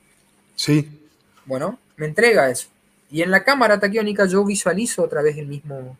[0.56, 1.08] Sí.
[1.46, 2.68] Bueno, me entrega eso.
[3.08, 5.96] Y en la cámara taquiónica yo visualizo otra vez el mismo,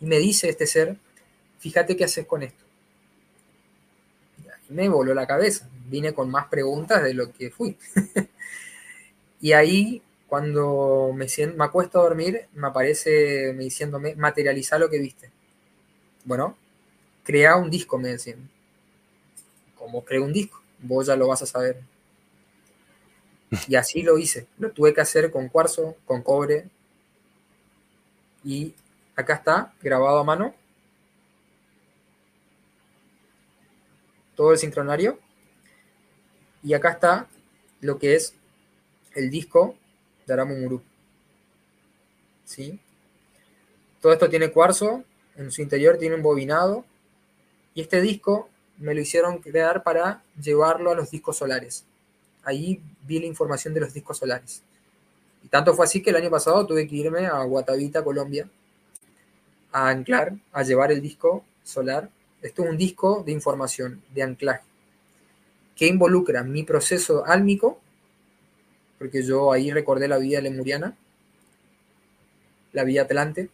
[0.00, 0.96] y me dice este ser,
[1.58, 2.61] fíjate qué haces con esto.
[4.72, 7.76] Me voló la cabeza, vine con más preguntas de lo que fui.
[9.40, 14.88] y ahí, cuando me, siento, me acuesto a dormir, me aparece me diciéndome, materializa lo
[14.88, 15.30] que viste.
[16.24, 16.56] Bueno,
[17.24, 18.48] crea un disco, me decían.
[19.76, 20.62] ¿Cómo creo un disco?
[20.78, 21.82] Vos ya lo vas a saber.
[23.68, 24.46] Y así lo hice.
[24.58, 26.68] Lo tuve que hacer con cuarzo, con cobre.
[28.44, 28.74] Y
[29.16, 30.54] acá está, grabado a mano.
[34.42, 35.20] Todo el sincronario.
[36.64, 37.28] Y acá está
[37.80, 38.34] lo que es
[39.14, 39.76] el disco
[40.26, 40.82] de Aramumuru.
[42.44, 42.80] ¿Sí?
[44.00, 45.04] Todo esto tiene cuarzo,
[45.36, 46.84] en su interior tiene un bobinado,
[47.72, 48.48] y este disco
[48.78, 51.84] me lo hicieron crear para llevarlo a los discos solares.
[52.42, 54.60] Ahí vi la información de los discos solares.
[55.44, 58.50] Y tanto fue así que el año pasado tuve que irme a Guatavita, Colombia,
[59.70, 62.10] a anclar, a llevar el disco solar.
[62.42, 64.64] Esto es un disco de información, de anclaje,
[65.76, 67.80] que involucra mi proceso álmico,
[68.98, 70.96] porque yo ahí recordé la vida lemuriana,
[72.72, 73.48] la vida atlante,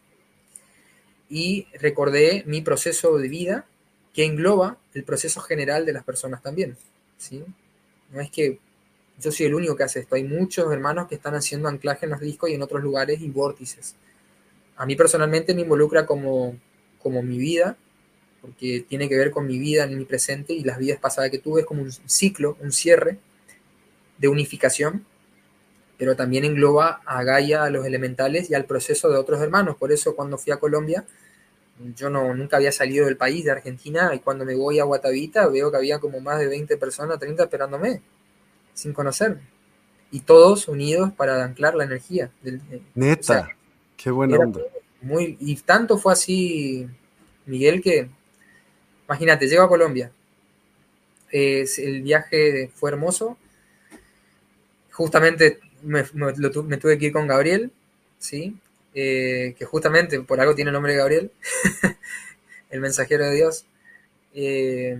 [1.29, 3.65] y recordé mi proceso de vida
[4.13, 6.75] que engloba el proceso general de las personas también.
[7.17, 7.43] ¿sí?
[8.11, 8.59] No es que
[9.19, 12.11] yo soy el único que hace esto, hay muchos hermanos que están haciendo anclaje en
[12.11, 13.95] los discos y en otros lugares y vórtices.
[14.77, 16.57] A mí personalmente me involucra como,
[16.99, 17.77] como mi vida,
[18.41, 21.39] porque tiene que ver con mi vida en mi presente y las vidas pasadas que
[21.39, 23.17] tuve, es como un ciclo, un cierre
[24.17, 25.05] de unificación,
[25.97, 29.75] pero también engloba a Gaia, a los elementales y al proceso de otros hermanos.
[29.77, 31.05] Por eso cuando fui a Colombia,
[31.95, 35.47] yo no, nunca había salido del país, de Argentina, y cuando me voy a Guatavita
[35.47, 38.01] veo que había como más de 20 personas, 30 esperándome,
[38.73, 39.41] sin conocerme.
[40.11, 42.31] Y todos unidos para anclar la energía.
[42.41, 42.61] Del,
[42.95, 43.49] Neta,
[43.95, 44.61] qué buena onda.
[45.01, 46.87] Muy, y tanto fue así,
[47.45, 48.09] Miguel, que
[49.09, 50.11] imagínate, llego a Colombia.
[51.31, 53.37] el viaje fue hermoso.
[54.91, 57.71] Justamente me, tuve que ir con Gabriel,
[58.19, 58.55] ¿sí?
[58.93, 61.31] Eh, que justamente por algo tiene el nombre de Gabriel,
[62.69, 63.65] el mensajero de Dios.
[64.35, 64.97] Eh,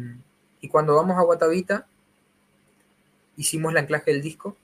[0.61, 1.85] y cuando vamos a Guatavita,
[3.37, 4.57] hicimos el anclaje del disco.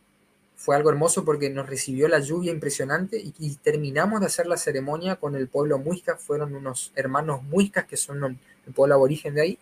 [0.55, 4.57] Fue algo hermoso porque nos recibió la lluvia impresionante y, y, terminamos de hacer la
[4.57, 6.15] ceremonia con el pueblo muisca.
[6.15, 9.59] Fueron unos hermanos muiscas que son el pueblo aborigen de ahí.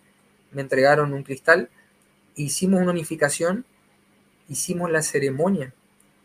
[0.51, 1.69] Me entregaron un cristal.
[2.35, 3.65] Hicimos una unificación.
[4.49, 5.73] Hicimos la ceremonia.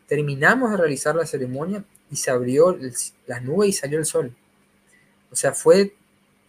[0.07, 2.77] Terminamos de realizar la ceremonia y se abrió
[3.27, 4.35] las nubes y salió el sol.
[5.31, 5.93] O sea, fue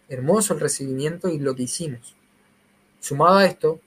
[0.09, 2.15] hermoso el recibimiento y lo que hicimos.
[2.99, 3.79] Sumado a esto,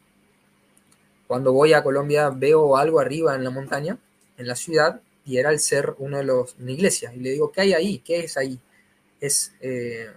[1.27, 3.99] cuando voy a Colombia veo algo arriba en la montaña,
[4.37, 7.13] en la ciudad, y era el ser uno de los, una iglesia.
[7.15, 7.99] Y le digo, ¿qué hay ahí?
[7.99, 8.59] ¿Qué es ahí?
[9.21, 10.11] Es, eh,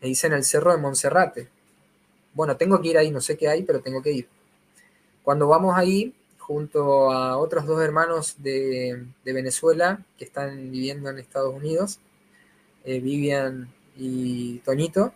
[0.00, 1.48] me dicen el cerro de Monserrate.
[2.34, 4.28] Bueno, tengo que ir ahí, no sé qué hay, pero tengo que ir.
[5.22, 11.18] Cuando vamos ahí, junto a otros dos hermanos de, de Venezuela que están viviendo en
[11.18, 11.98] Estados Unidos,
[12.84, 15.12] eh, Vivian y Toñito,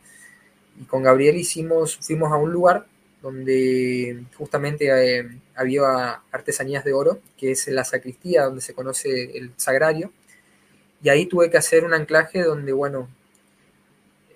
[0.81, 2.87] y con Gabriel hicimos, fuimos a un lugar
[3.23, 9.53] donde justamente eh, había artesanías de oro, que es la sacristía donde se conoce el
[9.57, 10.13] sagrario,
[11.03, 13.09] y ahí tuve que hacer un anclaje donde, bueno,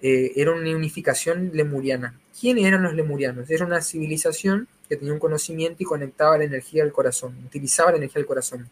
[0.08, 2.16] eh, era una unificación lemuriana.
[2.40, 3.50] ¿Quiénes eran los lemurianos?
[3.50, 7.96] Era una civilización que tenía un conocimiento y conectaba la energía del corazón, utilizaba la
[7.96, 8.68] energía del corazón.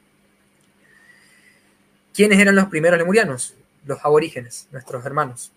[2.14, 3.56] ¿Quiénes eran los primeros lemurianos?
[3.84, 5.50] Los aborígenes, nuestros hermanos.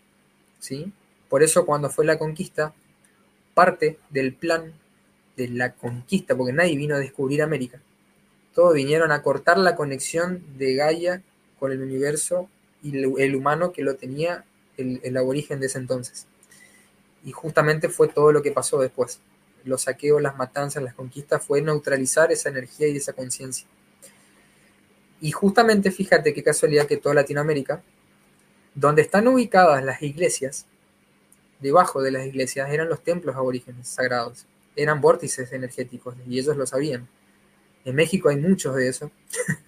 [0.58, 0.92] ¿sí?
[1.30, 2.74] Por eso cuando fue la conquista,
[3.54, 4.74] parte del plan
[5.36, 7.80] de la conquista, porque nadie vino a descubrir América,
[8.56, 11.22] todos vinieron a cortar la conexión de Gaia
[11.60, 12.50] con el universo
[12.82, 14.44] y el humano que lo tenía
[14.78, 16.28] el, el aborigen de ese entonces.
[17.24, 19.20] Y justamente fue todo lo que pasó después
[19.68, 23.68] los saqueos, las matanzas, las conquistas, fue neutralizar esa energía y esa conciencia.
[25.20, 27.82] Y justamente fíjate qué casualidad que toda Latinoamérica,
[28.74, 30.66] donde están ubicadas las iglesias,
[31.60, 34.46] debajo de las iglesias eran los templos aborígenes sagrados,
[34.76, 37.08] eran vórtices energéticos y ellos lo sabían.
[37.84, 39.12] En México hay muchos de eso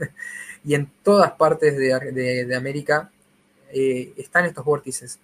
[0.63, 3.11] y en todas partes de, de, de América
[3.73, 5.19] eh, están estos vórtices.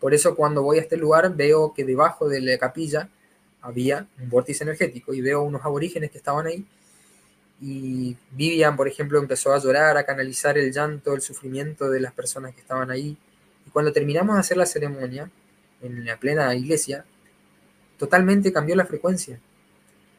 [0.00, 3.08] Por eso cuando voy a este lugar veo que debajo de la capilla
[3.62, 6.66] había un vórtice energético y veo unos aborígenes que estaban ahí
[7.60, 12.12] y Vivian, por ejemplo, empezó a llorar, a canalizar el llanto, el sufrimiento de las
[12.12, 13.16] personas que estaban ahí.
[13.66, 15.30] Y cuando terminamos de hacer la ceremonia,
[15.80, 17.04] en la plena iglesia,
[17.98, 19.38] totalmente cambió la frecuencia.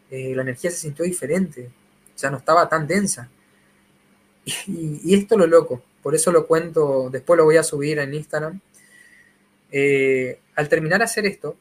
[0.09, 1.69] Eh, la energía se sintió diferente,
[2.17, 3.29] ya no estaba tan densa.
[4.67, 8.61] Y, esto lo loco, por eso lo cuento, después lo voy a subir en Instagram.
[9.71, 11.57] Eh, al terminar hacer esto,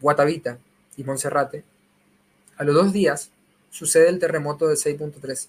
[0.00, 0.58] Guatavita
[0.96, 1.62] y Monserrate,
[2.56, 3.30] a los dos días
[3.70, 5.46] sucede el terremoto de 6.3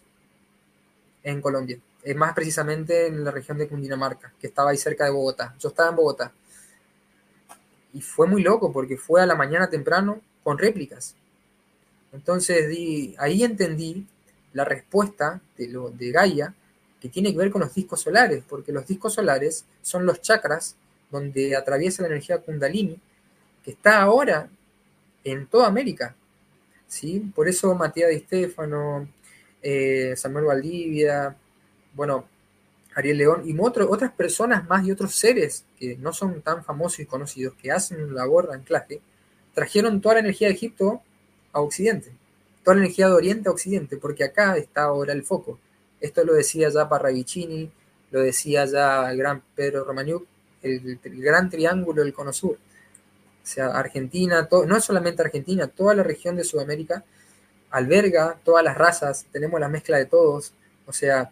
[1.24, 5.10] en Colombia, es más precisamente en la región de Cundinamarca, que estaba ahí cerca de
[5.10, 5.56] Bogotá.
[5.60, 6.32] Yo estaba en Bogotá.
[7.96, 11.16] Y fue muy loco porque fue a la mañana temprano con réplicas.
[12.14, 14.06] Entonces di, ahí entendí
[14.54, 16.54] la respuesta de, lo, de Gaia
[17.06, 20.76] que tiene que ver con los discos solares, porque los discos solares son los chakras
[21.12, 23.00] donde atraviesa la energía kundalini,
[23.64, 24.50] que está ahora
[25.24, 26.16] en toda América.
[26.88, 27.32] ¿sí?
[27.36, 29.08] Por eso Matías Di Stefano,
[29.62, 31.36] eh, Samuel Valdivia,
[31.94, 32.28] bueno,
[32.96, 37.06] Ariel León y otras personas más y otros seres que no son tan famosos y
[37.06, 39.00] conocidos, que hacen un labor de anclaje,
[39.54, 41.04] trajeron toda la energía de Egipto
[41.54, 42.12] a Occidente,
[42.64, 45.60] toda la energía de Oriente a Occidente, porque acá está ahora el foco.
[46.06, 47.72] Esto lo decía ya Parravicini,
[48.12, 50.24] lo decía ya el gran Pedro Romaniuk,
[50.62, 52.54] el, gran triángulo del Cono Sur.
[52.54, 57.04] O sea, Argentina, no solamente Argentina, toda la región de Sudamérica
[57.72, 60.54] alberga todas las razas, tenemos la mezcla de todos,
[60.86, 61.32] o sea,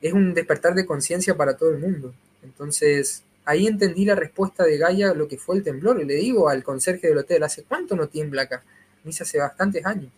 [0.00, 2.14] es un despertar de conciencia para todo el mundo.
[2.44, 6.48] Entonces, ahí entendí la respuesta de Gaia lo que fue el temblor, y le digo
[6.48, 8.62] al conserje del hotel, ¿hace cuánto no tiembla acá?
[9.02, 10.12] Me dice, hace bastantes años.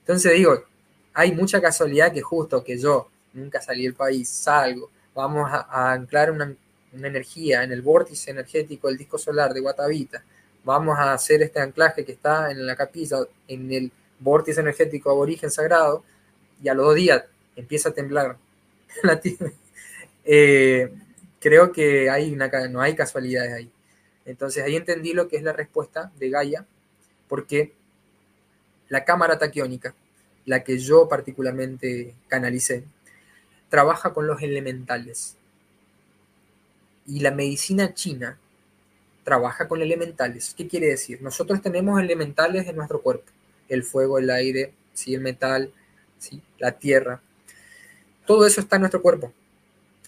[0.00, 0.64] Entonces digo,
[1.12, 6.30] hay mucha casualidad que justo que yo nunca salí del país, salgo, vamos a, anclar
[6.30, 6.54] una,
[6.92, 10.24] energía en el vórtice energético del disco solar de Guatavita,
[10.64, 15.50] vamos a hacer este anclaje que está en la capilla, en el vórtice energético aborigen
[15.50, 16.02] sagrado,
[16.62, 18.36] y a los dos días empieza a temblar
[19.02, 19.20] la.
[20.24, 20.92] Eh,
[21.38, 23.70] creo que hay no hay casualidades ahí.
[24.24, 26.66] Entonces ahí entendí lo que es la respuesta de Gaia,
[27.28, 27.72] porque
[28.88, 29.94] la cámara taquiónica,
[30.46, 32.84] la que yo particularmente canalicé,
[33.68, 35.36] trabaja con los elementales.
[37.06, 38.38] Y la medicina china
[39.24, 40.54] trabaja con elementales.
[40.56, 41.22] ¿Qué quiere decir?
[41.22, 43.30] Nosotros tenemos elementales en nuestro cuerpo
[43.68, 45.14] el fuego, el aire, ¿sí?
[45.14, 45.72] el metal,
[46.18, 46.40] ¿sí?
[46.58, 47.20] la tierra.
[48.26, 49.32] Todo eso está en nuestro cuerpo,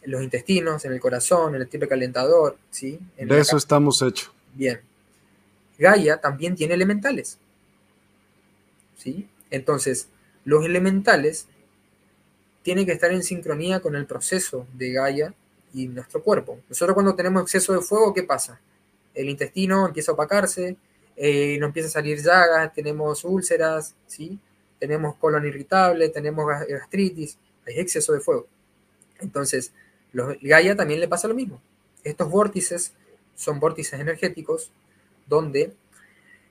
[0.02, 2.56] en los intestinos, en el corazón, en el tipo calentador.
[2.70, 2.98] ¿sí?
[3.16, 4.32] de eso estamos hechos.
[4.54, 4.80] Bien.
[5.78, 7.38] Gaia también tiene elementales.
[8.96, 9.28] ¿sí?
[9.50, 10.08] Entonces,
[10.44, 11.46] los elementales
[12.68, 15.32] tienen que estar en sincronía con el proceso de Gaia
[15.72, 16.60] y nuestro cuerpo.
[16.68, 18.60] Nosotros cuando tenemos exceso de fuego, ¿qué pasa?
[19.14, 20.76] El intestino empieza a opacarse,
[21.16, 24.38] eh, nos empieza a salir llagas, tenemos úlceras, ¿sí?
[24.78, 28.46] tenemos colon irritable, tenemos gastritis, hay exceso de fuego.
[29.20, 29.72] Entonces,
[30.12, 31.62] los Gaia también le pasa lo mismo.
[32.04, 32.92] Estos vórtices
[33.34, 34.70] son vórtices energéticos
[35.26, 35.72] donde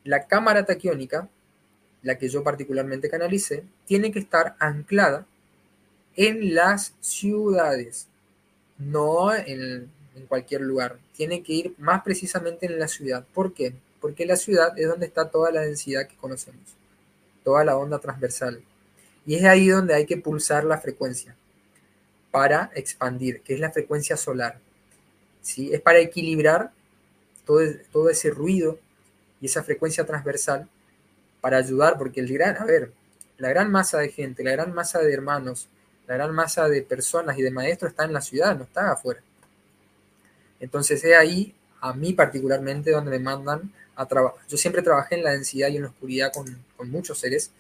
[0.04, 1.30] la cámara taquiónica,
[2.02, 5.28] la que yo particularmente canalice, tiene que estar anclada
[6.18, 8.08] en las ciudades,
[8.78, 10.98] no en, en cualquier lugar.
[11.16, 13.26] Tiene que ir más precisamente en la ciudad.
[13.34, 13.74] ¿Por qué?
[14.00, 16.62] porque la ciudad es donde está toda la densidad que conocemos,
[17.44, 18.62] toda la onda transversal.
[19.26, 21.36] Y es ahí donde hay que pulsar la frecuencia
[22.32, 24.60] para expandir, que es la frecuencia solar.
[25.42, 25.74] ¿sí?
[25.74, 26.72] Es para equilibrar
[27.46, 27.62] todo,
[27.92, 28.80] todo ese ruido
[29.42, 30.70] y esa frecuencia transversal
[31.42, 32.92] para ayudar, porque el gran, a ver,
[33.38, 35.68] la gran masa de gente, la gran masa de hermanos,
[36.08, 39.22] la gran masa de personas y de maestros está en la ciudad, no está afuera.
[40.60, 43.72] Entonces es ahí, a mí particularmente, donde me mandan
[44.48, 47.52] yo siempre trabajé en la densidad y en la oscuridad con, muchos seres.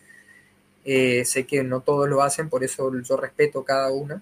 [0.85, 4.21] Eh, sé que no todos lo hacen, por eso yo respeto cada una.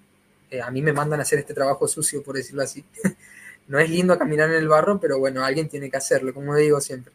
[0.50, 2.84] Eh, a mí me mandan a hacer este trabajo sucio, por decirlo así.
[3.68, 6.80] no es lindo caminar en el barro, pero bueno, alguien tiene que hacerlo, como digo
[6.80, 7.12] siempre.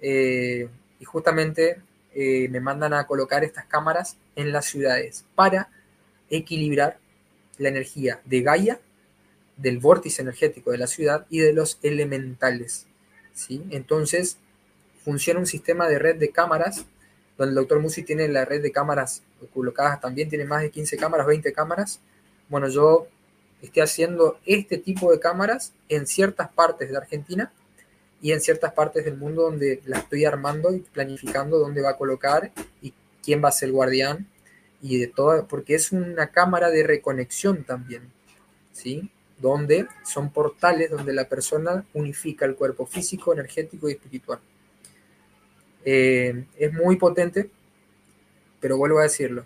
[0.00, 0.68] Eh,
[0.98, 1.80] y justamente
[2.14, 5.70] me mandan a colocar estas cámaras en las ciudades para
[6.32, 6.98] equilibrar
[7.58, 8.80] la energía de Gaia,
[9.56, 12.86] del vórtice energético de la ciudad y de los elementales.
[13.34, 13.62] ¿sí?
[13.70, 14.38] Entonces,
[15.04, 16.84] funciona un sistema de red de cámaras,
[17.36, 19.22] donde el doctor Musi tiene la red de cámaras
[19.52, 22.00] colocadas también, tiene más de 15 cámaras, 20 cámaras.
[22.48, 23.06] Bueno, yo
[23.60, 27.52] estoy haciendo este tipo de cámaras en ciertas partes de Argentina
[28.20, 31.96] y en ciertas partes del mundo donde la estoy armando y planificando dónde va a
[31.96, 32.92] colocar y
[33.22, 34.28] quién va a ser el guardián
[34.82, 38.02] y de todo, porque es una cámara de reconexión también,
[38.72, 39.10] ¿sí?
[39.42, 44.38] donde son portales donde la persona unifica el cuerpo físico, energético y espiritual.
[45.84, 47.50] Eh, es muy potente,
[48.60, 49.44] pero vuelvo a decirlo,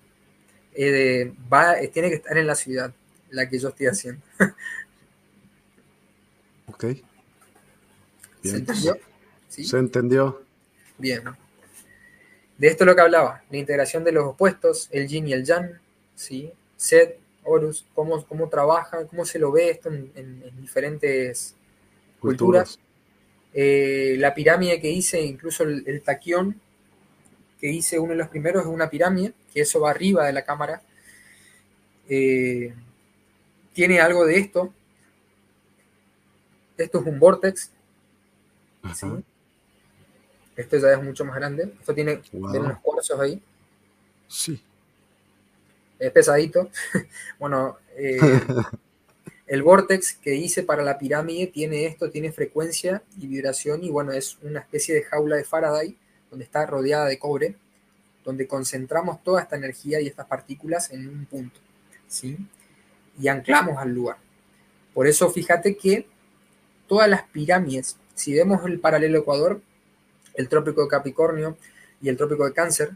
[0.75, 2.93] eh, va, eh, tiene que estar en la ciudad,
[3.31, 4.21] la que yo estoy haciendo.
[6.67, 6.85] ok.
[8.43, 8.99] ¿Se entendió?
[9.49, 10.43] Se entendió.
[10.99, 11.23] Bien.
[12.59, 15.45] De esto es lo que hablaba, la integración de los opuestos, el yin y el
[15.45, 15.79] yang,
[16.15, 16.51] ¿sí?
[16.77, 21.55] Set, Horus, cómo, cómo trabaja, cómo se lo ve esto en, diferentes
[22.19, 22.79] culturas.
[23.53, 26.61] Eh, la pirámide que hice, incluso el, taquión
[27.61, 30.45] que hice uno de los primeros es una pirámide, que eso va arriba de la
[30.45, 30.83] cámara.
[32.09, 32.75] Eh,
[33.73, 34.73] tiene algo de esto.
[36.77, 37.71] Esto es un vortex.
[40.57, 41.75] Esto ya es mucho más grande.
[41.79, 43.43] Esto tiene, unos cuarzos ahí.
[44.27, 44.63] Sí.
[45.99, 46.71] Es pesadito.
[47.39, 48.19] bueno, eh,
[49.47, 54.13] el vortex que hice para la pirámide tiene esto, tiene frecuencia y vibración y bueno,
[54.13, 55.97] es una especie de jaula de Faraday
[56.31, 57.57] donde está rodeada de cobre,
[58.25, 61.61] donde concentramos toda esta energía y estas partículas en un punto,
[62.09, 62.37] ¿sí?
[63.19, 64.17] Y anclamos al lugar.
[64.93, 66.09] Por eso fíjate que
[66.89, 69.61] todas las pirámides, si vemos el paralelo Ecuador,
[70.37, 71.57] el trópico de Capricornio
[72.01, 72.91] y el trópico de Cáncer,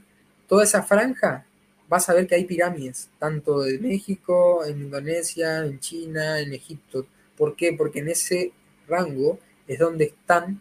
[0.47, 1.47] toda esa franja
[1.89, 7.07] vas a ver que hay pirámides, tanto de México, en Indonesia, en China, en Egipto.
[7.37, 7.73] ¿Por qué?
[7.73, 8.53] Porque en ese
[8.87, 10.61] rango es donde están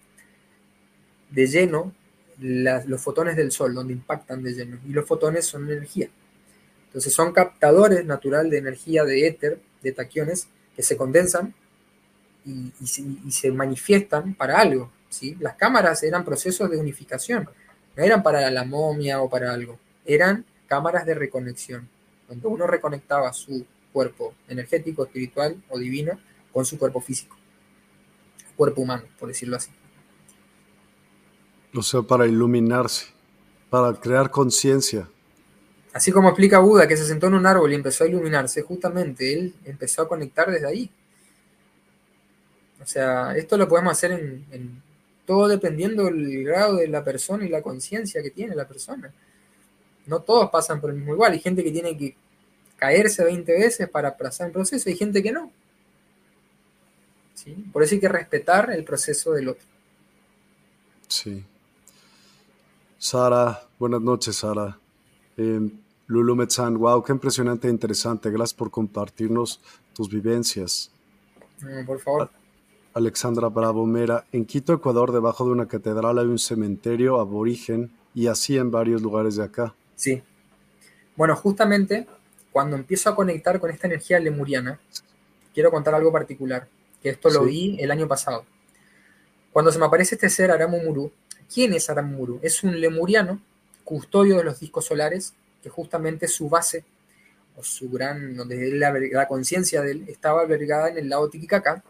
[1.30, 1.94] de lleno
[2.40, 4.80] los fotones del Sol, donde impactan de lleno.
[4.88, 6.10] Y los fotones son energía.
[6.88, 11.54] Entonces son captadores natural de energía de éter, de taquiones, que se condensan
[12.46, 14.90] y se manifiestan para algo.
[15.40, 17.50] Las cámaras eran procesos de unificación,
[17.96, 21.90] no eran para la momia o para algo, eran cámaras de reconexión,
[22.28, 26.20] donde uno reconectaba su cuerpo energético, espiritual o divino
[26.54, 27.36] con su cuerpo físico,
[28.56, 29.72] cuerpo humano, por decirlo así.
[31.74, 33.08] O sea, para iluminarse,
[33.70, 35.10] para crear conciencia.
[35.92, 39.34] Así como explica Buda, que se sentó en un árbol y empezó a iluminarse, justamente
[39.34, 40.92] él empezó a conectar desde ahí.
[42.82, 44.89] O sea, esto lo podemos hacer en
[45.30, 49.14] todo dependiendo del grado de la persona y la conciencia que tiene la persona.
[50.08, 51.34] No todos pasan por el mismo igual.
[51.34, 52.16] Hay gente que tiene que
[52.78, 55.52] caerse 20 veces para pasar el proceso, hay gente que no.
[57.36, 57.52] ¿Sí?
[57.72, 59.68] Por eso hay que respetar el proceso del otro.
[61.08, 61.46] Sí.
[62.98, 64.80] Sara, buenas noches, Sara.
[65.38, 65.70] Eh,
[66.08, 68.32] Lulu Metzan, wow, qué impresionante e interesante.
[68.32, 69.62] Gracias por compartirnos
[69.94, 70.90] tus vivencias.
[71.86, 72.32] por favor.
[72.94, 74.26] Alexandra Bravo Mera.
[74.32, 79.02] En Quito, Ecuador, debajo de una catedral hay un cementerio aborigen y así en varios
[79.02, 79.74] lugares de acá.
[79.96, 80.24] Sí.
[81.16, 82.08] Bueno, justamente
[82.52, 84.80] cuando empiezo a conectar con esta energía lemuriana,
[85.54, 86.68] quiero contar algo particular,
[87.02, 88.46] que esto lo vi el año pasado.
[89.52, 91.12] Cuando se me aparece este ser Aramumuru,
[91.54, 92.40] ¿quién es Aramumuru?
[92.42, 93.40] Es un lemuriano,
[93.84, 96.86] custodio de los discos solares, que justamente su base,
[97.56, 101.84] o su gran, donde la, la conciencia de él estaba albergada en el lago Titicaca,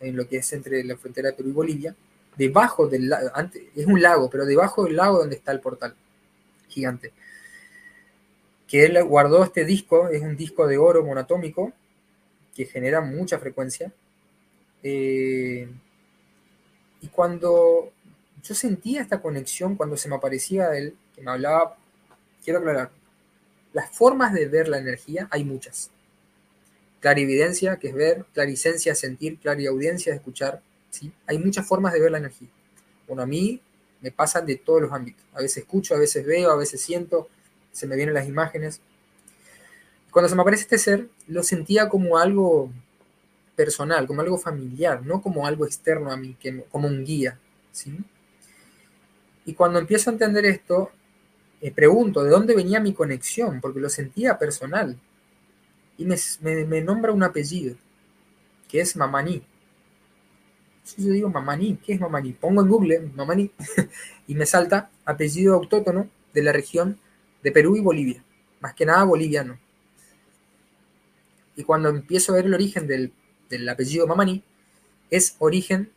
[0.00, 1.94] en lo que es entre la frontera de Perú y Bolivia,
[2.36, 3.30] debajo del lago,
[3.74, 5.94] es un lago, pero debajo del lago donde está el portal
[6.68, 7.12] gigante.
[8.66, 11.72] Que él guardó este disco, es un disco de oro monatómico
[12.54, 13.92] que genera mucha frecuencia.
[14.82, 15.68] Eh,
[17.00, 17.92] y cuando
[18.42, 21.76] yo sentía esta conexión, cuando se me aparecía él, que me hablaba,
[22.42, 22.90] quiero aclarar,
[23.72, 25.90] las formas de ver la energía hay muchas
[27.04, 30.62] clarividencia, que es ver, claricencia, sentir, clariaudiencia, escuchar.
[30.88, 31.12] ¿sí?
[31.26, 32.48] Hay muchas formas de ver la energía.
[33.06, 33.60] Bueno, a mí
[34.00, 35.22] me pasan de todos los ámbitos.
[35.34, 37.28] A veces escucho, a veces veo, a veces siento,
[37.72, 38.80] se me vienen las imágenes.
[40.10, 42.72] Cuando se me aparece este ser, lo sentía como algo
[43.54, 46.34] personal, como algo familiar, no como algo externo a mí,
[46.70, 47.38] como un guía.
[47.70, 47.98] ¿sí?
[49.44, 50.90] Y cuando empiezo a entender esto,
[51.60, 54.98] me pregunto de dónde venía mi conexión, porque lo sentía personal
[55.96, 57.76] y me, nombra un apellido,
[58.68, 59.42] que es Mamaní.
[60.96, 62.32] yo digo Mamaní, ¿qué es Mamaní?
[62.32, 63.50] Pongo en Google Mamaní
[64.26, 66.98] y me salta apellido autótono de la región
[67.42, 68.24] de Perú y Bolivia,
[68.60, 69.58] más que nada boliviano.
[71.56, 73.12] Y cuando empiezo a ver el origen del,
[73.48, 74.42] del apellido Mamaní,
[75.10, 75.92] es origen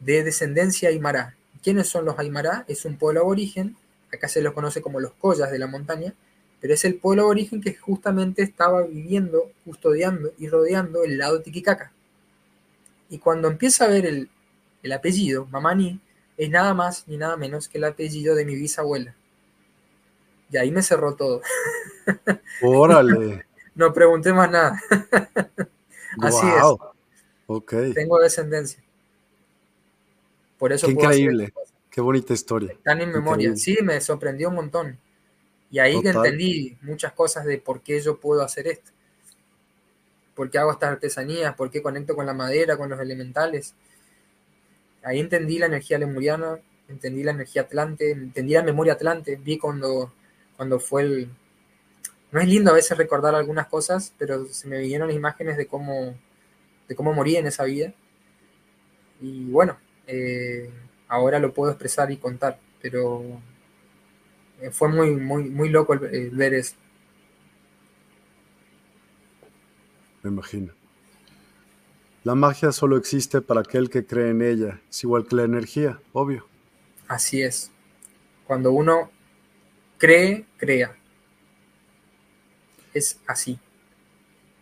[0.00, 1.36] de descendencia aymara.
[1.62, 2.64] ¿Quiénes son los aymara?
[2.68, 3.76] Es un pueblo aborigen,
[4.12, 6.14] acá se los conoce como los collas de la montaña,
[6.60, 11.92] pero es el pueblo aborigen que justamente estaba viviendo, custodiando y rodeando el lado Tiquicaca.
[13.08, 14.28] Y cuando empieza a ver el,
[14.92, 16.00] apellido, Mamani,
[16.36, 19.14] es nada más ni nada menos que el apellido de mi bisabuela.
[20.50, 21.42] Y ahí me cerró todo.
[22.62, 23.44] Órale.
[23.74, 24.80] no pregunté más nada.
[26.20, 27.94] Así es.
[27.94, 28.82] Tengo descendencia.
[30.58, 31.52] Por eso Qué increíble.
[31.90, 32.72] Qué bonita historia.
[32.72, 33.56] Están en memoria.
[33.56, 34.98] Sí, me sorprendió un montón.
[35.70, 38.90] Y ahí que entendí muchas cosas de por qué yo puedo hacer esto.
[40.34, 41.54] ¿Por qué hago estas artesanías?
[41.54, 43.74] ¿Por qué conecto con la madera, con los elementales?
[45.02, 46.58] ahí entendí la energía lemuriana,
[46.88, 50.12] entendí la energía atlante, entendí la memoria atlante, vi cuando,
[50.56, 51.30] cuando fue el...
[52.30, 55.66] No es lindo a veces recordar algunas cosas, pero se me vinieron las imágenes de
[55.66, 56.14] cómo,
[56.86, 57.94] de cómo morí en esa vida.
[59.20, 60.70] Y bueno, eh,
[61.08, 63.40] ahora lo puedo expresar y contar, pero
[64.72, 66.74] fue muy, muy, muy loco el, ver eso.
[70.22, 70.72] Me imagino.
[72.24, 74.80] La magia solo existe para aquel que cree en ella.
[74.90, 76.46] Es igual que la energía, obvio.
[77.06, 77.70] Así es.
[78.46, 79.10] Cuando uno
[79.96, 80.96] cree, crea.
[82.92, 83.58] Es así.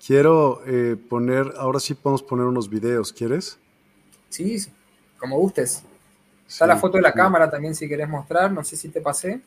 [0.04, 3.58] Quiero eh, poner, ahora sí podemos poner unos videos, ¿quieres?
[4.28, 4.58] Sí,
[5.18, 5.82] como gustes.
[6.46, 9.40] Está la foto de la cámara también si querés mostrar, no sé si te pasé.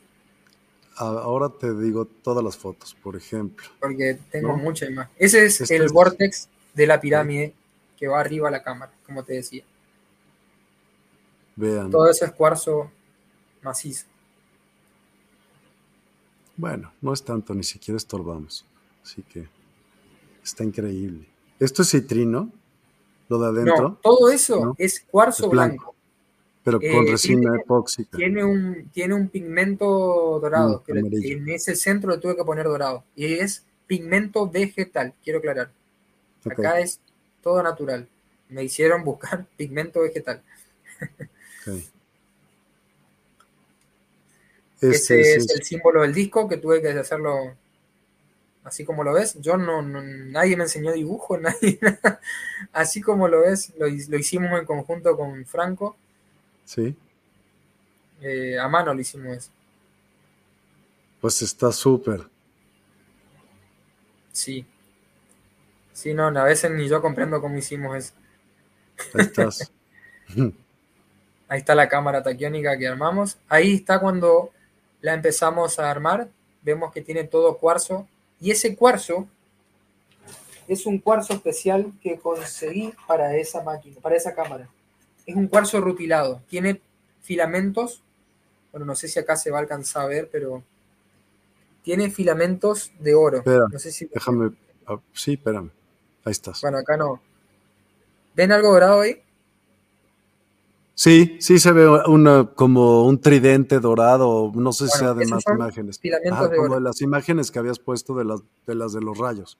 [0.99, 3.65] Ahora te digo todas las fotos, por ejemplo.
[3.79, 5.13] Porque tengo mucha imagen.
[5.17, 7.53] Ese es este el vortex de la pirámide
[7.95, 9.63] que va arriba a la cámara, como te decía.
[11.55, 11.89] Vean.
[11.89, 12.91] Todo eso es cuarzo
[13.61, 14.07] macizo.
[16.57, 18.65] Bueno, no es tanto, ni siquiera estorbamos.
[19.01, 19.47] Así que
[20.43, 21.25] está increíble.
[21.61, 22.51] ¿Esto es citrino?
[23.29, 23.89] ¿Lo de adentro?
[23.89, 25.95] No, todo eso es cuarzo blanco.
[26.63, 28.17] Pero con eh, resina epóxica.
[28.17, 30.83] Tiene un, tiene un pigmento dorado.
[30.87, 33.03] Mm, en ese centro lo tuve que poner dorado.
[33.15, 35.71] Y es pigmento vegetal, quiero aclarar.
[36.45, 36.99] Acá es
[37.41, 38.07] todo natural.
[38.49, 40.41] Me hicieron buscar pigmento vegetal.
[44.81, 47.53] Ese este es el símbolo del disco que tuve que hacerlo
[48.63, 49.35] así como lo ves.
[49.41, 51.79] Yo no, nadie me enseñó dibujo, nadie,
[52.71, 55.97] así como lo ves, lo, hicimos en conjunto con Franco.
[56.69, 56.95] Sí.
[58.21, 59.49] Eh, a mano lo hicimos eso.
[61.19, 62.29] Pues está súper.
[64.31, 64.63] Sí.
[65.93, 68.13] Sí, no, a veces ni yo comprendo cómo hicimos eso.
[69.15, 69.71] Ahí estás.
[71.47, 73.39] Ahí está la cámara taquiónica que armamos.
[73.47, 74.51] Ahí está cuando
[75.01, 76.29] la empezamos a armar.
[76.61, 78.07] Vemos que tiene todo cuarzo.
[78.39, 79.27] Y ese cuarzo
[80.67, 84.69] es un cuarzo especial que conseguí para esa máquina, para esa cámara.
[85.29, 86.41] Es un cuarzo rutilado.
[86.49, 86.81] Tiene
[87.21, 88.01] filamentos.
[88.71, 90.63] Bueno, no sé si acá se va a alcanzar a ver, pero
[91.83, 93.43] tiene filamentos de oro.
[93.45, 94.07] no sé si...
[94.07, 94.53] Déjame.
[94.87, 95.69] Ah, sí, espérame.
[96.25, 96.61] Ahí estás.
[96.61, 97.21] Bueno, acá no.
[98.33, 99.21] ¿Ven algo dorado ahí?
[100.95, 105.43] Sí, sí se ve una, como un tridente dorado, no sé si sea de más
[105.47, 105.99] imágenes.
[106.31, 109.59] Ah, como de las imágenes que habías puesto de las, de las de los rayos.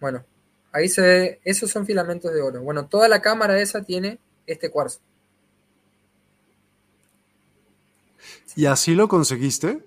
[0.00, 0.24] Bueno,
[0.70, 2.62] ahí se ve, esos son filamentos de oro.
[2.62, 5.00] Bueno, toda la cámara esa tiene este cuarzo.
[8.54, 9.84] ¿Y así lo conseguiste?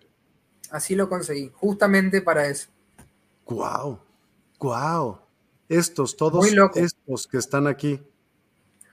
[0.71, 2.67] Así lo conseguí, justamente para eso.
[3.45, 3.99] ¡Guau!
[4.59, 5.19] ¡Guau!
[5.69, 6.45] Estos, todos
[6.75, 8.01] estos que están aquí.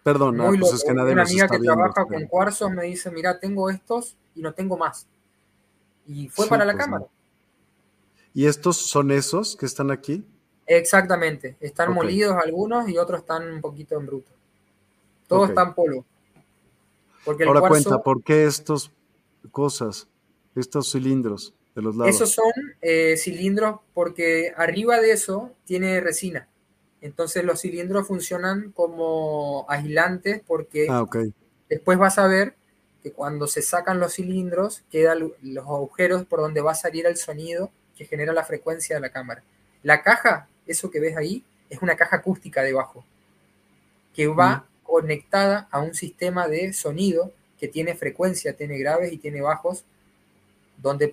[0.03, 3.39] Perdón, no, pues es que nadie Una amiga que trabaja con cuarzos me dice, mira,
[3.39, 5.07] tengo estos y no tengo más.
[6.07, 7.07] Y fue para la pues cámara.
[8.35, 10.25] ¿Y estos son esos que están aquí?
[10.67, 11.57] Exactamente.
[11.61, 14.31] Están molidos algunos y otros están un poquito en bruto.
[15.27, 16.05] Todos están polvo.
[17.25, 18.91] Porque Ahora cuenta, ¿por qué estos
[19.51, 20.09] cosas,
[20.57, 22.15] estos cilindros de los lados?
[22.15, 26.49] Esos son eh, cilindros porque arriba de eso tiene resina.
[27.01, 31.05] Entonces los cilindros funcionan como aislantes porque ah,
[31.69, 32.55] después vas a ver
[33.03, 37.17] que cuando se sacan los cilindros quedan los agujeros por donde va a salir el
[37.17, 39.43] sonido que genera la frecuencia de la cámara.
[39.83, 43.05] La caja, eso que ves ahí, es una caja acústica debajo
[44.15, 44.72] que va mm.
[44.93, 49.85] Conectada a un sistema de sonido que tiene frecuencia, tiene graves y tiene bajos,
[50.77, 51.11] donde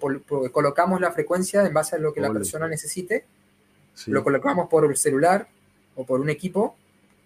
[0.51, 3.23] colocamos la frecuencia en base a lo que la persona necesite.
[4.07, 5.47] Lo colocamos por el celular,
[5.99, 6.75] o por un equipo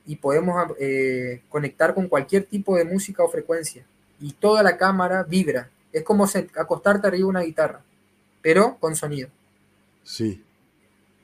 [0.05, 3.85] y podemos eh, conectar con cualquier tipo de música o frecuencia.
[4.19, 5.69] Y toda la cámara vibra.
[5.91, 7.81] Es como acostarte arriba de una guitarra,
[8.41, 9.29] pero con sonido.
[10.03, 10.43] Sí.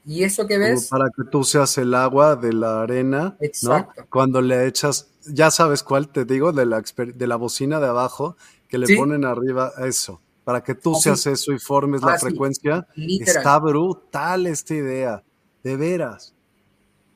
[0.06, 0.88] Y eso que ves.
[0.88, 3.36] para que tú seas el agua de la arena.
[3.40, 4.06] Exacto.
[4.10, 8.36] Cuando le echas, ya sabes cuál te digo, de la, de la bocina de abajo,
[8.68, 10.22] que le ponen arriba eso.
[10.44, 12.88] Para que tú seas eso y formes la ah, frecuencia.
[12.96, 15.24] Está brutal esta idea.
[15.64, 16.34] De veras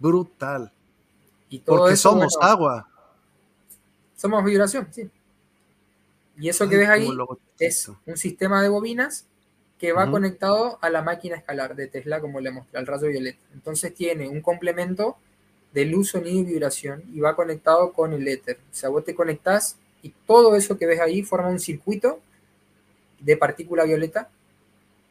[0.03, 0.71] brutal.
[1.49, 2.89] Y Porque somos agua.
[4.17, 5.09] Somos vibración, sí.
[6.37, 7.07] Y eso que ves ahí
[7.59, 9.25] es un sistema de bobinas
[9.83, 13.37] que va conectado a la máquina escalar de Tesla, como le mostré, al rayo violeta.
[13.53, 15.17] Entonces tiene un complemento
[15.73, 18.59] de luz, sonido y vibración y va conectado con el éter.
[18.71, 22.21] O sea, vos te conectás y todo eso que ves ahí forma un circuito
[23.19, 24.29] de partícula violeta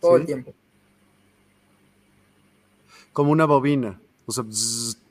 [0.01, 0.55] todo el tiempo.
[3.13, 4.01] Como una bobina.
[4.25, 4.45] O sea,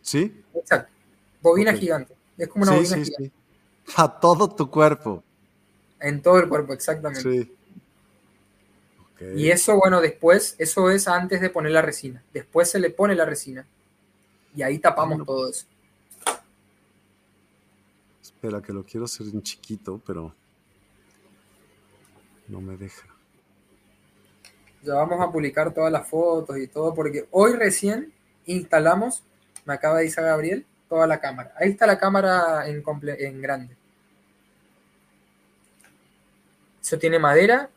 [0.01, 0.41] ¿sí?
[0.55, 0.91] Exacto.
[1.39, 2.15] Bobina gigante.
[2.35, 3.31] Es como una bobina gigante.
[3.95, 5.23] A todo tu cuerpo.
[5.99, 7.21] En todo el cuerpo, exactamente.
[7.21, 7.55] Sí.
[9.35, 12.23] Y eso, bueno, después, eso es antes de poner la resina.
[12.33, 13.65] Después se le pone la resina.
[14.55, 15.65] Y ahí tapamos todo eso.
[18.21, 20.33] Espera, que lo quiero hacer en chiquito, pero
[22.47, 23.07] no me deja.
[24.83, 28.11] Ya vamos a publicar todas las fotos y todo, porque hoy recién
[28.47, 29.23] instalamos,
[29.65, 31.53] me acaba de decir Gabriel, toda la cámara.
[31.59, 32.83] Ahí está la cámara en,
[33.19, 33.77] en grande.
[36.81, 37.69] Eso tiene madera,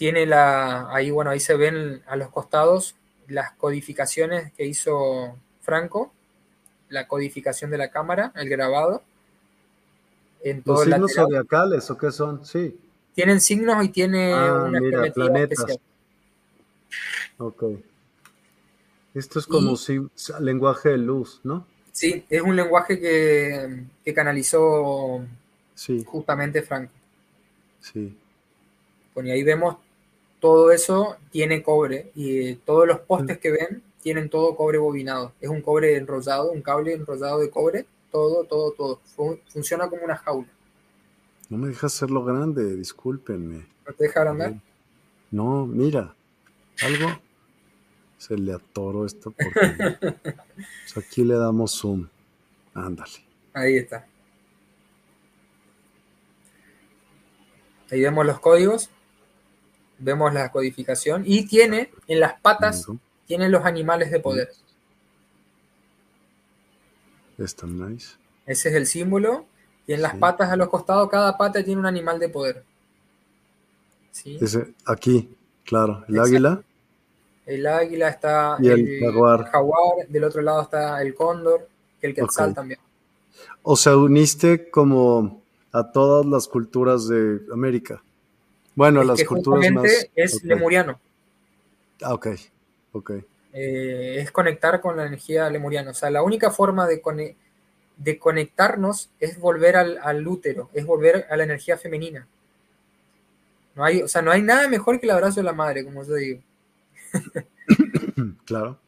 [0.00, 2.94] tiene la, ahí bueno, ahí se ven a los costados
[3.28, 6.10] las codificaciones que hizo Franco,
[6.88, 9.02] la codificación de la cámara, el grabado.
[10.42, 12.46] En todo ¿Los signos zodiacales o qué son?
[12.46, 12.80] Sí.
[13.14, 15.78] Tienen signos y tiene ah, una mira, especial.
[17.36, 17.64] Ok.
[19.12, 20.00] Esto es como si,
[20.40, 21.66] lenguaje de luz, ¿no?
[21.92, 25.22] Sí, es un lenguaje que, que canalizó
[25.74, 26.02] sí.
[26.06, 26.94] justamente Franco.
[27.80, 28.16] Sí.
[29.12, 29.76] Bueno, y ahí vemos
[30.40, 35.32] todo eso tiene cobre y todos los postes que ven tienen todo cobre bobinado.
[35.40, 39.00] Es un cobre enrollado, un cable enrollado de cobre, todo, todo, todo.
[39.48, 40.48] Funciona como una jaula.
[41.48, 43.66] No me deja hacerlo grande, discúlpenme.
[43.86, 44.54] ¿No te deja agrandar?
[45.30, 46.14] No, mira,
[46.82, 47.08] algo
[48.18, 49.96] se le atoró esto porque
[50.54, 52.08] pues aquí le damos zoom.
[52.74, 53.24] Ándale.
[53.52, 54.06] Ahí está.
[57.90, 58.90] Ahí vemos los códigos,
[60.00, 62.86] vemos la codificación y tiene en las patas,
[63.26, 64.50] tiene los animales de poder.
[67.38, 68.16] Está nice.
[68.46, 69.46] Ese es el símbolo.
[69.86, 72.62] Y en las patas a los costados, cada pata tiene un animal de poder.
[74.12, 74.38] ¿Sí?
[74.40, 76.04] Ese, aquí, claro.
[76.08, 76.62] El águila.
[77.46, 78.56] El águila está.
[78.60, 79.00] Y el,
[79.50, 79.50] jaguar.
[80.08, 81.68] Del otro lado está el cóndor.
[82.02, 82.78] el quetzal también.
[83.62, 88.02] O sea, uniste como a todas las culturas de América.
[88.80, 90.08] Bueno, las culturas más.
[90.16, 90.98] Es lemuriano.
[92.00, 92.28] Ah, ok,
[92.92, 93.10] ok.
[93.52, 95.90] Eh, es conectar con la energía lemuriana.
[95.90, 97.02] O sea, la única forma de,
[97.98, 102.26] de conectarnos es volver al, útero, es volver a la energía femenina.
[103.74, 106.02] No hay, o sea, no hay nada mejor que el abrazo de la madre, como
[106.02, 106.40] yo digo.
[108.46, 108.78] claro.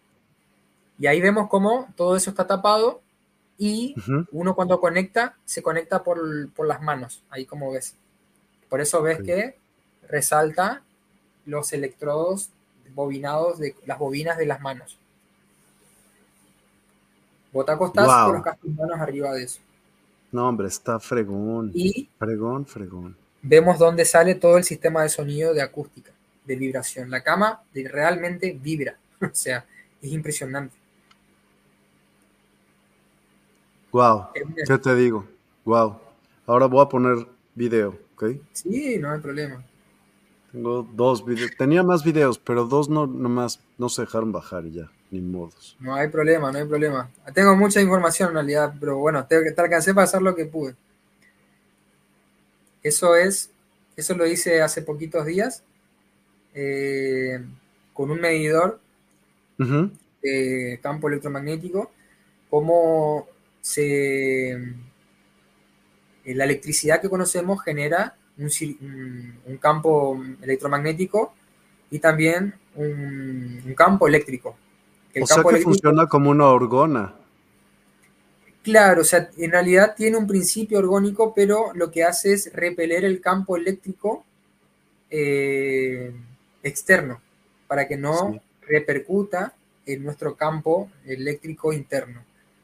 [0.98, 3.02] Y ahí vemos cómo todo eso está tapado
[3.58, 3.94] y
[4.30, 6.18] uno cuando conecta, se conecta por,
[6.66, 7.94] las manos, ahí como ves.
[8.70, 9.60] Por eso ves que
[10.12, 10.82] resalta
[11.46, 12.50] los electrodos
[12.94, 14.98] bobinados de las bobinas de las manos.
[17.50, 18.42] Vos te acostás wow.
[18.60, 19.60] tus manos arriba de eso.
[20.30, 21.70] No, hombre, está fregón.
[21.74, 23.16] Y fregón, fregón.
[23.42, 26.12] Vemos dónde sale todo el sistema de sonido de acústica,
[26.44, 27.10] de vibración.
[27.10, 28.96] La cama realmente vibra.
[29.20, 29.64] o sea,
[30.00, 30.76] es impresionante.
[33.90, 34.28] Wow,
[34.66, 35.26] ¿qué te digo?
[35.64, 36.00] Wow.
[36.46, 38.24] Ahora voy a poner video, ¿ok?
[38.52, 39.62] Sí, no hay problema.
[40.52, 41.50] Tengo dos videos.
[41.56, 45.76] Tenía más videos, pero dos no nomás no se dejaron bajar ya, ni modos.
[45.80, 47.10] No hay problema, no hay problema.
[47.34, 50.74] Tengo mucha información en realidad, pero bueno, te, te alcancé para hacer lo que pude.
[52.82, 53.50] Eso es,
[53.96, 55.62] eso lo hice hace poquitos días
[56.54, 57.42] eh,
[57.94, 58.80] con un medidor
[60.22, 61.90] de campo electromagnético,
[62.50, 63.26] como
[63.60, 64.74] se, eh,
[66.26, 71.34] la electricidad que conocemos genera un, campo electromagnético
[71.90, 74.56] y también un, campo eléctrico.
[75.20, 77.14] o sea que funciona como una orgona.
[78.62, 83.04] Claro, o sea, en realidad tiene un principio orgónico, pero lo que hace es repeler
[83.04, 84.24] el campo eléctrico
[85.10, 86.12] eh,
[86.62, 87.20] externo
[87.66, 89.54] para que no repercuta
[89.84, 92.22] en nuestro campo eléctrico interno.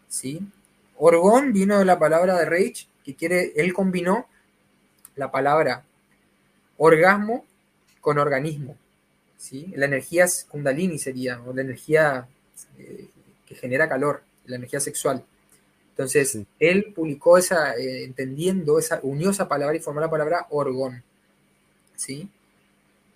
[0.09, 0.41] ¿sí?
[0.97, 4.27] Orgón vino de la palabra de Reich, que quiere, él combinó
[5.19, 5.85] la palabra
[6.77, 7.45] orgasmo
[8.01, 8.77] con organismo.
[9.37, 9.73] ¿sí?
[9.77, 12.27] La energía kundalini sería, o la energía
[12.79, 13.09] eh,
[13.47, 15.25] que genera calor, la energía sexual.
[15.91, 21.03] Entonces, él publicó esa, eh, entendiendo, esa, unió esa palabra y formó la palabra orgón.
[21.97, 22.29] ¿sí?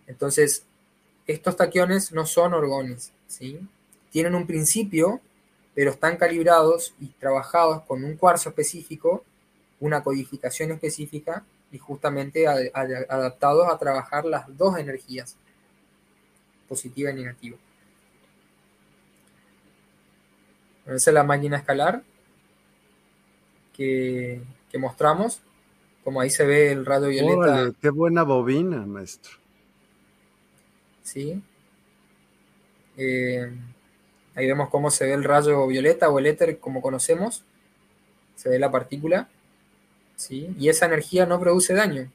[0.07, 0.65] Entonces,
[1.27, 3.61] estos taquiones no son orgones, ¿sí?
[4.11, 5.21] Tienen un principio
[5.75, 9.25] pero están calibrados y trabajados con un cuarzo específico,
[9.81, 15.37] una codificación específica y justamente adaptados a trabajar las dos energías,
[16.69, 17.57] positiva y negativa.
[20.87, 22.03] Esa es la máquina escalar
[23.73, 24.43] que,
[24.79, 25.41] mostramos,
[26.05, 27.73] como ahí se ve el radio violeta.
[27.81, 29.33] ¡Qué buena bobina, maestro!
[31.03, 31.43] Sí.
[32.97, 33.51] Eh,
[34.35, 37.45] Ahí vemos cómo se ve el rayo violeta o el éter como conocemos.
[38.35, 39.29] Se ve la partícula.
[40.17, 40.55] ¿Sí?
[40.59, 42.11] Y esa energía no produce daño,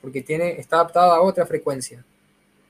[0.00, 2.04] porque tiene, está adaptada a otra frecuencia.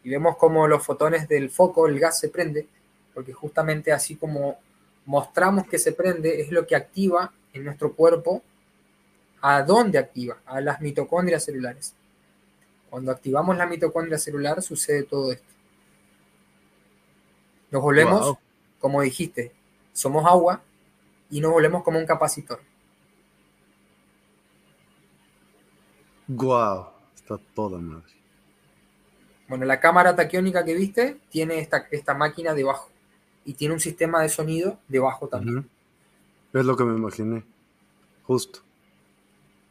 [0.05, 2.67] Y vemos como los fotones del foco, el gas se prende,
[3.15, 4.59] porque justamente así como
[5.07, 8.43] mostramos que se prende, es lo que activa en nuestro cuerpo.
[9.41, 10.39] ¿A dónde activa?
[10.47, 11.95] A las mitocondrias celulares.
[12.91, 15.53] Cuando activamos la mitocondria celular sucede todo esto.
[17.71, 18.37] Nos volvemos,
[18.79, 19.53] como dijiste,
[19.93, 20.63] somos agua
[21.31, 22.61] y nos volvemos como un capacitor.
[26.29, 28.13] Guau, está toda madre.
[29.49, 32.89] Bueno, la cámara taquiónica que viste tiene esta, esta máquina debajo
[33.45, 35.69] y tiene un sistema de sonido debajo también.
[36.53, 37.45] Es lo que me imaginé.
[38.25, 38.61] Justo.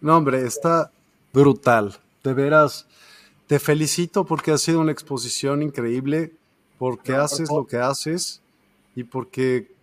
[0.01, 0.91] No, hombre, está
[1.33, 1.99] brutal.
[2.23, 2.87] De veras,
[3.47, 6.33] te felicito porque ha sido una exposición increíble,
[6.77, 8.41] porque haces lo que haces
[8.95, 9.73] y porque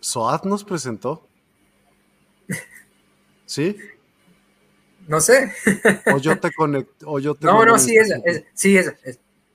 [0.00, 1.26] Soad nos presentó.
[3.46, 3.76] ¿Sí?
[5.06, 5.52] No sé.
[6.12, 7.10] o yo te conecto.
[7.10, 8.16] O yo te no, no, sí, esa,
[8.54, 8.94] sí, esa.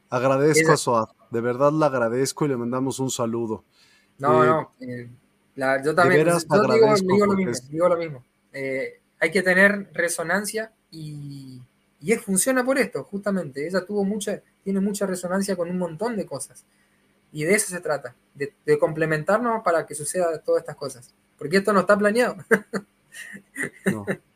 [0.09, 1.09] Agradezco a Soad.
[1.29, 3.63] De verdad le agradezco y le mandamos un saludo.
[4.17, 4.71] No, no.
[4.79, 5.09] Eh,
[5.83, 6.25] yo también.
[6.25, 6.37] yo
[7.07, 7.67] digo, lo mismo.
[7.69, 8.23] Digo lo mismo.
[8.51, 11.61] Eh, hay que tener resonancia y,
[12.01, 13.67] y funciona por esto, justamente.
[13.67, 16.65] Ella tuvo mucha, tiene mucha resonancia con un montón de cosas.
[17.31, 21.13] Y de eso se trata, de, complementarnos para que suceda todas estas cosas.
[21.37, 22.37] Porque esto no está planeado.
[23.85, 24.05] no,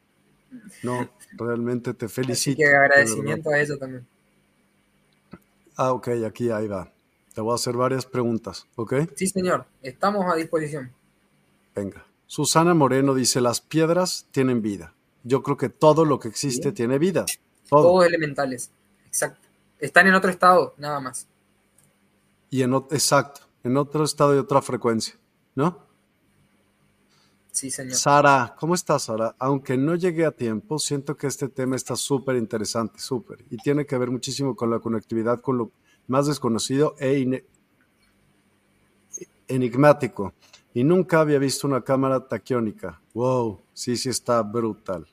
[0.81, 2.55] no, realmente te felicito.
[2.61, 4.07] Así que agradecimiento a ella también.
[5.75, 6.91] Ah, ok, aquí ahí va.
[7.33, 8.93] Te voy a hacer varias preguntas, ¿ok?
[9.15, 10.91] Sí, señor, estamos a disposición.
[11.75, 12.05] Venga.
[12.27, 14.93] Susana Moreno dice, las piedras tienen vida.
[15.23, 17.25] Yo creo que todo lo que existe tiene vida.
[17.69, 17.83] Todo.
[17.83, 18.71] Todos elementales,
[19.05, 19.47] exacto.
[19.79, 21.27] Están en otro estado, nada más.
[22.49, 25.15] Y en exacto, en otro estado y otra frecuencia,
[25.55, 25.79] ¿no?
[27.53, 27.93] Sí, señor.
[27.93, 29.35] Sara, ¿cómo estás, Sara?
[29.37, 33.45] Aunque no llegué a tiempo, siento que este tema está súper interesante, súper.
[33.51, 35.71] Y tiene que ver muchísimo con la conectividad con lo
[36.07, 37.43] más desconocido e
[39.47, 40.33] enigmático.
[40.73, 42.99] Y nunca había visto una cámara taquiónica.
[43.13, 45.07] Wow, sí, sí está brutal.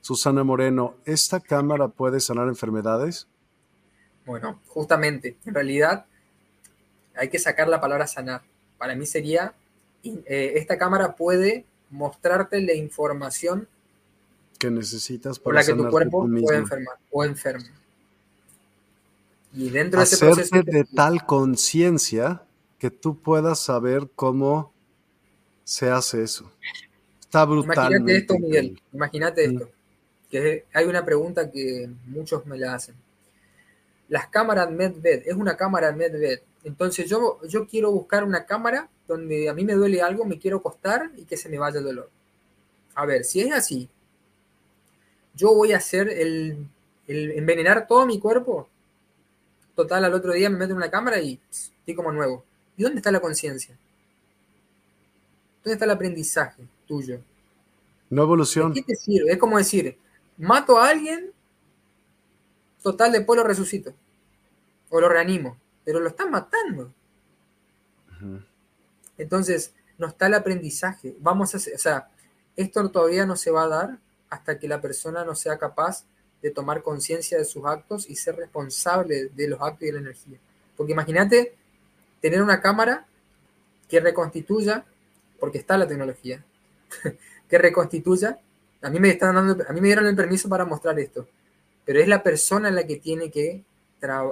[0.00, 3.28] Susana Moreno, ¿esta cámara puede sanar enfermedades?
[4.24, 6.06] Bueno, justamente, en realidad
[7.14, 8.42] hay que sacar la palabra sanar.
[8.78, 9.54] Para mí sería
[10.26, 13.68] eh, esta cámara puede mostrarte la información
[14.58, 17.70] que necesitas para por la que tu cuerpo puede enfermar o enferma.
[19.52, 22.42] Y dentro de ese proceso de tal conciencia
[22.78, 24.72] que tú puedas saber cómo
[25.64, 26.50] se hace eso.
[27.20, 27.92] Está brutal.
[27.92, 28.82] Imagínate esto, Miguel.
[28.92, 29.70] Imagínate esto.
[30.30, 32.94] Que hay una pregunta que muchos me la hacen.
[34.08, 36.40] Las cámaras MedVed, es una cámara MedVed.
[36.66, 40.56] Entonces yo, yo quiero buscar una cámara donde a mí me duele algo, me quiero
[40.56, 42.10] acostar y que se me vaya el dolor.
[42.96, 43.88] A ver, si es así,
[45.32, 46.66] yo voy a hacer el,
[47.06, 48.68] envenenar todo mi cuerpo.
[49.76, 52.42] Total, al otro día me meto en una cámara y estoy como nuevo.
[52.76, 53.78] ¿Y dónde está la conciencia?
[55.62, 57.20] ¿Dónde está el aprendizaje tuyo?
[58.10, 58.74] No evolución.
[58.74, 59.30] ¿Qué te sirve?
[59.30, 59.96] Es como decir,
[60.36, 61.30] mato a alguien,
[62.82, 63.92] total, después lo resucito.
[64.90, 65.56] O lo reanimo.
[65.86, 66.92] Pero lo están matando.
[69.16, 71.16] Entonces, no está el aprendizaje.
[71.20, 72.10] Vamos a o sea,
[72.56, 73.98] esto todavía no se va a dar
[74.28, 76.04] hasta que la persona no sea capaz
[76.42, 80.00] de tomar conciencia de sus actos y ser responsable de los actos y de la
[80.00, 80.38] energía.
[80.76, 81.54] Porque imagínate
[82.20, 83.06] tener una cámara
[83.88, 84.84] que reconstituya,
[85.38, 86.44] porque está la tecnología,
[87.48, 88.40] que reconstituya.
[88.82, 91.28] A mí me están dando, a mí me dieron el permiso para mostrar esto,
[91.84, 93.64] pero es la persona la que tiene que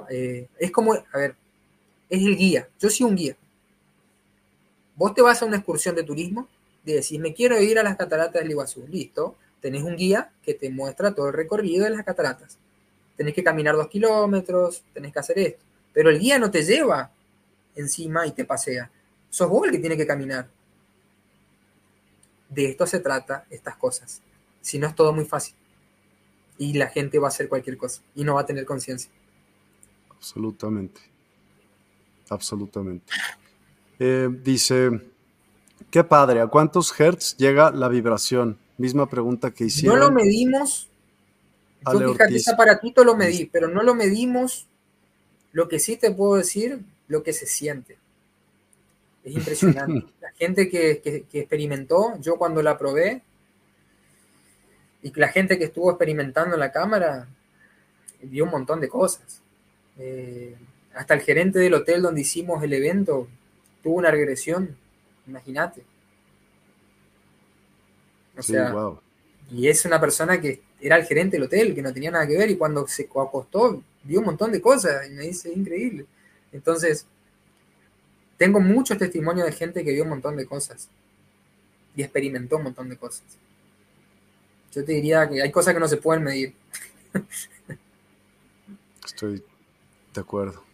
[0.09, 1.35] eh, es como, a ver,
[2.09, 2.69] es el guía.
[2.79, 3.35] Yo soy un guía.
[4.95, 6.47] Vos te vas a una excursión de turismo
[6.85, 8.85] y decís, me quiero ir a las cataratas del Iguazú.
[8.87, 12.57] Listo, tenés un guía que te muestra todo el recorrido de las cataratas.
[13.17, 15.63] Tenés que caminar dos kilómetros, tenés que hacer esto.
[15.93, 17.11] Pero el guía no te lleva
[17.75, 18.89] encima y te pasea.
[19.29, 20.47] Sos vos el que tiene que caminar.
[22.49, 24.21] De esto se trata estas cosas.
[24.61, 25.55] Si no es todo muy fácil.
[26.57, 29.11] Y la gente va a hacer cualquier cosa y no va a tener conciencia.
[30.09, 31.14] Absolutamente.
[32.29, 33.13] Absolutamente.
[33.99, 35.01] Eh, dice,
[35.89, 38.57] qué padre, ¿a cuántos hertz llega la vibración?
[38.77, 39.99] Misma pregunta que hicieron.
[39.99, 40.89] No lo medimos.
[41.93, 44.67] Yo fíjate, ese aparatito lo medí, pero no lo medimos.
[45.51, 47.97] Lo que sí te puedo decir, lo que se siente.
[49.23, 50.07] Es impresionante.
[50.21, 53.23] la gente que, que, experimentó, yo cuando la probé,
[55.03, 57.27] y la gente que estuvo experimentando en la cámara,
[58.23, 59.41] vio un montón de cosas.
[59.97, 60.55] Eh,
[60.95, 63.27] hasta el gerente del hotel donde hicimos el evento
[63.83, 64.75] tuvo una regresión,
[65.27, 65.83] imagínate.
[68.37, 68.73] O sea,
[69.51, 72.37] y es una persona que era el gerente del hotel, que no tenía nada que
[72.37, 76.05] ver, y cuando se acostó, vio un montón de cosas, y me dice, increíble.
[76.51, 77.05] Entonces,
[78.37, 80.89] tengo muchos testimonios de gente que vio un montón de cosas
[81.95, 83.23] y experimentó un montón de cosas.
[84.73, 86.53] Yo te diría que hay cosas que no se pueden medir.
[89.05, 89.43] Estoy
[90.13, 90.64] de acuerdo.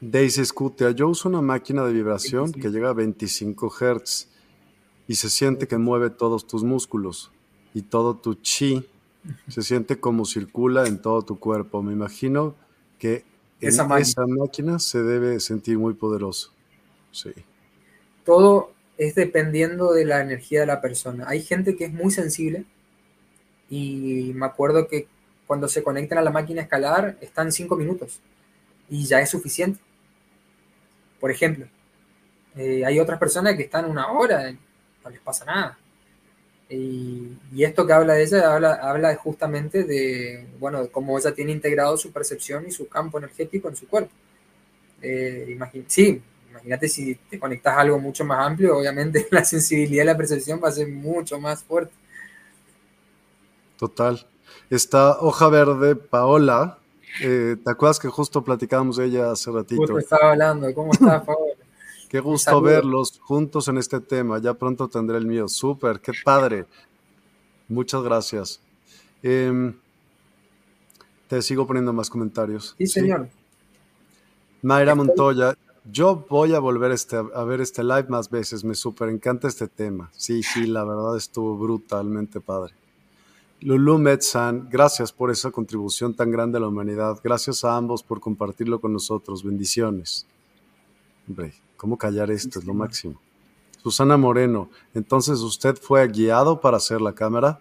[0.00, 4.28] Daisy Scutia, yo uso una máquina de vibración que llega a 25 Hz
[5.08, 7.32] y se siente que mueve todos tus músculos
[7.74, 8.88] y todo tu chi
[9.48, 11.82] se siente como circula en todo tu cuerpo.
[11.82, 12.54] Me imagino
[12.98, 13.24] que
[13.60, 14.78] esa, máquina.
[14.78, 16.52] se debe sentir muy poderoso.
[17.10, 17.32] Sí.
[18.24, 21.24] Todo es dependiendo de la energía de la persona.
[21.28, 22.64] Hay gente que es muy sensible
[23.68, 25.08] y me acuerdo que
[25.46, 28.20] cuando se conectan a la máquina escalar están cinco minutos
[28.88, 29.80] y ya es suficiente.
[31.20, 31.66] Por ejemplo,
[32.56, 34.52] eh, hay otras personas que están una hora,
[35.04, 35.78] no les pasa nada.
[36.70, 42.12] Y, esto que habla de ella habla, justamente de, bueno, cómo ella tiene integrado su
[42.12, 44.12] percepción y su campo energético en su cuerpo.
[45.00, 50.06] Eh, sí, imagínate si te conectas a algo mucho más amplio, obviamente la sensibilidad y
[50.06, 51.92] la percepción va a ser mucho más fuerte.
[53.78, 54.26] Total.
[54.70, 56.78] Esta hoja verde, Paola,
[57.20, 59.80] eh, ¿te acuerdas que justo platicábamos de ella hace ratito?
[59.80, 61.54] Justo estaba hablando, ¿cómo estás, Paola?
[62.08, 64.38] Qué gusto verlos juntos en este tema.
[64.38, 65.46] Ya pronto tendré el mío.
[65.46, 66.64] Súper, qué padre.
[67.68, 68.60] Muchas gracias.
[69.22, 69.74] Em,
[71.28, 72.74] te sigo poniendo más comentarios.
[72.78, 73.28] Sí, señor.
[74.62, 75.54] Mayra Montoya,
[75.84, 78.64] yo voy a volver este, a ver este live más veces.
[78.64, 80.10] Me súper encanta este tema.
[80.16, 82.72] Sí, sí, la verdad estuvo brutalmente padre.
[83.60, 87.18] Lulu Metzan, gracias por esa contribución tan grande a la humanidad.
[87.22, 89.42] Gracias a ambos por compartirlo con nosotros.
[89.42, 90.26] Bendiciones.
[91.28, 92.58] Hombre, ¿Cómo callar esto?
[92.58, 93.20] Es lo máximo.
[93.80, 97.60] Susana Moreno, entonces usted fue guiado para hacer la cámara.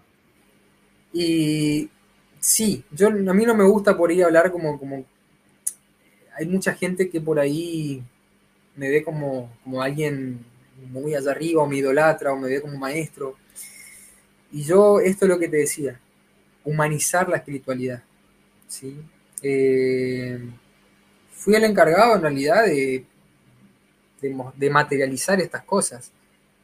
[1.14, 1.88] Y
[2.40, 5.06] sí, yo a mí no me gusta por ahí hablar como, como
[6.36, 8.04] hay mucha gente que por ahí
[8.76, 10.44] me ve como, como alguien
[10.92, 13.36] muy allá arriba o me idolatra o me ve como maestro.
[14.52, 16.00] Y yo, esto es lo que te decía,
[16.64, 18.04] humanizar la espiritualidad.
[18.68, 19.00] ¿sí?
[19.42, 20.40] Eh,
[21.32, 23.06] fui el encargado en realidad de
[24.22, 26.12] de, materializar estas cosas.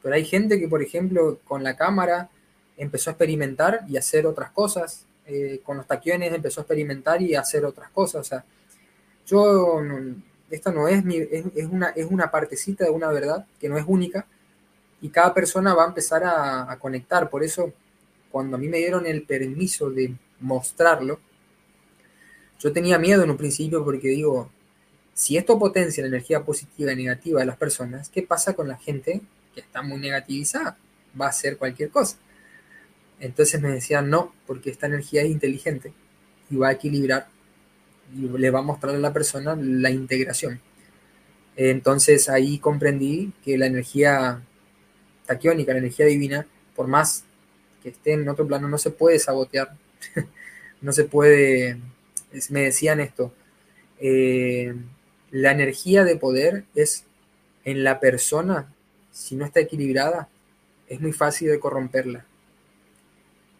[0.02, 2.30] Pero hay gente que, por ejemplo, con la cámara
[2.78, 5.06] empezó a experimentar y hacer otras cosas.
[5.26, 8.22] Eh, con los taquiones empezó a experimentar y hacer otras cosas.
[8.22, 8.46] O sea,
[9.26, 9.82] yo,
[10.50, 13.86] esta no es, mi, es, una, es una partecita de una verdad que no es
[13.88, 14.26] única
[15.04, 17.30] y cada persona va a empezar a, conectar.
[17.30, 17.74] Por eso,
[18.32, 21.20] cuando a mí me dieron el permiso de mostrarlo,
[22.58, 24.50] yo tenía miedo en un principio porque digo,
[25.14, 28.78] si esto potencia la energía positiva y negativa de las personas, ¿qué pasa con la
[28.78, 29.20] gente
[29.54, 30.78] que está muy negativizada?
[31.20, 32.16] Va a hacer cualquier cosa.
[33.20, 35.92] Entonces me decían, no, porque esta energía es inteligente
[36.50, 37.28] y va a equilibrar
[38.16, 40.62] y le va a mostrar a la persona la integración.
[41.58, 44.44] Entonces ahí comprendí que la energía
[45.26, 46.46] taquiónica, la energía divina,
[46.76, 47.24] por más
[47.82, 49.76] que esté en otro plano, no se puede sabotear,
[50.82, 51.78] no se puede,
[52.50, 53.34] me decían esto,
[54.00, 54.74] eh,
[55.32, 57.06] la energía de poder es
[57.66, 58.74] en la persona,
[59.12, 60.28] si no está equilibrada,
[60.88, 62.26] es muy fácil de corromperla.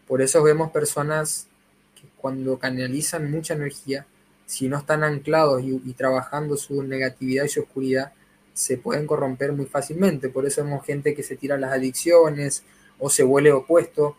[0.06, 1.48] Por eso vemos personas
[1.94, 4.06] que cuando canalizan mucha energía,
[4.46, 8.12] si no están anclados y, trabajando su negatividad y su oscuridad,
[8.54, 10.30] se pueden corromper muy fácilmente.
[10.30, 12.62] Por eso vemos gente que se tira las adicciones
[12.98, 14.16] o se vuelve opuesto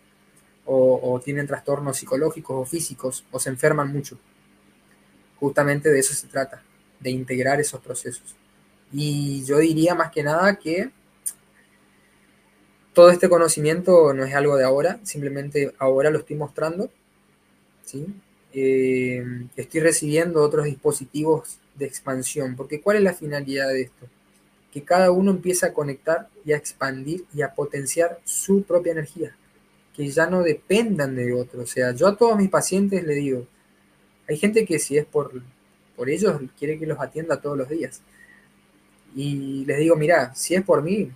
[0.68, 4.18] o, tienen trastornos psicológicos o físicos o se enferman mucho.
[5.40, 6.64] Justamente de eso se trata
[7.00, 8.36] de integrar esos procesos.
[8.92, 10.92] Y yo diría más que nada que
[12.94, 16.90] todo este conocimiento no es algo de ahora, simplemente ahora lo estoy mostrando.
[17.84, 18.08] ¿sí?
[18.54, 19.24] Eh,
[19.56, 24.08] estoy recibiendo otros dispositivos de expansión, porque ¿cuál es la finalidad de esto?
[24.76, 29.34] Que cada uno empiece a conectar y a expandir y a potenciar su propia energía,
[29.96, 31.64] que ya no dependan de otro.
[31.64, 33.48] O sea, yo a todos mis pacientes le digo,
[34.28, 35.32] hay gente que si es por
[35.96, 38.02] por ellos quiere que los atienda todos los días.
[39.16, 41.10] Y les digo, mira, si es por mí,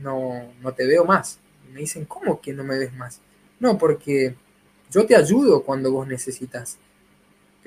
[0.00, 1.38] no, no te veo más.
[1.72, 3.20] Me dicen, ¿cómo que no me ves más?
[3.60, 4.34] No, porque
[4.90, 6.78] yo te ayudo cuando vos necesitas.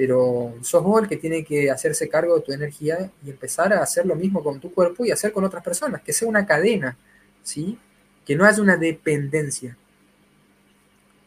[0.02, 3.84] Pero sos vos el que tiene que hacerse cargo de tu energía y empezar a
[3.84, 6.98] hacer lo mismo con tu cuerpo y hacer con otras personas, que sea una cadena,
[7.44, 7.78] ¿sí?
[8.26, 9.78] Que no haya una dependencia.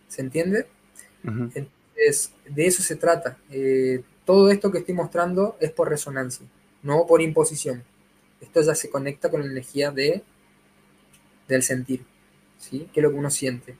[0.08, 0.66] ¿Se entiende?
[1.22, 3.38] Entonces, de eso se trata.
[3.48, 6.44] Eh, todo esto que estoy mostrando es por resonancia,
[6.82, 7.84] no por imposición.
[8.40, 10.24] Esto ya se conecta con la energía de,
[11.46, 12.04] del sentir.
[12.58, 12.88] ¿sí?
[12.92, 13.76] ¿Qué es lo que uno siente?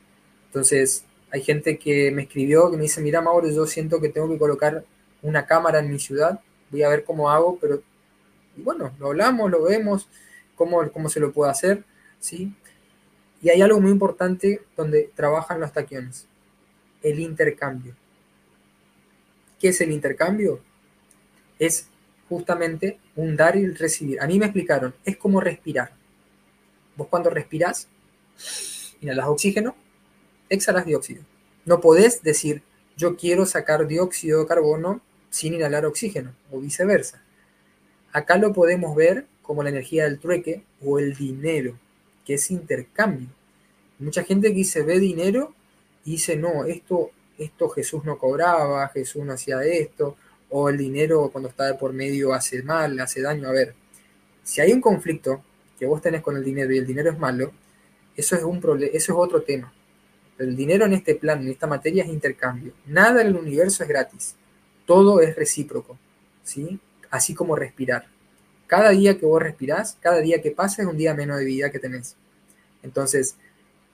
[0.46, 1.04] Entonces,
[1.34, 4.38] hay gente que me escribió que me dice, mira Mauro, yo siento que tengo que
[4.38, 4.84] colocar
[5.20, 6.38] una cámara en mi ciudad,
[6.70, 7.82] voy a ver cómo hago, pero
[8.56, 10.08] y bueno, lo hablamos, lo vemos,
[10.54, 11.82] cómo, cómo se lo puede hacer,
[12.20, 12.54] ¿sí?
[13.42, 16.28] Y hay algo muy importante donde trabajan los taquiones,
[17.02, 17.96] el intercambio.
[19.58, 20.60] ¿Qué es el intercambio?
[21.58, 21.88] Es
[22.28, 24.20] justamente un dar y el recibir.
[24.20, 25.90] A mí me explicaron, es como respirar.
[26.94, 27.88] Vos cuando respirás,
[29.00, 29.74] inhalas oxígeno,
[30.54, 31.22] exhalas dióxido.
[31.64, 32.62] No podés decir,
[32.96, 35.00] yo quiero sacar dióxido de carbono
[35.30, 37.22] sin inhalar oxígeno, o viceversa.
[38.12, 41.76] Acá lo podemos ver como la energía del trueque o el dinero,
[42.24, 43.28] que es intercambio.
[43.98, 45.54] Mucha gente que dice ve dinero
[46.04, 50.16] y dice, no, esto, esto Jesús no cobraba, Jesús no hacía esto,
[50.50, 53.48] o el dinero cuando está de por medio hace mal, hace daño.
[53.48, 53.74] A ver,
[54.44, 55.42] si hay un conflicto
[55.78, 57.52] que vos tenés con el dinero y el dinero es malo,
[58.16, 58.58] eso es, un
[58.92, 59.72] eso es otro tema.
[60.38, 62.72] El dinero en este plan, en esta materia, es intercambio.
[62.86, 64.34] Nada en el universo es gratis.
[64.86, 65.98] Todo es recíproco.
[66.44, 66.78] ¿sí?
[67.10, 68.06] Así como respirar.
[68.66, 71.70] Cada día que vos respirás, cada día que pasa es un día menos de vida
[71.70, 72.16] que tenés.
[72.82, 73.36] Entonces,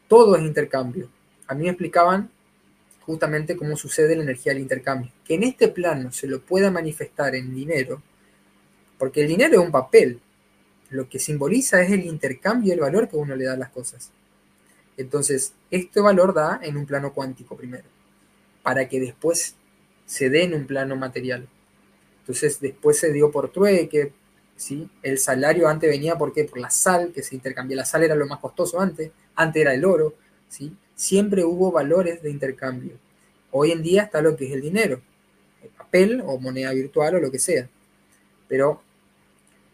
[0.09, 1.09] todo es intercambio.
[1.47, 2.31] A mí me explicaban
[3.01, 5.11] justamente cómo sucede la energía del intercambio.
[5.25, 8.03] Que en este plano se lo pueda manifestar en dinero,
[8.99, 10.21] porque el dinero es un papel.
[10.91, 14.11] Lo que simboliza es el intercambio, el valor que uno le da a las cosas.
[14.97, 17.85] Entonces, este valor da en un plano cuántico primero,
[18.63, 19.55] para que después
[20.07, 21.49] se dé en un plano material.
[22.21, 24.13] Entonces, después se dio por trueque,
[24.57, 24.89] ¿sí?
[25.03, 27.79] El salario antes venía ¿por por la sal, que se intercambia.
[27.79, 30.15] La sal era lo más costoso antes, antes era el oro,
[30.49, 30.77] ¿sí?
[30.95, 32.93] Siempre hubo valores de intercambio.
[33.53, 35.01] Hoy en día está lo que es el dinero,
[35.63, 37.69] el papel o moneda virtual o lo que sea.
[38.49, 38.83] Pero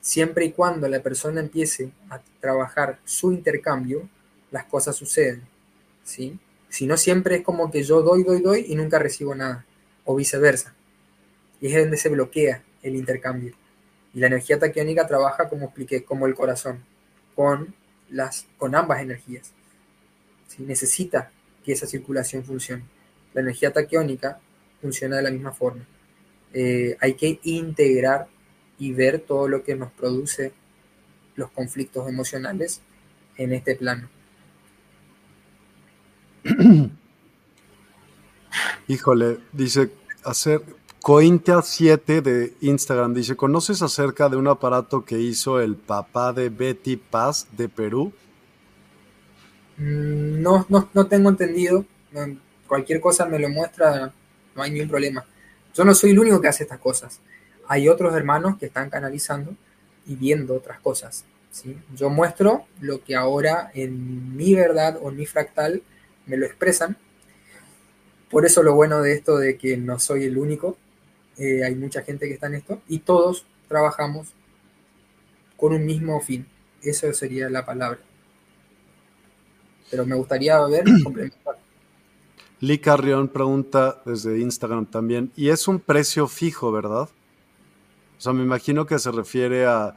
[0.00, 4.08] siempre y cuando la persona empiece a trabajar su intercambio,
[4.56, 5.42] las cosas suceden.
[6.02, 6.38] ¿sí?
[6.70, 9.66] Si no, siempre es como que yo doy, doy, doy y nunca recibo nada,
[10.06, 10.74] o viceversa.
[11.60, 13.54] Y es donde se bloquea el intercambio.
[14.14, 16.82] Y la energía taquiónica trabaja, como expliqué, como el corazón,
[17.34, 17.74] con,
[18.08, 19.52] las, con ambas energías.
[20.48, 20.62] ¿sí?
[20.62, 21.30] Necesita
[21.62, 22.84] que esa circulación funcione.
[23.34, 24.40] La energía taquiónica
[24.80, 25.84] funciona de la misma forma.
[26.54, 28.28] Eh, hay que integrar
[28.78, 30.52] y ver todo lo que nos produce
[31.34, 32.80] los conflictos emocionales
[33.36, 34.08] en este plano.
[38.88, 39.90] Híjole, dice
[40.24, 40.62] hacer
[41.02, 46.96] Cointea7 de Instagram dice, ¿conoces acerca de un aparato que hizo el papá de Betty
[46.96, 48.12] Paz de Perú?
[49.76, 51.84] Mm, no, no, no tengo entendido.
[52.66, 54.12] Cualquier cosa me lo muestra,
[54.54, 55.24] no hay ningún problema.
[55.74, 57.20] Yo no soy el único que hace estas cosas.
[57.68, 59.54] Hay otros hermanos que están canalizando
[60.06, 61.24] y viendo otras cosas.
[61.94, 65.82] Yo muestro lo que ahora en mi verdad o en mi fractal
[66.26, 66.96] me lo expresan.
[68.30, 70.76] Por eso lo bueno de esto de que no soy el único,
[71.38, 74.28] eh, hay mucha gente que está en esto y todos trabajamos
[75.56, 76.46] con un mismo fin.
[76.82, 78.00] Eso sería la palabra.
[79.90, 81.58] Pero me gustaría ver complementar.
[82.60, 87.08] Lee Carrión pregunta desde Instagram también, y es un precio fijo, ¿verdad?
[88.18, 89.94] O sea, me imagino que se refiere a,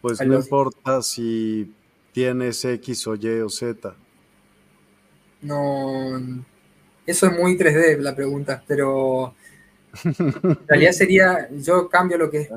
[0.00, 1.72] pues no importa si
[2.12, 3.94] tienes X o Y o Z.
[5.42, 6.18] No,
[7.06, 9.34] eso es muy 3D la pregunta, pero
[10.04, 12.48] en realidad sería, yo cambio lo que es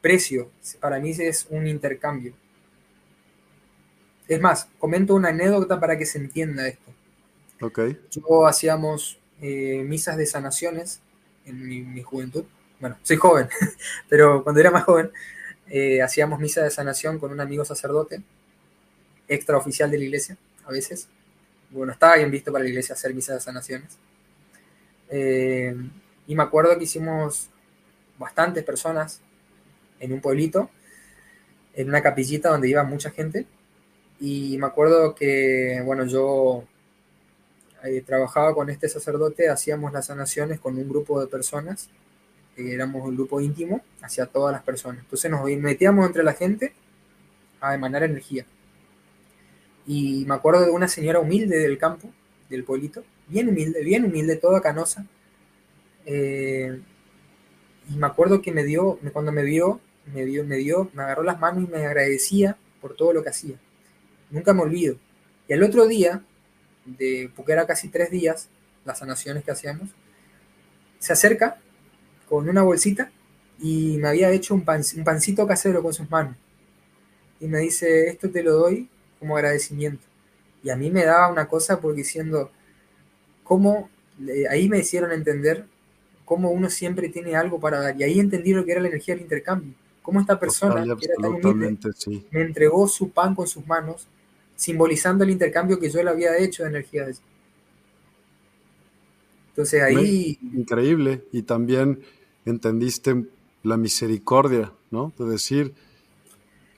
[0.00, 2.32] precio, para mí es un intercambio.
[4.28, 6.92] Es más, comento una anécdota para que se entienda esto.
[7.60, 8.00] Okay.
[8.10, 11.00] Yo hacíamos eh, misas de sanaciones
[11.44, 12.44] en mi, juventud.
[12.80, 13.48] Bueno, soy joven,
[14.08, 15.10] pero cuando era más joven,
[15.68, 18.22] eh, hacíamos misa de sanación con un amigo sacerdote,
[19.28, 20.36] extraoficial de la iglesia,
[20.66, 21.08] a veces
[21.72, 23.96] bueno, estaba bien visto para la iglesia hacer misas de sanaciones.
[25.10, 25.74] Eh,
[26.26, 27.48] y me acuerdo que hicimos
[28.18, 29.20] bastantes personas
[30.00, 30.70] en un pueblito,
[31.74, 33.46] en una capillita donde iba mucha gente.
[34.20, 36.64] Y me acuerdo que, bueno, yo
[37.84, 41.88] eh, trabajaba con este sacerdote, hacíamos las sanaciones con un grupo de personas,
[42.56, 45.00] éramos un grupo íntimo hacia todas las personas.
[45.00, 46.72] Entonces nos metíamos entre la gente
[47.60, 48.46] a emanar energía.
[49.86, 52.08] Y me acuerdo de una señora humilde del campo,
[52.48, 55.06] del pueblito, bien humilde, bien humilde, toda canosa.
[56.06, 56.80] Eh,
[57.90, 59.80] y me acuerdo que me dio, cuando me vio,
[60.12, 63.30] me dio, me dio, me agarró las manos y me agradecía por todo lo que
[63.30, 63.56] hacía.
[64.30, 64.96] Nunca me olvido.
[65.48, 66.22] Y el otro día,
[66.84, 68.48] de, porque era casi tres días,
[68.84, 69.90] las sanaciones que hacíamos,
[70.98, 71.58] se acerca
[72.28, 73.10] con una bolsita
[73.60, 76.36] y me había hecho un, un pancito casero con sus manos.
[77.40, 78.88] Y me dice, esto te lo doy
[79.22, 80.04] como agradecimiento.
[80.64, 82.50] Y a mí me daba una cosa porque diciendo,
[83.44, 83.88] ¿cómo?
[84.50, 85.64] ahí me hicieron entender
[86.24, 88.00] cómo uno siempre tiene algo para dar.
[88.00, 89.74] Y ahí entendí lo que era la energía del intercambio.
[90.02, 91.78] Cómo esta persona, que era tan humilde,
[92.32, 94.08] me entregó su pan con sus manos,
[94.56, 97.06] simbolizando el intercambio que yo le había hecho de energía.
[99.50, 100.36] Entonces ahí...
[100.52, 101.22] Increíble.
[101.30, 102.02] Y también
[102.44, 103.24] entendiste
[103.62, 105.12] la misericordia, ¿no?
[105.16, 105.72] De decir...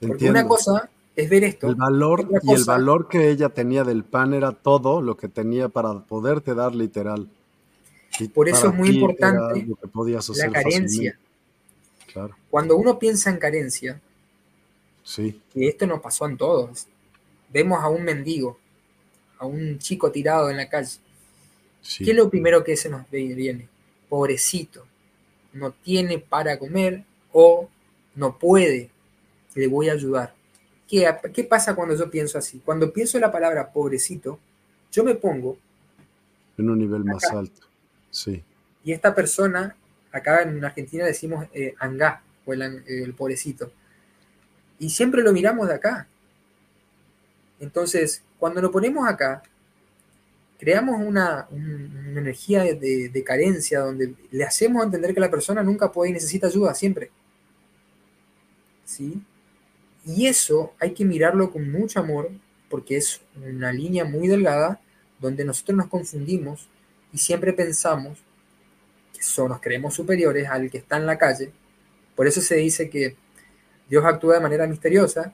[0.06, 1.69] Porque una cosa es ver esto.
[1.69, 5.69] El valor y el valor que ella tenía del pan era todo lo que tenía
[5.69, 7.28] para poderte dar literal.
[8.32, 9.66] Por eso es muy importante
[10.36, 11.19] la carencia.
[12.51, 14.01] Cuando uno piensa en carencia,
[15.03, 15.41] sí.
[15.53, 16.86] que esto nos pasó en todos,
[17.53, 18.59] vemos a un mendigo,
[19.39, 20.99] a un chico tirado en la calle.
[21.99, 23.69] ¿Qué es lo primero que se nos viene?
[24.09, 24.86] Pobrecito,
[25.53, 27.69] no tiene para comer o
[28.15, 28.91] no puede,
[29.55, 30.35] le voy a ayudar.
[30.94, 32.60] ¿Qué, ¿Qué pasa cuando yo pienso así?
[32.64, 34.38] Cuando pienso la palabra pobrecito,
[34.92, 35.58] yo me pongo
[36.56, 37.66] en un nivel más alto.
[38.10, 38.44] Sí.
[38.84, 39.74] Y esta persona,
[40.12, 43.72] acá en Argentina decimos eh, angá, o el, pobrecito.
[44.78, 46.06] Y siempre lo miramos de acá.
[47.58, 49.42] Entonces, cuando lo ponemos acá,
[50.58, 56.14] creamos una, energía de, carencia donde le hacemos entender que la persona nunca puede y
[56.14, 57.10] necesita ayuda siempre.
[58.84, 59.20] ¿Sí?
[60.06, 62.31] Y eso hay que mirarlo con mucho amor
[62.68, 64.81] porque es una línea muy delgada
[65.18, 66.68] donde nosotros nos confundimos
[67.12, 68.18] y siempre pensamos
[69.14, 71.52] que son, nos creemos superiores al que está en la calle.
[72.14, 73.16] Por eso se dice que
[73.89, 75.32] Dios actúa de manera misteriosa,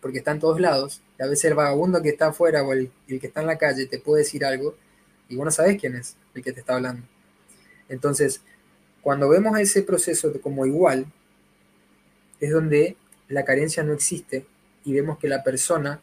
[0.00, 1.02] porque está en todos lados.
[1.18, 3.58] Y a veces el vagabundo que está afuera o el, el que está en la
[3.58, 4.74] calle te puede decir algo
[5.28, 7.06] y vos no sabes quién es el que te está hablando.
[7.88, 8.42] Entonces,
[9.00, 11.06] cuando vemos ese proceso como igual,
[12.40, 12.96] es donde
[13.32, 14.46] la carencia no existe
[14.84, 16.00] y vemos que la persona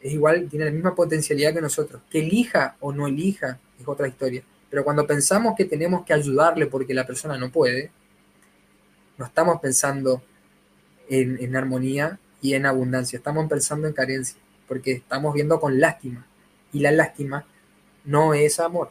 [0.00, 2.02] es igual, tiene la misma potencialidad que nosotros.
[2.10, 4.42] Que elija o no elija es otra historia.
[4.68, 7.90] Pero cuando pensamos que tenemos que ayudarle porque la persona no puede,
[9.18, 10.22] no estamos pensando
[11.08, 14.38] en, armonía y en abundancia, estamos pensando en carencia,
[14.68, 16.26] porque estamos viendo con lástima.
[16.72, 17.44] Y la lástima
[18.04, 18.90] no es amor.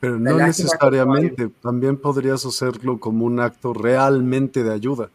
[0.00, 5.10] Pero no necesariamente, también podrías hacerlo como un acto realmente de ayuda.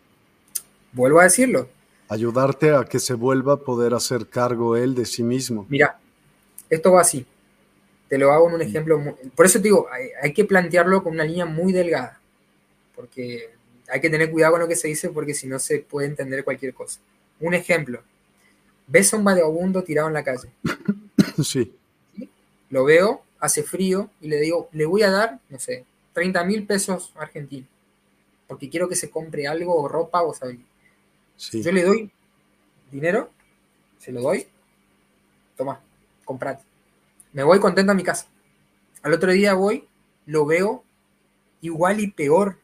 [0.93, 1.67] Vuelvo a decirlo,
[2.09, 5.65] ayudarte a que se vuelva a poder hacer cargo él de sí mismo.
[5.69, 5.99] Mira,
[6.69, 7.25] esto va así.
[8.09, 9.17] Te lo hago en un ejemplo.
[9.35, 9.87] por eso te digo,
[10.21, 12.19] hay, que plantearlo con una línea muy delgada.
[12.95, 13.51] Porque
[13.87, 16.43] hay que tener cuidado con lo que se dice porque si no se puede entender
[16.43, 16.99] cualquier cosa.
[17.39, 18.01] Un ejemplo.
[18.87, 20.49] Ves a un vagabundo tirado en la calle.
[21.43, 21.73] Sí.
[22.69, 26.65] Lo veo, hace frío y le digo, le voy a dar, no sé, 30 mil
[26.65, 27.69] pesos argentinos.
[28.45, 30.57] Porque quiero que se compre algo o ropa o saber
[31.39, 32.11] yo le doy
[32.91, 33.31] dinero,
[33.97, 34.47] se lo doy,
[35.55, 35.81] toma,
[36.25, 36.63] comprate.
[37.33, 38.27] Me voy contento a mi casa.
[39.01, 39.87] Al otro día voy,
[40.25, 40.83] lo veo
[41.61, 42.57] igual y peor.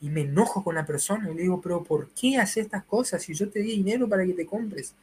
[0.00, 3.22] Y me enojo con la persona y le digo, pero ¿por qué haces estas cosas
[3.22, 4.94] si yo te di dinero para que te compres?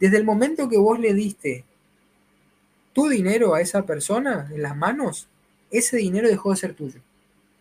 [0.00, 1.64] Desde el momento que vos le diste
[2.94, 5.28] tu dinero a esa persona en las manos,
[5.70, 7.00] ese dinero dejó de ser tuyo.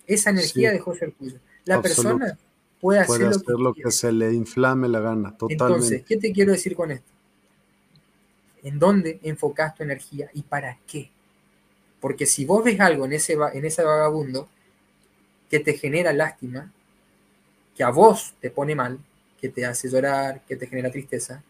[0.07, 1.39] Esa energía dejó de ser tuya.
[1.65, 2.37] La persona
[2.83, 5.53] puede hacer, lo, que, se le inflame la gana, totalmente.
[5.53, 7.09] Entonces, ¿qué te quiero decir con esto?
[8.61, 11.09] ¿En dónde enfocas tu energía y para qué?
[12.01, 14.49] Porque si vos ves algo en ese, en ese vagabundo
[15.49, 16.73] que te genera lástima,
[17.73, 18.99] que a vos te pone mal,
[19.39, 21.41] que te hace llorar, que te genera tristeza,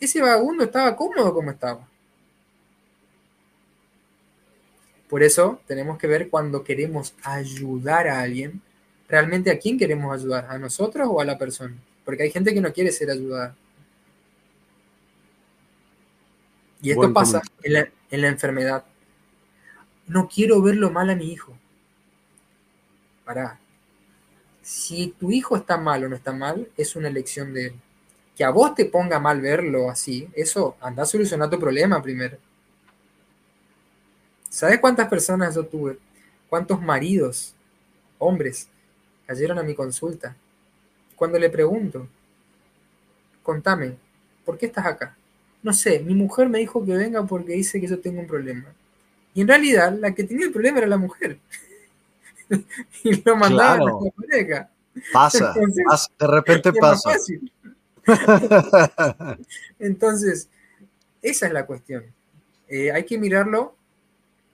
[0.00, 1.86] ese vagabundo estaba cómodo como estaba.
[5.06, 8.62] Por eso tenemos que ver cuando queremos ayudar a alguien,
[9.08, 11.74] realmente a quién queremos ayudar, a nosotros o a la persona.
[12.04, 13.54] Porque hay gente que no quiere ser ayudada.
[16.80, 18.84] Y esto pasa en la, enfermedad.
[20.06, 21.56] No quiero verlo mal a mi hijo.
[23.24, 23.58] Para.
[24.62, 27.72] Si tu hijo está mal o no está mal, es una elección de él.
[28.36, 32.38] Que a vos te ponga mal verlo así, eso anda a solucionar tu problema primero.
[34.48, 35.98] ¿Sabes cuántas personas yo tuve?
[36.48, 37.54] ¿Cuántos maridos,
[38.18, 38.68] hombres,
[39.28, 40.34] cayeron a mi consulta.
[41.14, 42.08] Cuando le pregunto,
[43.42, 43.94] contame,
[44.44, 45.14] ¿por qué estás acá?
[45.62, 48.72] No sé, mi mujer me dijo que venga porque dice que yo tengo un problema.
[49.34, 51.38] Y en realidad la que tenía el problema era la mujer.
[53.04, 54.70] y lo mandaron a la pareja.
[55.12, 55.54] Pasa,
[56.18, 57.12] de repente pasa.
[59.78, 60.48] Entonces,
[61.20, 62.04] esa es la cuestión.
[62.66, 63.74] Eh, hay que mirarlo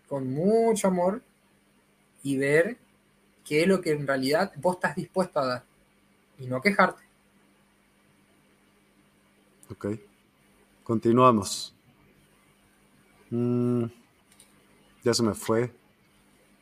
[0.09, 1.23] con mucho amor
[2.25, 2.77] y ver
[3.45, 5.65] qué es lo que en realidad vos estás dispuesto a dar
[6.39, 7.03] y no quejarte.
[9.71, 9.87] Ok.
[10.83, 11.75] continuamos.
[13.31, 13.85] Mm,
[15.03, 15.73] ya se me fue.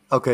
[0.08, 0.28] Ok.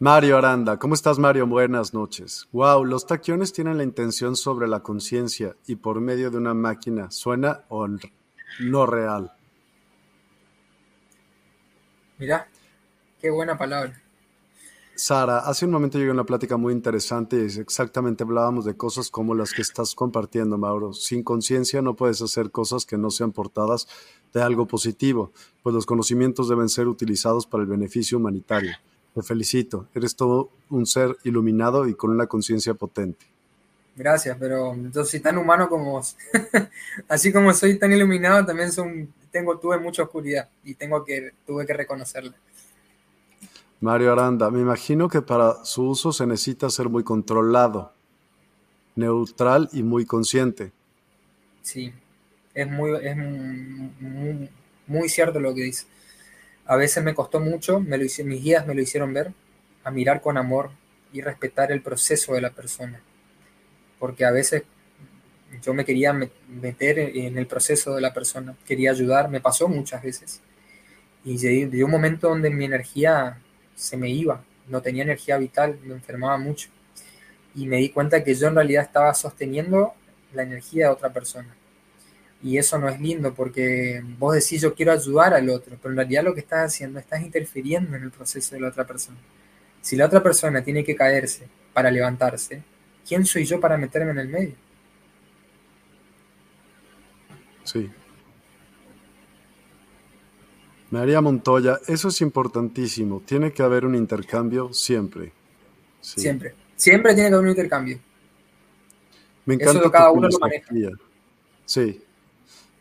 [0.00, 1.46] Mario Aranda, ¿cómo estás Mario?
[1.46, 2.48] Buenas noches.
[2.50, 7.10] Wow, los taquiones tienen la intención sobre la conciencia y por medio de una máquina.
[7.12, 7.86] ¿Suena o
[8.58, 9.32] no real?
[12.18, 12.48] Mira,
[13.20, 14.01] qué buena palabra.
[14.94, 19.34] Sara, hace un momento llegó una plática muy interesante y exactamente hablábamos de cosas como
[19.34, 20.92] las que estás compartiendo, Mauro.
[20.92, 23.88] Sin conciencia no puedes hacer cosas que no sean portadas
[24.34, 25.32] de algo positivo,
[25.62, 28.72] pues los conocimientos deben ser utilizados para el beneficio humanitario.
[29.14, 33.26] Te felicito, eres todo un ser iluminado y con una conciencia potente.
[33.94, 36.16] Gracias, pero yo soy tan humano como vos.
[37.08, 41.66] Así como soy tan iluminado, también son, tengo, tuve mucha oscuridad y tengo que, tuve
[41.66, 42.34] que reconocerla.
[43.82, 47.92] Mario Aranda, me imagino que para su uso se necesita ser muy controlado,
[48.94, 50.70] neutral y muy consciente.
[51.62, 51.92] Sí,
[52.54, 53.16] es muy, es
[54.86, 55.86] muy, cierto lo que dice.
[56.64, 59.32] A veces me costó mucho, mis guías me lo hicieron ver,
[59.82, 60.70] a mirar con amor
[61.12, 63.00] y respetar el proceso de la persona.
[63.98, 64.62] Porque a veces
[65.60, 66.12] yo me quería
[66.48, 70.40] meter en el proceso de la persona, quería ayudar, me pasó muchas veces.
[71.24, 73.40] Y llegó un momento donde mi energía
[73.82, 76.68] se me iba, no tenía energía vital, me enfermaba mucho.
[77.54, 79.92] Y me di cuenta que yo en realidad estaba sosteniendo
[80.32, 81.54] la energía de otra persona.
[82.42, 85.96] Y eso no es lindo porque vos decís yo quiero ayudar al otro, pero en
[85.96, 89.18] realidad lo que estás haciendo, estás interfiriendo en el proceso de la otra persona.
[89.80, 92.62] Si la otra persona tiene que caerse para levantarse,
[93.06, 94.54] ¿quién soy yo para meterme en el medio?
[97.64, 97.90] Sí.
[100.92, 103.22] María Montoya, eso es importantísimo.
[103.24, 105.32] Tiene que haber un intercambio siempre.
[106.02, 106.54] Siempre.
[106.76, 107.98] Siempre tiene que haber un intercambio.
[109.46, 110.70] Me encanta eso cada uno lo maneja.
[111.64, 112.02] Sí,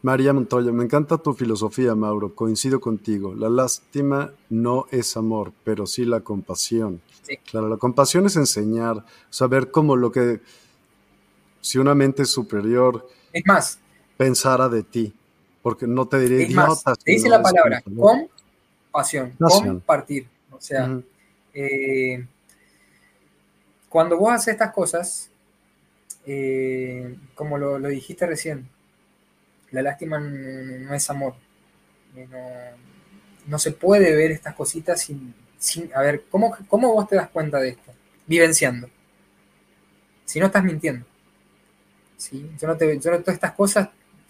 [0.01, 2.35] María Montoya, me encanta tu filosofía, Mauro.
[2.35, 3.33] Coincido contigo.
[3.33, 7.01] La lástima no es amor, pero sí la compasión.
[7.49, 10.41] Claro, la compasión es enseñar, saber cómo lo que,
[11.61, 13.79] si una mente superior es más,
[14.17, 15.13] pensara de ti,
[15.61, 16.95] porque no te diré idiota.
[16.95, 17.81] Te dice la palabra
[18.91, 20.27] compasión, compartir.
[20.51, 20.99] O sea,
[21.53, 22.25] eh,
[23.89, 25.29] cuando vos haces estas cosas,
[26.25, 28.67] eh, como lo dijiste recién,
[29.71, 31.33] la lástima no es amor.
[32.15, 32.27] Eh,
[33.47, 35.33] no, se puede ver estas cositas sin...
[35.57, 37.91] sin a ver, ¿cómo, ¿cómo vos te das cuenta de esto?
[38.27, 38.89] Vivenciando.
[40.25, 41.05] Si no estás mintiendo.
[42.17, 42.49] ¿sí?
[42.59, 43.89] Yo, no te, yo todas estas cosas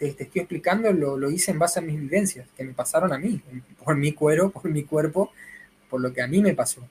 [0.10, 3.20] te, estoy explicando, lo, lo, hice en base a mis vivencias, que me pasaron a
[3.20, 3.42] mí,
[3.84, 5.32] por mi cuero, por mi cuerpo,
[5.90, 6.88] por lo que a mí me pasó.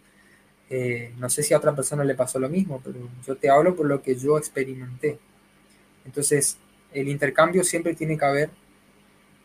[0.69, 3.75] Eh, no sé si a otra persona le pasó lo mismo, pero yo te hablo
[3.75, 5.19] por lo que yo experimenté.
[6.05, 6.57] Entonces,
[6.93, 8.51] el intercambio siempre tiene que haber,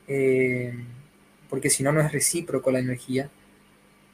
[0.07, 0.73] eh,
[1.49, 3.31] porque si no, no es recíproco la energía.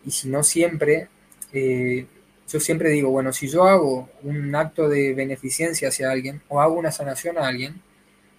[0.05, 1.09] Y si no, siempre,
[1.51, 2.05] eh,
[2.47, 6.75] yo siempre digo, bueno, si yo hago un acto de beneficencia hacia alguien o hago
[6.75, 7.81] una sanación a alguien,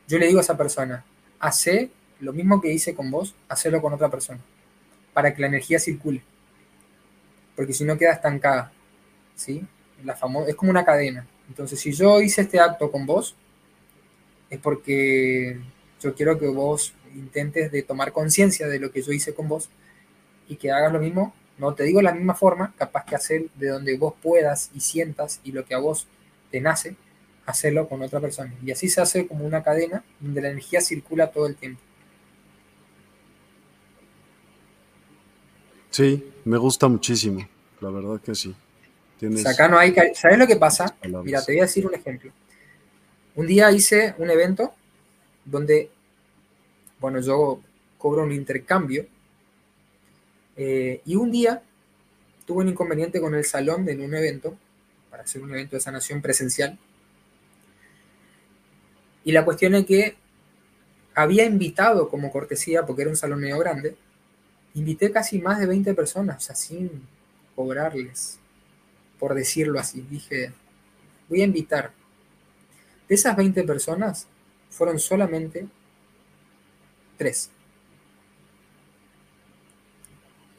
[0.08, 1.04] yo le digo a esa persona,
[1.38, 4.40] hace lo mismo que hice con vos, hacelo con otra persona,
[5.12, 6.22] para que la energía circule.
[7.56, 8.72] Porque si no queda estancada,
[9.34, 9.64] ¿sí?
[10.04, 11.26] La es como una cadena.
[11.48, 13.36] Entonces, si yo hice este acto con vos,
[14.50, 15.60] es porque
[16.00, 19.68] yo quiero que vos intentes de tomar conciencia de lo que yo hice con vos
[20.48, 23.68] y que hagas lo mismo, no te digo la misma forma, capaz que hacer de
[23.68, 26.06] donde vos puedas y sientas y lo que a vos
[26.50, 26.96] te nace,
[27.47, 28.55] hacerlo con otra persona.
[28.64, 31.81] Y así se hace como una cadena donde la energía circula todo el tiempo.
[35.90, 37.47] Sí, me gusta muchísimo,
[37.81, 38.55] la verdad que sí.
[39.47, 39.94] acá no hay...
[40.14, 40.97] ¿Sabes lo que pasa?
[41.23, 42.32] Mira, te voy a decir un ejemplo.
[43.35, 44.74] Un día hice un evento
[45.44, 45.90] donde,
[46.98, 47.60] bueno, yo
[47.98, 49.06] cobro un intercambio
[50.56, 51.62] eh, y un día
[52.47, 54.56] tuve un inconveniente con el salón de un evento,
[55.10, 56.78] para hacer un evento de sanación presencial.
[59.24, 60.16] Y la cuestión es que
[61.14, 63.96] había invitado como cortesía, porque era un salón medio grande,
[64.74, 67.06] invité casi más de 20 personas, o sea, sin
[67.54, 68.38] cobrarles,
[69.18, 70.00] por decirlo así.
[70.10, 70.52] Dije,
[71.28, 71.92] voy a invitar
[73.08, 74.26] de esas 20 personas,
[74.70, 75.66] fueron solamente
[77.18, 77.50] 3.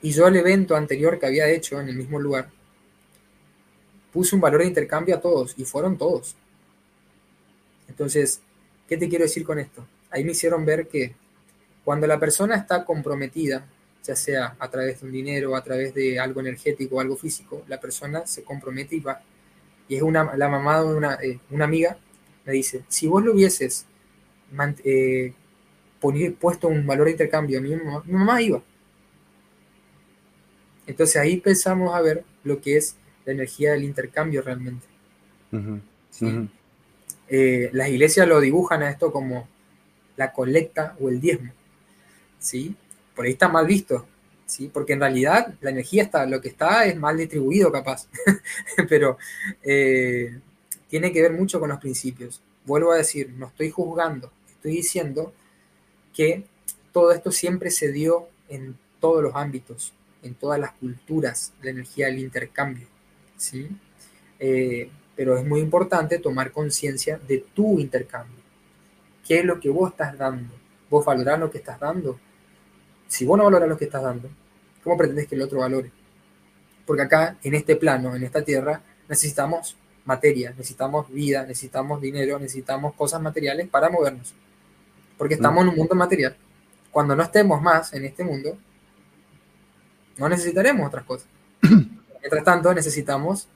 [0.03, 2.49] Y yo el evento anterior que había hecho en el mismo lugar,
[4.11, 6.35] puse un valor de intercambio a todos y fueron todos.
[7.87, 8.41] Entonces,
[8.87, 9.85] ¿qué te quiero decir con esto?
[10.09, 11.13] Ahí me hicieron ver que
[11.83, 13.65] cuando la persona está comprometida,
[14.03, 17.63] ya sea a través de un dinero, a través de algo energético o algo físico,
[17.67, 19.21] la persona se compromete y va.
[19.87, 21.97] Y es una, la mamá de una, eh, una amiga
[22.45, 23.85] me dice, si vos lo hubieses
[24.83, 25.33] eh,
[25.99, 27.61] poner puesto un valor de intercambio.
[27.61, 28.61] Mi mamá, mi mamá iba.
[30.85, 34.85] Entonces ahí empezamos a ver lo que es la energía del intercambio realmente.
[37.35, 39.47] Eh, las iglesias lo dibujan a esto como
[40.17, 41.51] la colecta o el diezmo.
[42.37, 42.75] ¿sí?
[43.15, 44.05] Por ahí está mal visto,
[44.45, 44.69] ¿sí?
[44.71, 48.07] porque en realidad la energía está, lo que está es mal distribuido capaz,
[48.87, 49.17] pero
[49.63, 50.37] eh,
[50.87, 52.39] tiene que ver mucho con los principios.
[52.67, 55.33] Vuelvo a decir, no estoy juzgando, estoy diciendo
[56.13, 56.43] que
[56.91, 59.91] todo esto siempre se dio en todos los ámbitos,
[60.21, 62.85] en todas las culturas, la energía del intercambio.
[63.37, 63.69] ¿sí?
[64.37, 68.39] Eh, pero es muy importante tomar conciencia de tu intercambio.
[69.25, 70.53] ¿Qué es lo que vos estás dando?
[70.89, 72.19] ¿Vos valorás lo que estás dando?
[73.07, 74.29] Si vos no valoras lo que estás dando,
[74.83, 75.91] ¿cómo pretendes que el otro valore?
[76.85, 82.93] Porque acá, en este plano, en esta tierra, necesitamos materia, necesitamos vida, necesitamos dinero, necesitamos
[82.95, 84.33] cosas materiales para movernos.
[85.17, 86.35] Porque estamos en un mundo material.
[86.91, 88.57] Cuando no estemos más en este mundo,
[90.17, 91.27] no necesitaremos otras cosas.
[91.61, 93.47] Mientras tanto, necesitamos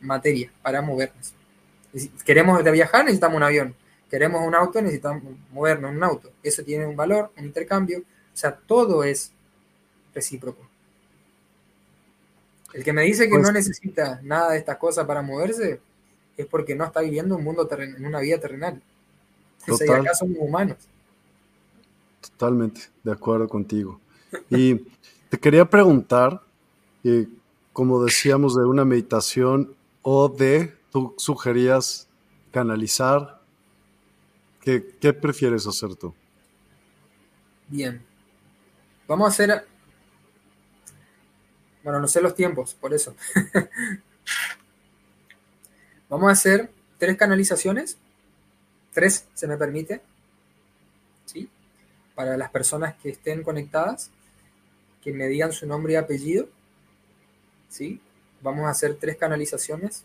[0.00, 1.34] materia para movernos.
[2.24, 3.74] Queremos viajar, necesitamos un avión.
[4.10, 5.22] Queremos un auto, necesitamos
[5.52, 6.30] movernos en un auto.
[6.42, 8.00] Eso tiene un valor, un intercambio.
[8.00, 9.32] O sea, todo es
[10.14, 10.66] recíproco.
[12.72, 15.80] El que me dice que pues no necesita nada de estas cosas para moverse
[16.36, 18.80] es porque no está viviendo un mundo en una vida terrenal.
[19.68, 20.78] O sea, acá somos humanos.
[22.20, 24.00] Totalmente, de acuerdo contigo.
[24.48, 24.76] Y
[25.28, 26.40] te quería preguntar,
[27.04, 27.26] eh,
[27.72, 32.08] como decíamos, de una meditación o de, tú sugerías
[32.52, 33.40] canalizar.
[34.60, 34.80] ¿Qué,
[35.12, 36.14] prefieres hacer tú?
[37.68, 38.04] Bien.
[39.08, 39.66] Vamos a hacer...
[41.82, 43.16] Bueno, no sé los tiempos, por eso.
[46.10, 47.96] Vamos a hacer tres canalizaciones.
[48.92, 50.02] Tres, se me permite.
[51.24, 51.48] ¿Sí?
[52.14, 54.10] Para las personas que estén conectadas,
[55.02, 56.48] que me digan su nombre y apellido.
[57.70, 58.00] ¿Sí?
[58.42, 60.04] Vamos a hacer tres canalizaciones.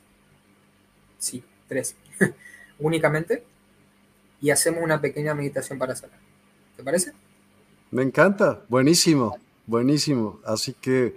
[1.20, 1.95] Sí, tres.
[2.80, 3.44] Únicamente.
[4.41, 6.20] Y hacemos una pequeña meditación para sanar.
[6.76, 7.14] ¿Te parece?
[7.91, 8.62] Me encanta.
[8.68, 9.38] Buenísimo.
[9.66, 10.40] Buenísimo.
[10.45, 11.16] Así que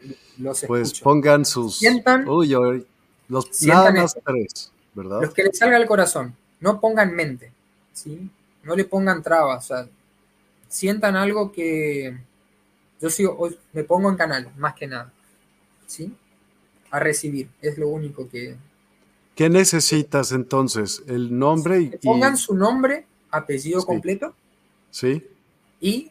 [0.66, 1.78] pues pongan sus.
[1.78, 2.28] Sientan.
[2.28, 2.48] Uy,
[3.28, 5.20] los nada más tres, ¿verdad?
[5.22, 6.34] Los que les salga el corazón.
[6.60, 7.52] No pongan mente.
[7.98, 8.30] ¿sí?
[8.62, 9.64] No le pongan trabas.
[9.64, 9.88] O sea,
[10.68, 12.16] sientan algo que.
[13.00, 15.12] Yo sigo, me pongo en canal, más que nada.
[15.86, 16.12] ¿Sí?
[16.90, 17.48] A recibir.
[17.60, 18.56] Es lo único que...
[19.34, 21.02] ¿Qué necesitas entonces?
[21.06, 21.88] El nombre y...
[21.98, 24.34] pongan su nombre, apellido completo.
[24.90, 25.24] Sí.
[25.80, 26.10] Y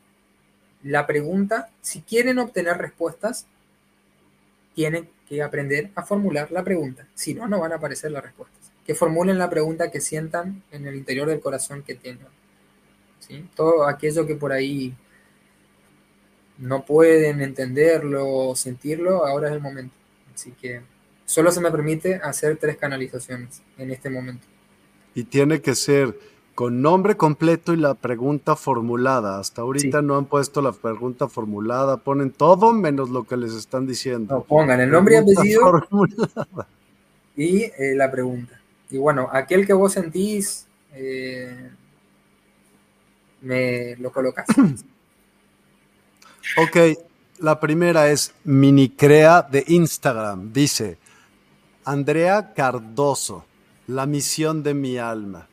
[0.84, 3.48] la pregunta, si quieren obtener respuestas,
[4.76, 7.08] tienen que aprender a formular la pregunta.
[7.14, 8.72] Si no, no van a aparecer las respuestas.
[8.86, 12.30] Que formulen la pregunta que sientan en el interior del corazón que tengan.
[13.20, 13.46] ¿Sí?
[13.56, 14.96] Todo aquello que por ahí
[16.58, 19.94] no pueden entenderlo o sentirlo, ahora es el momento.
[20.38, 20.82] Así que
[21.26, 24.46] solo se me permite hacer tres canalizaciones en este momento.
[25.16, 26.16] Y tiene que ser
[26.54, 29.40] con nombre completo y la pregunta formulada.
[29.40, 33.88] Hasta ahorita no han puesto la pregunta formulada, ponen todo menos lo que les están
[33.88, 34.36] diciendo.
[34.36, 35.88] No, pongan el nombre y apellido
[37.36, 38.62] y eh, la pregunta.
[38.92, 41.72] Y bueno, aquel que vos sentís, eh,
[43.42, 44.46] me lo colocas.
[46.58, 46.78] ok,
[47.40, 50.52] la primera es Minicrea de Instagram.
[50.54, 50.98] Dice,
[51.86, 53.46] Andrea Cardoso,
[53.88, 55.48] la misión de mi alma.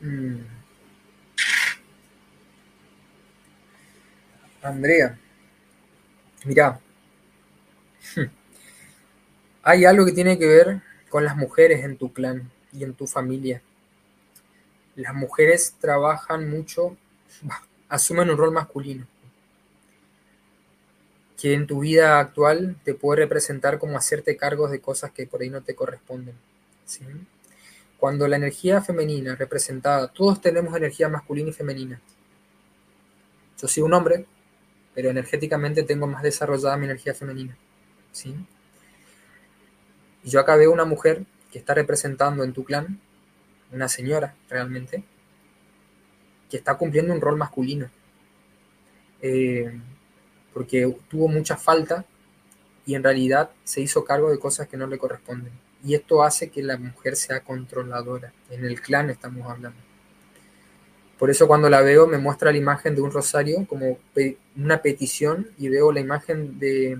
[0.00, 0.36] Mm.
[4.62, 5.18] Andrea,
[6.44, 6.80] mira,
[9.62, 13.06] hay algo que tiene que ver con las mujeres en tu clan y en tu
[13.06, 13.62] familia
[14.96, 16.96] las mujeres trabajan mucho,
[17.88, 19.06] asumen un rol masculino,
[21.36, 25.42] que en tu vida actual te puede representar como hacerte cargos de cosas que por
[25.42, 26.34] ahí no te corresponden.
[27.98, 32.00] Cuando la energía femenina representada, todos tenemos energía masculina y femenina.
[33.60, 34.26] Yo soy un hombre,
[34.94, 37.56] pero energéticamente tengo más desarrollada mi energía femenina.
[38.12, 38.34] ¿sí?
[40.24, 43.00] Y yo acá veo una mujer que está representando en tu clan
[43.72, 45.02] una señora realmente,
[46.50, 47.90] que está cumpliendo un rol masculino.
[49.22, 49.80] Eh,
[50.52, 52.04] porque tuvo mucha falta
[52.86, 55.52] y en realidad se hizo cargo de cosas que no le corresponden.
[55.84, 58.32] Y esto hace que la mujer sea controladora.
[58.50, 59.78] En el clan estamos hablando.
[61.18, 63.98] Por eso cuando la veo me muestra la imagen de un rosario como
[64.56, 66.98] una petición y veo la imagen de,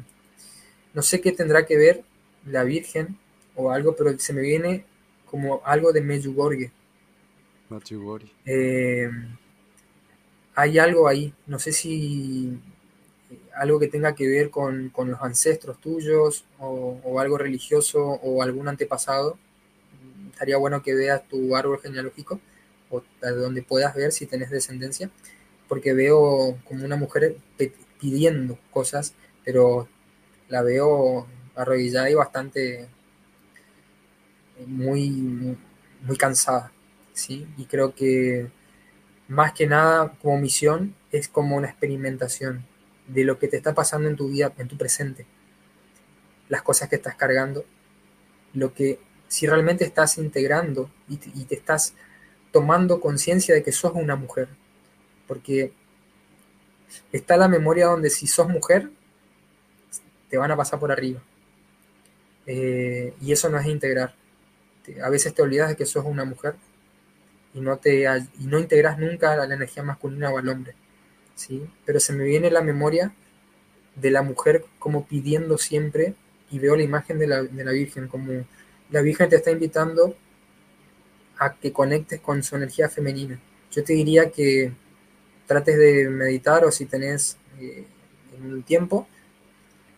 [0.94, 2.02] no sé qué tendrá que ver
[2.47, 3.18] la Virgen
[3.55, 4.84] o algo, pero se me viene
[5.37, 6.73] como algo de Medjugorje.
[8.47, 9.11] Eh,
[10.55, 12.59] hay algo ahí, no sé si
[13.55, 19.37] algo que tenga que ver con, los ancestros tuyos o, algo religioso o algún antepasado.
[20.33, 22.41] Estaría bueno que veas tu árbol genealógico
[22.89, 25.11] o donde puedas ver si tenés descendencia,
[25.69, 27.37] porque veo como una mujer
[28.01, 29.13] pidiendo cosas,
[29.45, 29.87] pero
[30.49, 32.89] la veo arrodillada y bastante
[34.66, 35.57] muy,
[36.03, 36.73] muy cansada,
[37.12, 37.47] ¿sí?
[37.57, 38.49] Y creo que
[39.28, 42.65] más que nada como misión es como una experimentación
[43.09, 45.27] de lo que te está pasando en tu vida, en tu presente,
[46.49, 47.65] las cosas que estás cargando,
[48.55, 51.95] lo que si realmente estás integrando y te, estás
[52.53, 54.49] tomando conciencia de que sos una mujer,
[55.27, 55.73] porque
[57.12, 58.91] está la memoria donde si sos mujer,
[60.31, 61.23] te van a pasar por arriba.
[62.47, 64.15] Eh, y eso no es integrar.
[65.03, 66.55] A veces te olvidas de que sos una mujer
[67.55, 68.05] y no, te,
[68.39, 70.75] y no integras nunca a la energía masculina o al hombre.
[71.35, 71.67] ¿sí?
[71.85, 73.13] Pero se me viene la memoria
[73.95, 76.15] de la mujer como pidiendo siempre
[76.51, 78.45] y veo la imagen de la, de la Virgen, como
[78.91, 80.17] la Virgen te está invitando
[81.39, 83.41] a que conectes con su energía femenina.
[83.71, 84.73] Yo te diría que
[85.47, 87.85] trates de meditar o si tenés eh,
[88.39, 89.09] un tiempo,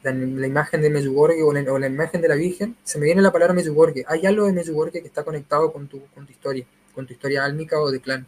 [0.02, 3.54] la, imagen de Medjugorje o la, imagen de la Virgen, se me viene la palabra
[3.54, 4.04] Medjugorje.
[4.06, 7.44] Hay algo de Medjugorje que está conectado con tu, con tu historia, con tu historia
[7.44, 8.26] álmica o de clan.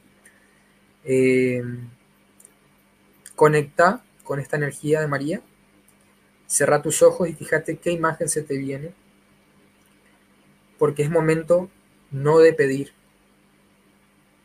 [1.05, 1.63] Eh,
[3.35, 5.41] conecta con esta energía de María,
[6.47, 8.93] cerra tus ojos y fíjate qué imagen se te viene,
[10.79, 11.71] porque es momento
[12.11, 12.93] no de pedir,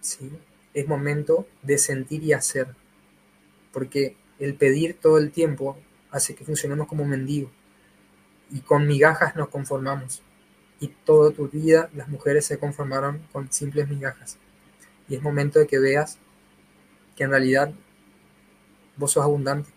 [0.02, 0.32] ¿sí?
[0.74, 2.68] es momento de sentir y hacer,
[3.72, 5.78] porque el pedir todo el tiempo
[6.16, 7.52] hace que funcionemos como mendigos
[8.50, 10.22] y con migajas nos conformamos.
[10.80, 14.38] Y toda tu vida las mujeres se conformaron con simples migajas.
[15.10, 16.18] Y es momento de que veas
[17.16, 17.74] que en realidad
[18.96, 19.70] vos sos abundante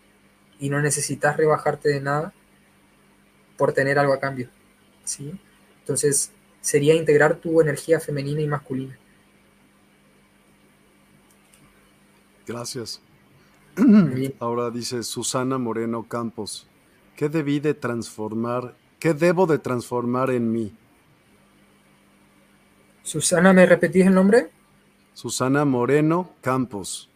[0.60, 2.32] y no necesitas rebajarte de nada
[3.56, 4.48] por tener algo a cambio.
[5.04, 5.38] ¿sí?
[5.80, 8.96] Entonces sería integrar tu energía femenina y masculina.
[12.46, 13.00] Gracias.
[14.40, 16.66] Ahora dice Susana Moreno Campos,
[17.16, 20.74] ¿qué debí de transformar, qué debo de transformar en mí?
[23.02, 24.50] Susana, ¿me repetís el nombre?
[25.14, 27.08] Susana Moreno Campos.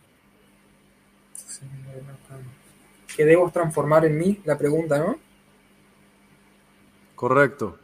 [3.15, 4.41] ¿Qué debo transformar en mí?
[4.45, 5.19] La pregunta, ¿no?
[7.15, 7.79] Correcto.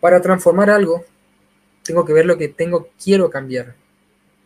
[0.00, 1.04] Para transformar algo,
[1.82, 3.74] tengo que ver lo que tengo, quiero cambiar.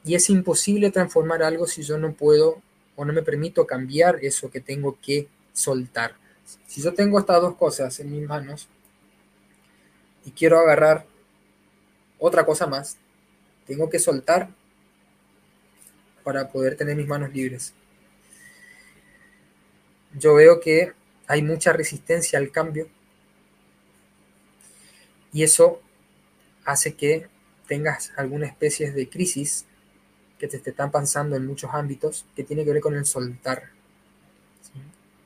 [0.05, 2.63] Y es imposible transformar algo si yo no puedo
[2.97, 6.15] o no me permito cambiar eso que tengo que soltar.
[6.67, 8.69] Si yo tengo estas dos cosas en mis manos
[10.25, 11.07] y quiero agarrar
[12.19, 12.97] otra cosa más,
[13.67, 14.49] tengo que soltar
[16.25, 17.75] para poder tener mis manos libres.
[20.15, 20.93] Yo veo que
[21.27, 22.89] hay mucha resistencia al cambio
[25.33, 25.81] y eso
[26.65, 27.29] hace que
[27.67, 29.67] tengas alguna especie de crisis
[30.39, 33.71] que te, están pasando en muchos ámbitos que tiene que ver con el soltar.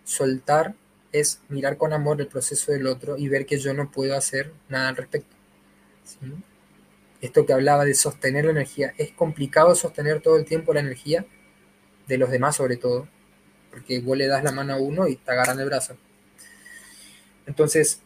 [0.05, 0.75] Soltar
[1.11, 4.53] es mirar con amor el proceso del otro y ver que yo no puedo hacer
[4.69, 5.35] nada al respecto.
[7.21, 11.25] Esto que hablaba de sostener la energía, es complicado sostener todo el tiempo la energía
[12.07, 13.09] de los demás sobre todo,
[13.71, 15.97] porque vos le das la mano a uno y te agarran el brazo.
[17.47, 18.01] Entonces,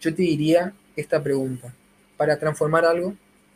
[0.00, 1.74] yo te diría esta pregunta.
[2.16, 3.14] Para transformar algo,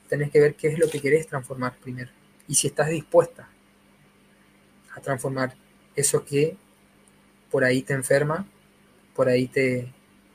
[0.08, 2.10] tenés que ver qué es lo que querés transformar primero.
[2.46, 3.48] Y si estás dispuesta
[4.94, 5.54] a transformar
[5.94, 6.56] eso que
[7.50, 8.46] por ahí te enferma,
[9.14, 9.92] por ahí te,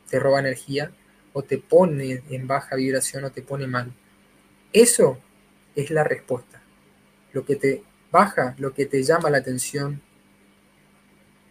[0.10, 0.92] te roba energía,
[1.34, 3.92] o te pone en baja vibración o te pone mal.
[4.72, 5.20] Eso
[5.76, 6.62] es la respuesta.
[7.34, 10.02] Lo que te baja, lo que te llama la atención,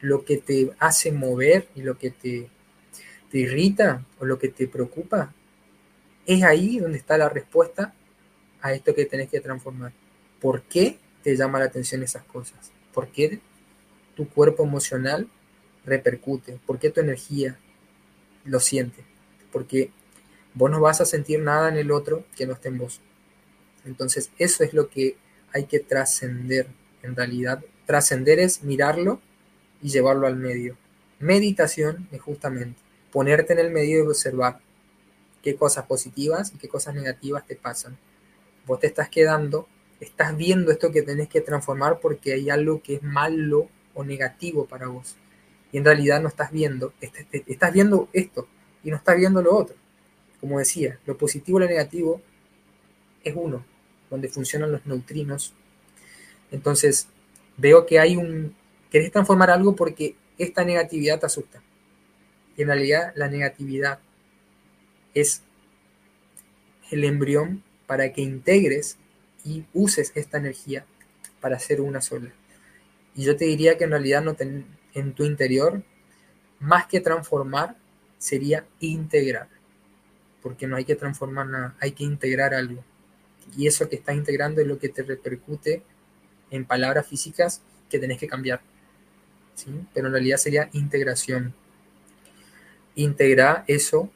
[0.00, 2.48] lo que te hace mover y lo que te,
[3.30, 5.34] te irrita o lo que te preocupa,
[6.26, 7.94] es ahí donde está la respuesta
[8.60, 9.92] a esto que tenés que transformar.
[10.40, 12.70] ¿Por qué te llama la atención esas cosas?
[12.92, 13.40] ¿Por qué
[14.14, 15.28] tu cuerpo emocional
[15.84, 16.58] repercute?
[16.66, 17.58] ¿Por qué tu energía
[18.44, 19.04] lo siente?
[19.52, 19.90] Porque
[20.54, 23.00] vos no vas a sentir nada en el otro que no esté en vos.
[23.84, 25.16] Entonces, eso es lo que
[25.52, 26.68] hay que trascender.
[27.02, 29.20] En realidad, trascender es mirarlo
[29.82, 30.76] y llevarlo al medio.
[31.18, 32.80] Meditación es justamente
[33.12, 34.58] ponerte en el medio y observar
[35.44, 37.98] qué cosas positivas y qué cosas negativas te pasan.
[38.66, 39.68] Vos te estás quedando,
[40.00, 44.64] estás viendo esto que tenés que transformar porque hay algo que es malo o negativo
[44.64, 45.16] para vos.
[45.70, 48.46] y en realidad no estás viendo, estás viendo esto
[48.84, 49.76] y no estás viendo lo otro.
[50.40, 52.22] Como decía, lo positivo y lo negativo
[53.22, 53.64] es uno,
[54.08, 55.52] donde funcionan los neutrinos.
[56.52, 57.08] Entonces,
[57.56, 58.54] veo que hay un...
[58.90, 61.60] Querés transformar algo porque esta negatividad te asusta.
[62.56, 63.98] Y en realidad la negatividad
[65.14, 65.42] es
[66.90, 68.98] el embrión para que integres
[69.44, 70.84] y uses esta energía
[71.40, 72.32] para hacer una sola.
[73.14, 75.82] Y yo te diría que en realidad no en tu interior,
[76.58, 77.76] más que transformar,
[78.18, 79.48] sería integrar.
[80.42, 82.82] Porque no hay que transformar nada, hay que integrar algo.
[83.56, 85.82] Y eso que estás integrando es lo que te repercute
[86.50, 87.60] en palabras físicas
[87.90, 88.60] que tenés que cambiar.
[89.54, 89.70] ¿sí?
[89.92, 91.54] Pero en realidad sería integración.
[92.94, 94.10] Integrar eso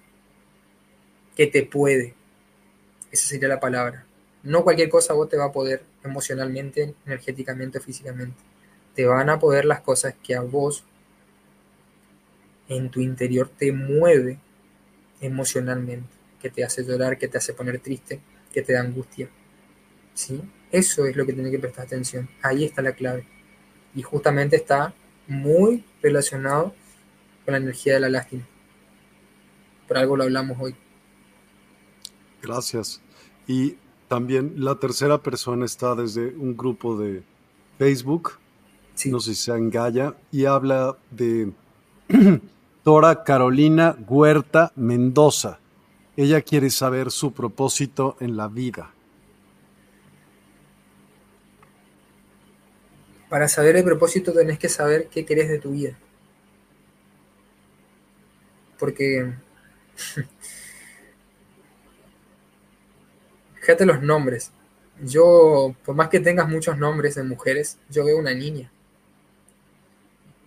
[1.38, 2.14] que te puede.
[3.12, 4.04] Esa sería la palabra.
[4.42, 8.36] No cualquier cosa vos te va a poder emocionalmente, energéticamente, físicamente.
[8.96, 10.84] Te van a poder las cosas que a vos
[12.68, 14.40] en tu interior te mueve
[15.20, 16.08] emocionalmente,
[16.42, 18.20] que te hace llorar, que te hace poner triste,
[18.52, 19.28] que te da angustia.
[20.14, 20.42] ¿Sí?
[20.72, 22.28] Eso es lo que tiene que prestar atención.
[22.42, 23.24] Ahí está la clave.
[23.94, 24.92] Y justamente está
[25.28, 26.74] muy relacionado
[27.44, 28.44] con la energía de la lástima.
[29.86, 30.74] Por algo lo hablamos hoy.
[32.42, 33.00] Gracias.
[33.46, 33.76] Y
[34.08, 37.22] también la tercera persona está desde un grupo de
[37.78, 38.38] Facebook,
[39.06, 41.52] no sé si sea en Gaia, y habla de
[42.84, 45.60] Dora Carolina Huerta Mendoza.
[46.16, 48.92] Ella quiere saber su propósito en la vida.
[53.28, 55.98] Para saber el propósito tenés que saber qué querés de tu vida.
[58.78, 59.34] Porque
[63.68, 64.50] fíjate los nombres.
[65.02, 68.72] Yo, por más que tengas muchos nombres de mujeres, yo veo una niña.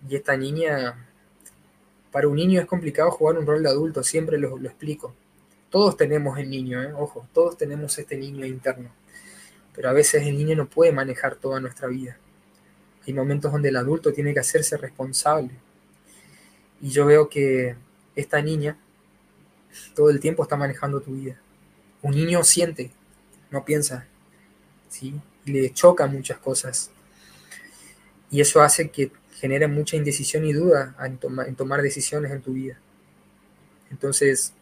[0.08, 1.06] Y esta niña,
[2.10, 5.14] para un niño es complicado jugar un rol de adulto, siempre lo, explico.
[5.70, 6.92] Todos tenemos el niño, ¿eh?
[6.94, 8.90] ojo, todos tenemos este niño interno.
[9.72, 12.18] Pero a veces el niño no puede manejar toda nuestra vida.
[13.06, 15.52] Hay momentos donde el adulto tiene que hacerse responsable.
[16.80, 17.76] Y yo veo que
[18.16, 18.76] esta niña
[19.94, 21.40] todo el tiempo está manejando tu vida.
[22.02, 22.90] Un niño siente,
[23.52, 24.06] no piensa,
[24.88, 25.14] ¿sí?
[25.44, 26.90] Le choca muchas cosas.
[28.30, 32.78] Y eso hace que genere mucha indecisión y duda en, tomar decisiones en tu vida.
[33.90, 34.54] Entonces,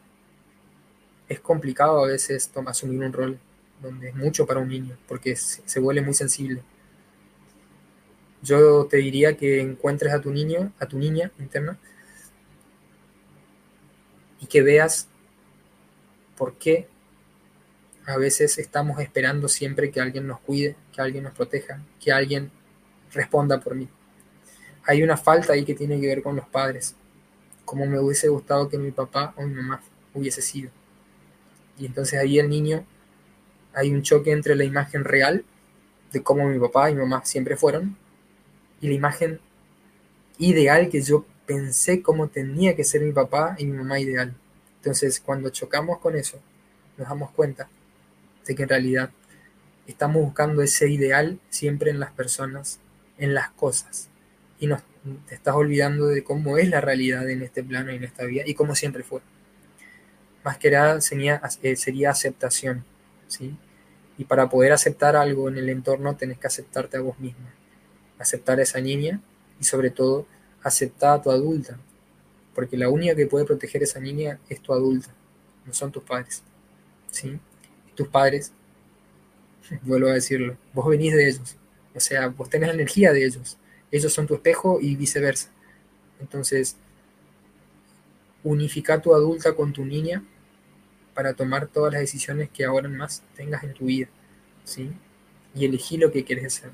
[1.29, 3.39] es complicado a veces asumir un rol
[3.81, 6.61] donde es mucho para un niño, porque se, vuelve muy sensible.
[8.43, 11.79] Yo te diría que encuentres a tu niño, a tu niña interna,
[14.39, 15.07] y que veas
[16.35, 16.87] por qué
[18.11, 22.51] a veces estamos esperando siempre que alguien nos cuide, que alguien nos proteja, que alguien
[23.13, 23.87] responda por mí.
[24.85, 26.95] Hay una falta ahí que tiene que ver con los padres,
[27.63, 29.81] como me hubiese gustado que mi papá o mi mamá
[30.13, 30.71] hubiese sido.
[31.77, 32.85] Y entonces ahí el niño,
[33.73, 35.45] hay un choque entre la imagen real
[36.11, 37.95] de cómo mi papá y mi mamá siempre fueron
[38.81, 39.39] y la imagen
[40.37, 44.35] ideal que yo pensé cómo tenía que ser mi papá y mi mamá ideal.
[44.77, 46.39] Entonces cuando chocamos con eso,
[46.97, 47.69] nos damos cuenta
[48.51, 49.11] de que en realidad
[49.87, 52.79] estamos buscando ese ideal siempre en las personas,
[53.17, 54.09] en las cosas.
[54.59, 54.81] Y nos,
[55.27, 58.43] te estás olvidando de cómo es la realidad en este plano y en esta vida
[58.45, 59.21] y cómo siempre fue.
[60.43, 62.83] Más que nada sería, eh, sería aceptación.
[63.27, 63.55] ¿sí?
[64.17, 67.53] Y para poder aceptar algo en el entorno tenés que aceptarte a vos misma.
[68.19, 69.21] Aceptar a esa niña
[69.61, 70.27] y sobre todo
[70.61, 71.77] aceptar a tu adulta.
[72.53, 75.09] Porque la única que puede proteger a esa niña es tu adulta,
[75.65, 76.43] no son tus padres.
[77.11, 77.39] ¿sí?
[78.01, 78.51] Tus padres,
[79.83, 81.55] vuelvo a decirlo, vos venís de ellos,
[81.93, 83.57] o sea, vos tenés la energía de ellos,
[83.91, 85.49] ellos son tu espejo y viceversa.
[86.19, 86.77] Entonces,
[88.43, 90.23] unifica tu adulta con tu niña
[91.13, 94.07] para tomar todas las decisiones que ahora más tengas en tu vida,
[94.63, 94.91] ¿sí?
[95.53, 96.71] Y elegí lo que quieres hacer.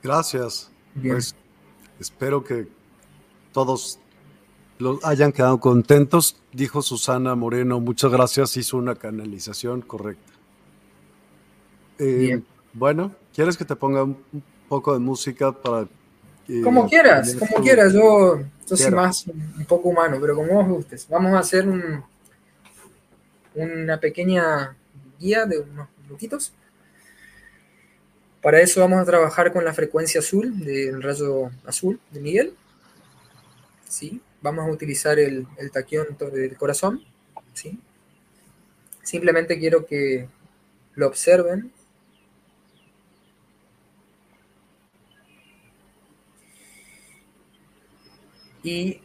[0.00, 0.70] Gracias.
[1.02, 1.34] Pues,
[1.98, 2.68] espero que
[3.52, 3.98] todos
[5.02, 7.80] hayan quedado contentos, dijo Susana Moreno.
[7.80, 10.32] Muchas gracias, hizo una canalización correcta.
[11.98, 14.16] Eh, bueno, ¿quieres que te ponga un
[14.68, 15.86] poco de música para...
[16.62, 17.92] como quieras, como quieras.
[17.92, 21.06] Yo, yo soy más un poco humano, pero como vos gustes.
[21.08, 22.02] Vamos a hacer un,
[23.54, 24.76] una pequeña
[25.18, 26.52] guía de unos minutitos.
[28.42, 32.54] Para eso vamos a trabajar con la frecuencia azul del rayo azul de Miguel.
[33.88, 34.20] ¿Sí?
[34.44, 35.70] Vamos a utilizar el, el
[36.30, 37.02] del corazón,
[37.54, 37.80] ¿sí?
[39.02, 40.28] Simplemente quiero que
[40.96, 41.72] lo observen.
[48.62, 49.00] Y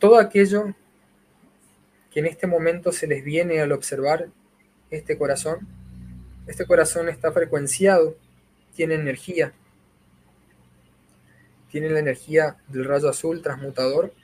[0.00, 0.74] todo aquello
[2.10, 4.28] que en este momento se les viene al observar
[4.90, 5.68] este corazón,
[6.48, 8.16] este corazón está frecuenciado,
[8.74, 9.52] tiene energía,
[11.74, 14.14] tiene la energía del rayo azul transmutador,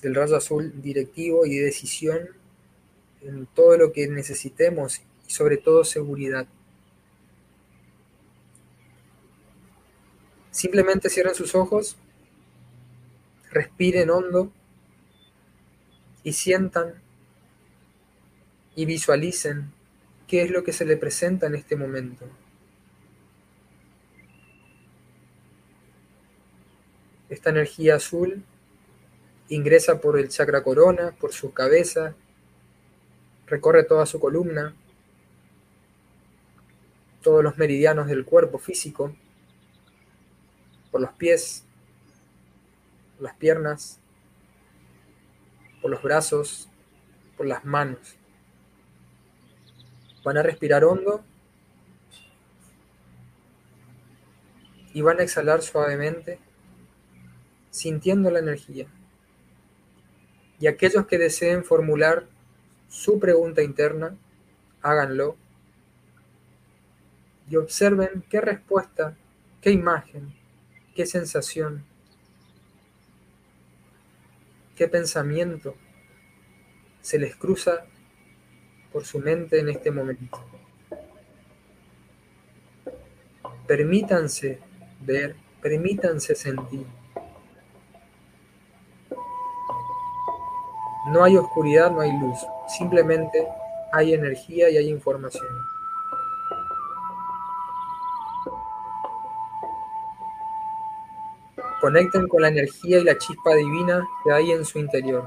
[0.00, 2.30] del rayo azul directivo y decisión
[3.20, 6.46] en todo lo que necesitemos y sobre todo seguridad.
[10.50, 11.98] Simplemente cierren sus ojos,
[13.50, 14.50] respiren hondo
[16.22, 16.94] y sientan
[18.74, 19.74] y visualicen
[20.26, 22.26] qué es lo que se le presenta en este momento.
[27.28, 28.44] Esta energía azul
[29.48, 32.14] ingresa por el chakra corona, por su cabeza,
[33.46, 34.74] recorre toda su columna,
[37.22, 39.14] todos los meridianos del cuerpo físico,
[40.92, 41.64] por los pies,
[43.16, 43.98] por las piernas,
[45.82, 46.68] por los brazos,
[47.36, 48.16] por las manos.
[50.24, 51.24] Van a respirar hondo
[54.94, 56.45] y van a exhalar suavemente
[57.76, 58.86] sintiendo la energía.
[60.58, 62.26] Y aquellos que deseen formular
[62.88, 64.16] su pregunta interna,
[64.80, 65.36] háganlo
[67.50, 69.14] y observen qué respuesta,
[69.60, 70.34] qué imagen,
[70.94, 71.84] qué sensación,
[74.74, 75.74] qué pensamiento
[77.02, 77.84] se les cruza
[78.90, 80.42] por su mente en este momento.
[83.66, 84.60] Permítanse
[85.02, 86.86] ver, permítanse sentir.
[91.06, 93.46] No hay oscuridad, no hay luz, simplemente
[93.92, 95.46] hay energía y hay información.
[101.80, 105.24] Conecten con la energía y la chispa divina que hay en su interior.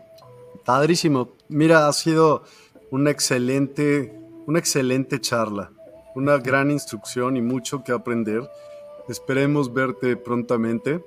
[0.67, 1.31] padrísimo.
[1.49, 2.43] Mira, ha sido
[2.91, 4.15] una excelente,
[4.47, 5.71] una excelente charla,
[6.15, 8.47] una gran instrucción y mucho que aprender.
[9.09, 11.03] Esperemos verte prontamente.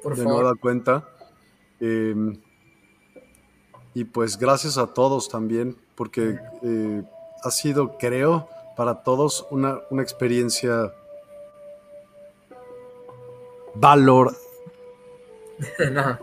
[0.00, 0.42] Por de favor.
[0.42, 1.08] nueva cuenta.
[1.80, 2.14] Eh,
[3.94, 7.02] y pues gracias a todos también, porque eh,
[7.42, 10.92] ha sido, creo, para todos una, una experiencia
[13.74, 14.36] valor
[15.90, 16.20] Nada.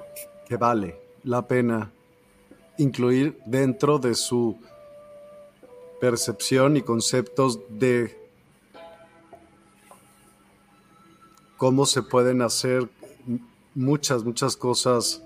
[0.48, 1.92] Que vale la pena
[2.78, 4.58] incluir dentro de su
[6.00, 8.16] percepción y conceptos de
[11.58, 12.90] cómo se pueden hacer
[13.74, 15.22] muchas, muchas cosas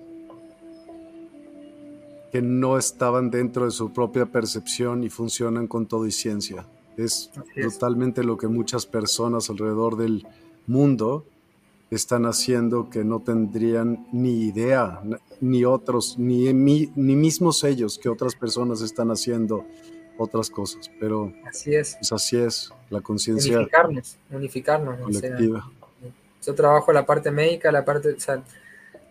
[2.32, 6.66] que no estaban dentro de su propia percepción y funcionan con todo y ciencia.
[6.96, 7.32] Es
[7.62, 10.28] totalmente lo que muchas personas alrededor del
[10.68, 11.26] mundo
[11.92, 15.02] están haciendo que no tendrían ni idea,
[15.42, 19.66] ni otros, ni, ni mismos ellos, que otras personas están haciendo
[20.18, 20.92] otras cosas.
[21.00, 21.96] Pero así es.
[21.96, 23.58] Pues así es, la conciencia.
[23.58, 25.00] Unificarnos, unificarnos.
[25.00, 25.72] Colectiva.
[26.46, 28.44] yo trabajo la parte médica, la parte, o sea,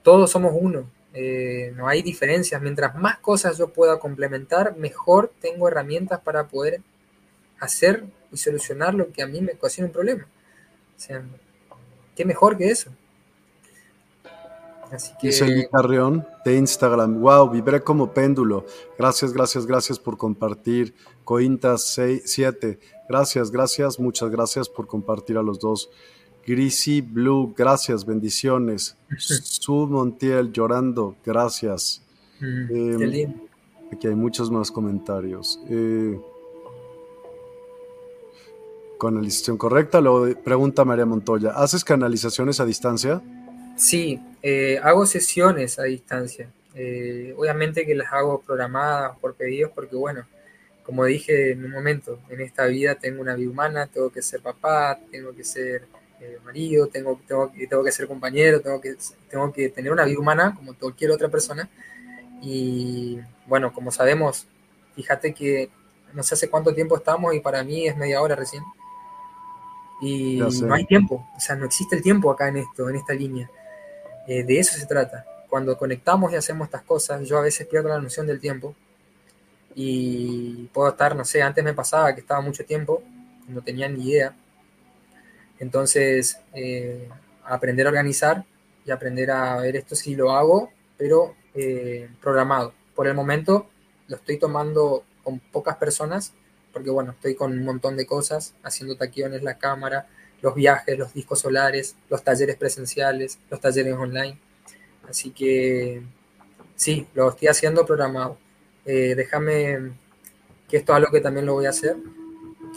[0.02, 0.88] todos somos uno.
[1.14, 2.60] Eh, no hay diferencias.
[2.62, 6.80] Mientras más cosas yo pueda complementar, mejor tengo herramientas para poder
[7.58, 10.24] hacer y solucionar lo que a mí me ocasiona un problema.
[10.96, 11.24] O sea,
[12.18, 12.90] qué mejor que eso.
[14.90, 15.28] Así que...
[15.28, 18.66] Dice Carrión de Instagram, wow, vibré como péndulo.
[18.98, 20.96] Gracias, gracias, gracias por compartir.
[21.22, 25.90] Cointas 7, gracias, gracias, muchas gracias por compartir a los dos.
[26.44, 28.96] Greasy Blue, gracias, bendiciones.
[29.18, 32.02] Su Montiel llorando, gracias.
[32.40, 33.34] Mm, em,
[33.92, 35.60] aquí hay muchos más comentarios.
[35.70, 36.18] Eh,
[38.98, 40.00] canalización correcta.
[40.00, 43.22] Luego pregunta María Montoya, ¿haces canalizaciones a distancia?
[43.76, 46.50] Sí, eh, hago sesiones a distancia.
[46.74, 50.26] Eh, obviamente que las hago programadas por pedidos porque, bueno,
[50.82, 54.40] como dije en un momento, en esta vida tengo una vida humana, tengo que ser
[54.40, 55.86] papá, tengo que ser
[56.20, 58.96] eh, marido, tengo, tengo, que ser compañero, tengo que,
[59.30, 61.68] tengo que tener una vida humana como cualquier otra persona.
[62.42, 64.46] Y bueno, como sabemos,
[64.94, 65.70] fíjate que
[66.12, 68.62] no sé hace cuánto tiempo estamos y para mí es media hora recién.
[70.00, 73.14] Y no hay tiempo, o sea, no existe el tiempo acá en esto, en esta
[73.14, 73.50] línea.
[74.26, 75.24] Eh, de eso se trata.
[75.48, 78.74] Cuando conectamos y hacemos estas cosas, yo a veces pierdo la noción del tiempo
[79.74, 83.02] y puedo estar, no sé, antes me pasaba que estaba mucho tiempo,
[83.48, 84.34] no tenía ni idea.
[85.58, 87.08] Entonces, eh,
[87.44, 88.44] aprender a organizar
[88.84, 92.74] y aprender a ver esto si lo hago, pero eh, programado.
[92.94, 93.68] Por el momento
[94.06, 96.32] lo estoy tomando con pocas personas
[96.78, 100.06] porque bueno, estoy con un montón de cosas, haciendo taquiones, la cámara,
[100.40, 104.38] los viajes, los discos solares, los talleres presenciales, los talleres online.
[105.10, 106.00] Así que
[106.76, 108.38] sí, lo estoy haciendo programado.
[108.86, 109.90] Eh, déjame
[110.68, 111.96] que esto es algo que también lo voy a hacer.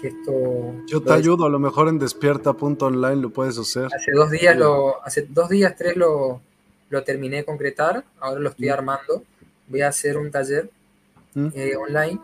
[0.01, 3.85] Que esto Yo te ayudo, a lo mejor en despierta.online lo puedes hacer.
[3.93, 6.41] Hace dos días, lo, hace dos días, tres lo,
[6.89, 8.73] lo terminé de concretar, ahora lo estoy mm.
[8.73, 9.23] armando.
[9.67, 10.71] Voy a hacer un taller
[11.35, 11.49] mm.
[11.53, 12.19] eh, online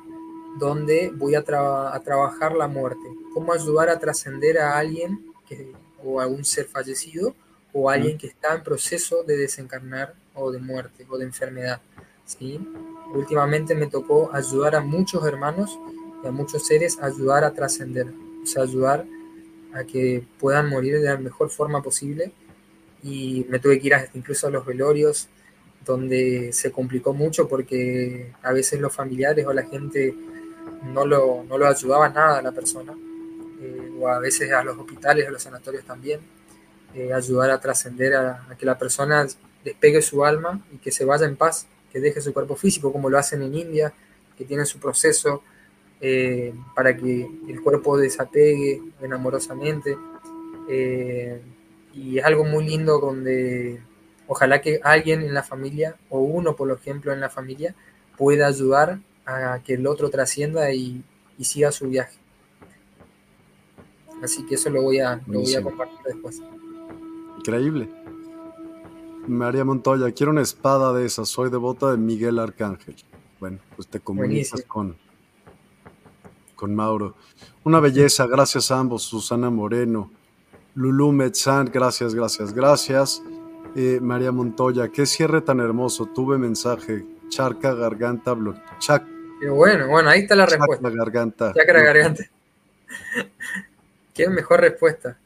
[0.59, 5.71] donde voy a, trabajar la muerte, cómo ayudar a trascender a alguien que,
[6.03, 7.35] o a un ser fallecido
[7.73, 11.81] o a alguien que está en proceso de desencarnar o de muerte o de enfermedad.
[12.25, 12.59] ¿sí?
[13.13, 15.77] Últimamente me tocó ayudar a muchos hermanos
[16.23, 18.07] y a muchos seres a ayudar a trascender,
[18.43, 19.05] o sea, ayudar
[19.73, 22.31] a que puedan morir de la mejor forma posible
[23.03, 25.29] y me tuve que ir incluso a los velorios
[25.85, 30.15] donde se complicó mucho porque a veces los familiares o la gente
[30.83, 32.93] no lo, no lo ayudaba nada a la persona,
[33.61, 36.19] eh, o a veces a los hospitales, a los sanatorios también,
[36.93, 39.25] eh, ayudar a trascender a, que la persona
[39.63, 43.09] despegue su alma y que se vaya en paz, que deje su cuerpo físico, como
[43.09, 43.93] lo hacen en India,
[44.37, 45.41] que tienen su proceso
[45.99, 49.97] eh, para que el cuerpo desapegue enamorosamente.
[51.93, 53.81] y es algo muy lindo donde
[54.27, 57.73] ojalá que alguien en la familia, o uno por ejemplo en la familia,
[58.17, 61.03] pueda ayudar a que el otro trascienda y,
[61.41, 62.17] siga su viaje.
[64.23, 66.41] Así que eso lo voy a, lo voy a compartir después.
[67.37, 67.87] Increíble.
[69.27, 72.95] María Montoya, quiero una espada de esas, soy devota de Miguel Arcángel.
[73.39, 74.95] Bueno, pues te comunicas con,
[76.55, 77.15] con Mauro.
[77.63, 80.09] Una belleza, gracias a ambos, Susana Moreno,
[80.73, 83.21] Lulú Metzán, gracias, gracias, gracias.
[83.75, 89.05] Eh, María Montoya, qué cierre tan hermoso, tuve mensaje, charca, garganta, blo, chac,
[89.45, 90.89] bueno, bueno, ahí está la respuesta.
[90.89, 91.53] garganta.
[91.53, 92.23] Chakra garganta.
[94.13, 95.17] Qué mejor respuesta.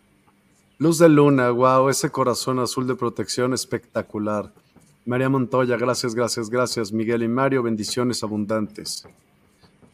[0.78, 4.52] Luz de luna, wow, ese corazón azul de protección espectacular.
[5.06, 6.92] María Montoya, gracias, gracias, gracias.
[6.92, 9.08] Miguel y Mario, bendiciones abundantes.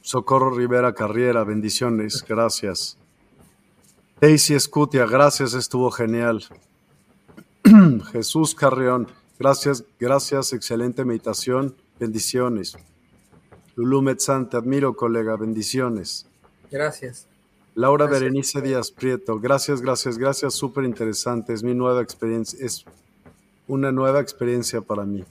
[0.02, 2.98] Socorro Rivera Carriera, bendiciones, gracias.
[4.22, 6.44] Daisy Escutia, gracias, estuvo genial.
[8.12, 12.78] Jesús Carrión, gracias, gracias, excelente meditación, bendiciones.
[13.78, 15.36] Lulú Metzán, te admiro, colega.
[15.36, 16.26] Bendiciones.
[16.72, 17.28] Gracias.
[17.76, 20.56] Laura Berenice Díaz Prieto, gracias, gracias, gracias.
[20.56, 21.54] Súper interesante.
[21.54, 22.66] Es mi nueva experiencia.
[22.66, 22.86] Es
[23.68, 25.24] una nueva experiencia para mí.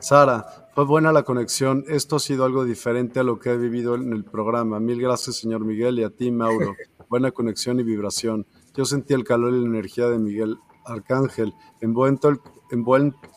[0.00, 1.84] Sara, fue buena la conexión.
[1.86, 4.80] Esto ha sido algo diferente a lo que he vivido en el programa.
[4.80, 6.74] Mil gracias, señor Miguel, y a ti, Mauro.
[7.08, 8.46] Buena conexión y vibración.
[8.74, 12.32] Yo sentí el calor y la energía de Miguel Arcángel, envuelto,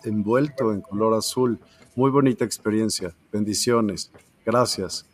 [0.04, 1.60] envuelto en color azul.
[1.96, 3.14] Muy bonita experiencia.
[3.32, 4.12] Bendiciones.
[4.46, 5.06] Gracias.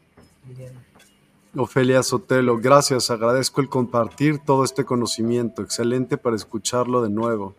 [1.56, 7.56] Ofelia Sotelo, gracias, agradezco el compartir todo este conocimiento, excelente para escucharlo de nuevo.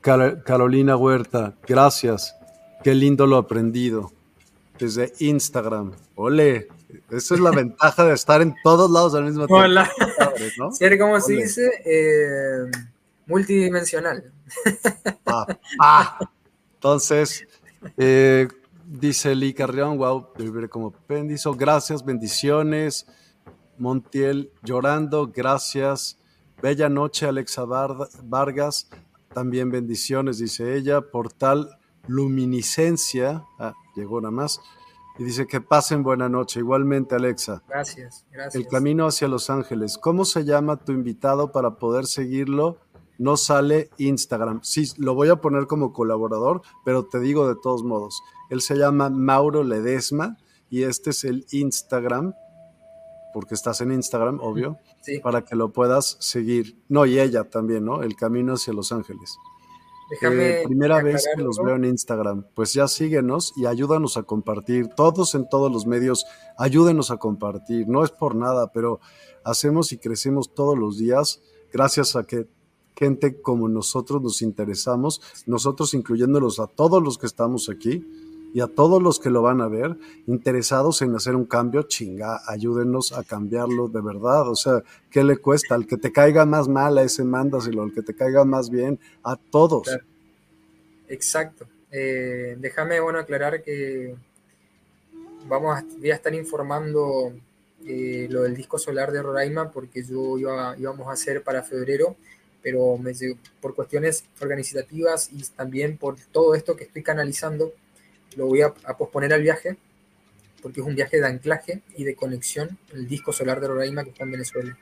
[0.00, 2.34] Carolina Huerta, gracias,
[2.82, 4.10] qué lindo lo aprendido.
[4.78, 6.68] Desde Instagram, ole,
[7.10, 9.62] esa es la ventaja de estar en todos lados al mismo tiempo.
[9.62, 9.90] Hola.
[10.58, 10.72] ¿no?
[10.72, 12.70] Ser como se dice, eh,
[13.26, 14.32] multidimensional.
[16.74, 17.46] Entonces,
[17.96, 18.48] eh,
[18.86, 23.06] dice Lee Carrión, wow, vivir como pendizo, gracias, bendiciones.
[23.78, 26.18] Montiel llorando, gracias.
[26.60, 28.90] Bella noche, Alexa Vargas,
[29.32, 31.00] también bendiciones, dice ella.
[31.00, 34.60] Portal Luminiscencia, ah, llegó nada más.
[35.18, 36.60] Y dice que pasen buena noche.
[36.60, 37.62] Igualmente, Alexa.
[37.68, 38.54] Gracias, gracias.
[38.54, 39.98] El camino hacia Los Ángeles.
[39.98, 42.78] ¿Cómo se llama tu invitado para poder seguirlo?
[43.20, 44.60] No sale Instagram.
[44.62, 48.22] Sí, lo voy a poner como colaborador, pero te digo de todos modos.
[48.48, 50.38] Él se llama Mauro Ledesma
[50.70, 52.32] y este es el Instagram,
[53.34, 54.78] porque estás en Instagram, obvio,
[55.22, 56.78] para que lo puedas seguir.
[56.88, 58.02] No, y ella también, ¿no?
[58.02, 59.36] El camino hacia Los Ángeles.
[60.08, 62.46] Déjame eh, primera vez que los veo en Instagram.
[62.54, 64.88] Pues ya síguenos y ayúdanos a compartir.
[64.96, 66.24] Todos en todos los medios,
[66.56, 67.86] ayúdenos a compartir.
[67.86, 68.98] No es por nada, pero
[69.44, 72.48] hacemos y crecemos todos los días gracias a que
[73.00, 78.06] gente como nosotros nos interesamos, nosotros incluyéndolos a todos los que estamos aquí
[78.52, 79.96] y a todos los que lo van a ver,
[80.26, 84.48] interesados en hacer un cambio, chinga, ayúdenos a cambiarlo de verdad.
[84.48, 85.74] O sea, ¿qué le cuesta?
[85.74, 88.98] Al que te caiga más mal, a ese mándaselo, al que te caiga más bien,
[89.24, 89.88] a todos.
[91.08, 91.66] Exacto.
[91.90, 94.14] Eh, déjame, bueno, aclarar que
[95.48, 97.32] vamos a, voy a estar informando
[97.86, 102.16] eh, lo del disco solar de Roraima porque yo iba, íbamos a hacer para febrero,
[102.62, 102.98] pero
[103.60, 107.72] por cuestiones organizativas y también por todo esto que estoy canalizando,
[108.36, 109.76] lo voy a, posponer al viaje,
[110.62, 114.10] porque es un viaje de anclaje y de conexión, el disco solar de Roraima que
[114.10, 114.76] está en Venezuela.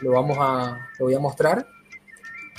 [0.00, 1.66] Lo, vamos a, lo voy a mostrar,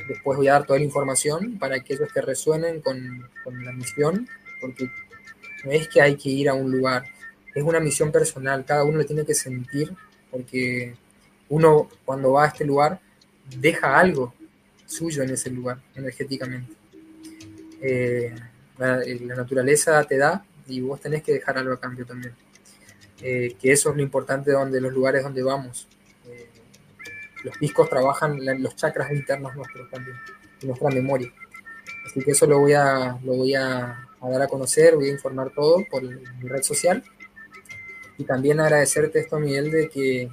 [0.07, 4.27] después voy a dar toda la información para aquellos que resuenen con, con la misión,
[4.61, 4.89] porque
[5.65, 7.03] no es que hay que ir a un lugar,
[7.53, 9.93] es una misión personal, cada uno lo tiene que sentir,
[10.31, 10.95] porque
[11.49, 12.99] uno cuando va a este lugar
[13.59, 14.33] deja algo
[14.93, 16.73] suyo en ese lugar, energéticamente.
[17.81, 18.33] Eh,
[18.79, 22.33] eh, la, naturaleza te da y vos tenés que dejar algo a cambio también.
[23.21, 25.87] Eh, que eso es lo importante donde los lugares donde vamos.
[26.27, 26.49] Eh,
[27.43, 30.17] los discos trabajan los chakras internos nuestros también,
[30.63, 31.31] nuestra memoria.
[32.05, 35.51] Así que eso lo voy a, lo voy a, dar a conocer, voy a informar
[35.51, 37.03] todo por mi red social.
[38.17, 40.29] Y también agradecerte esto, Miguel, de que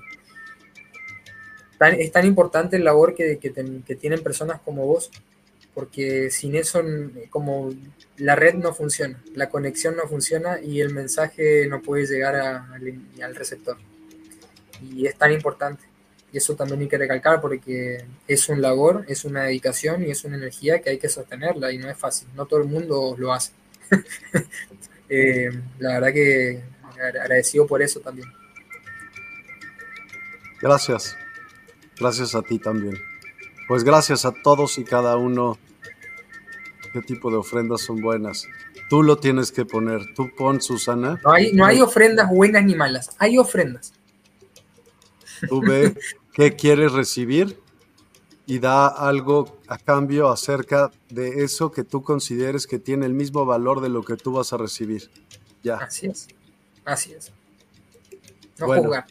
[1.99, 5.10] es tan importante el labor que, que tienen personas como vos
[5.75, 6.83] porque sin eso
[7.31, 7.73] como
[8.18, 13.34] la red no funciona, la conexión no funciona y el mensaje no puede llegar al
[13.34, 13.78] receptor.
[14.83, 15.84] Y es tan importante.
[16.33, 20.25] Y eso también hay que recalcar porque es un labor, es una dedicación y es
[20.25, 22.28] una energía que hay que sostenerla y no es fácil.
[22.34, 23.52] No todo el mundo lo hace.
[25.12, 25.50] Eh,
[25.81, 26.62] la verdad que
[27.02, 28.28] agradecido por eso también.
[30.62, 31.17] Gracias.
[32.01, 32.99] Gracias a ti también.
[33.69, 35.59] Pues gracias a todos y cada uno.
[36.93, 38.49] ¿Qué tipo de ofrendas son buenas?
[38.89, 40.15] Tú lo tienes que poner.
[40.15, 41.20] Tú pon, Susana.
[41.23, 43.11] No hay, no hay ofrendas buenas ni malas.
[43.19, 43.93] Hay ofrendas.
[45.49, 45.95] Tú ve
[46.33, 47.61] qué quieres recibir
[48.47, 53.45] y da algo a cambio acerca de eso que tú consideres que tiene el mismo
[53.45, 55.09] valor de lo que tú vas a recibir.
[55.62, 55.77] Ya.
[55.77, 56.27] Así es.
[56.85, 57.33] Así es.
[58.59, 59.07] No jugar.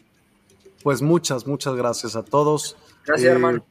[0.82, 2.76] Pues muchas, muchas gracias a todos.
[3.06, 3.64] Gracias, eh, hermano.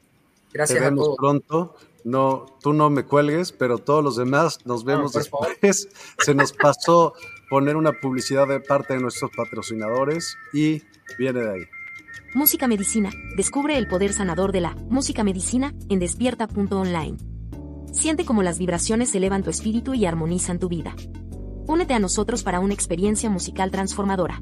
[0.53, 1.75] Gracias Te vemos pronto.
[2.03, 5.89] No, tú no me cuelgues, pero todos los demás nos vemos después.
[6.17, 7.13] Se nos pasó
[7.49, 10.81] poner una publicidad de parte de nuestros patrocinadores y
[11.17, 11.61] viene de ahí.
[12.33, 13.09] Música Medicina.
[13.35, 17.17] Descubre el poder sanador de la música medicina en despierta.online.
[17.91, 20.95] Siente cómo las vibraciones elevan tu espíritu y armonizan tu vida.
[21.65, 24.41] Únete a nosotros para una experiencia musical transformadora.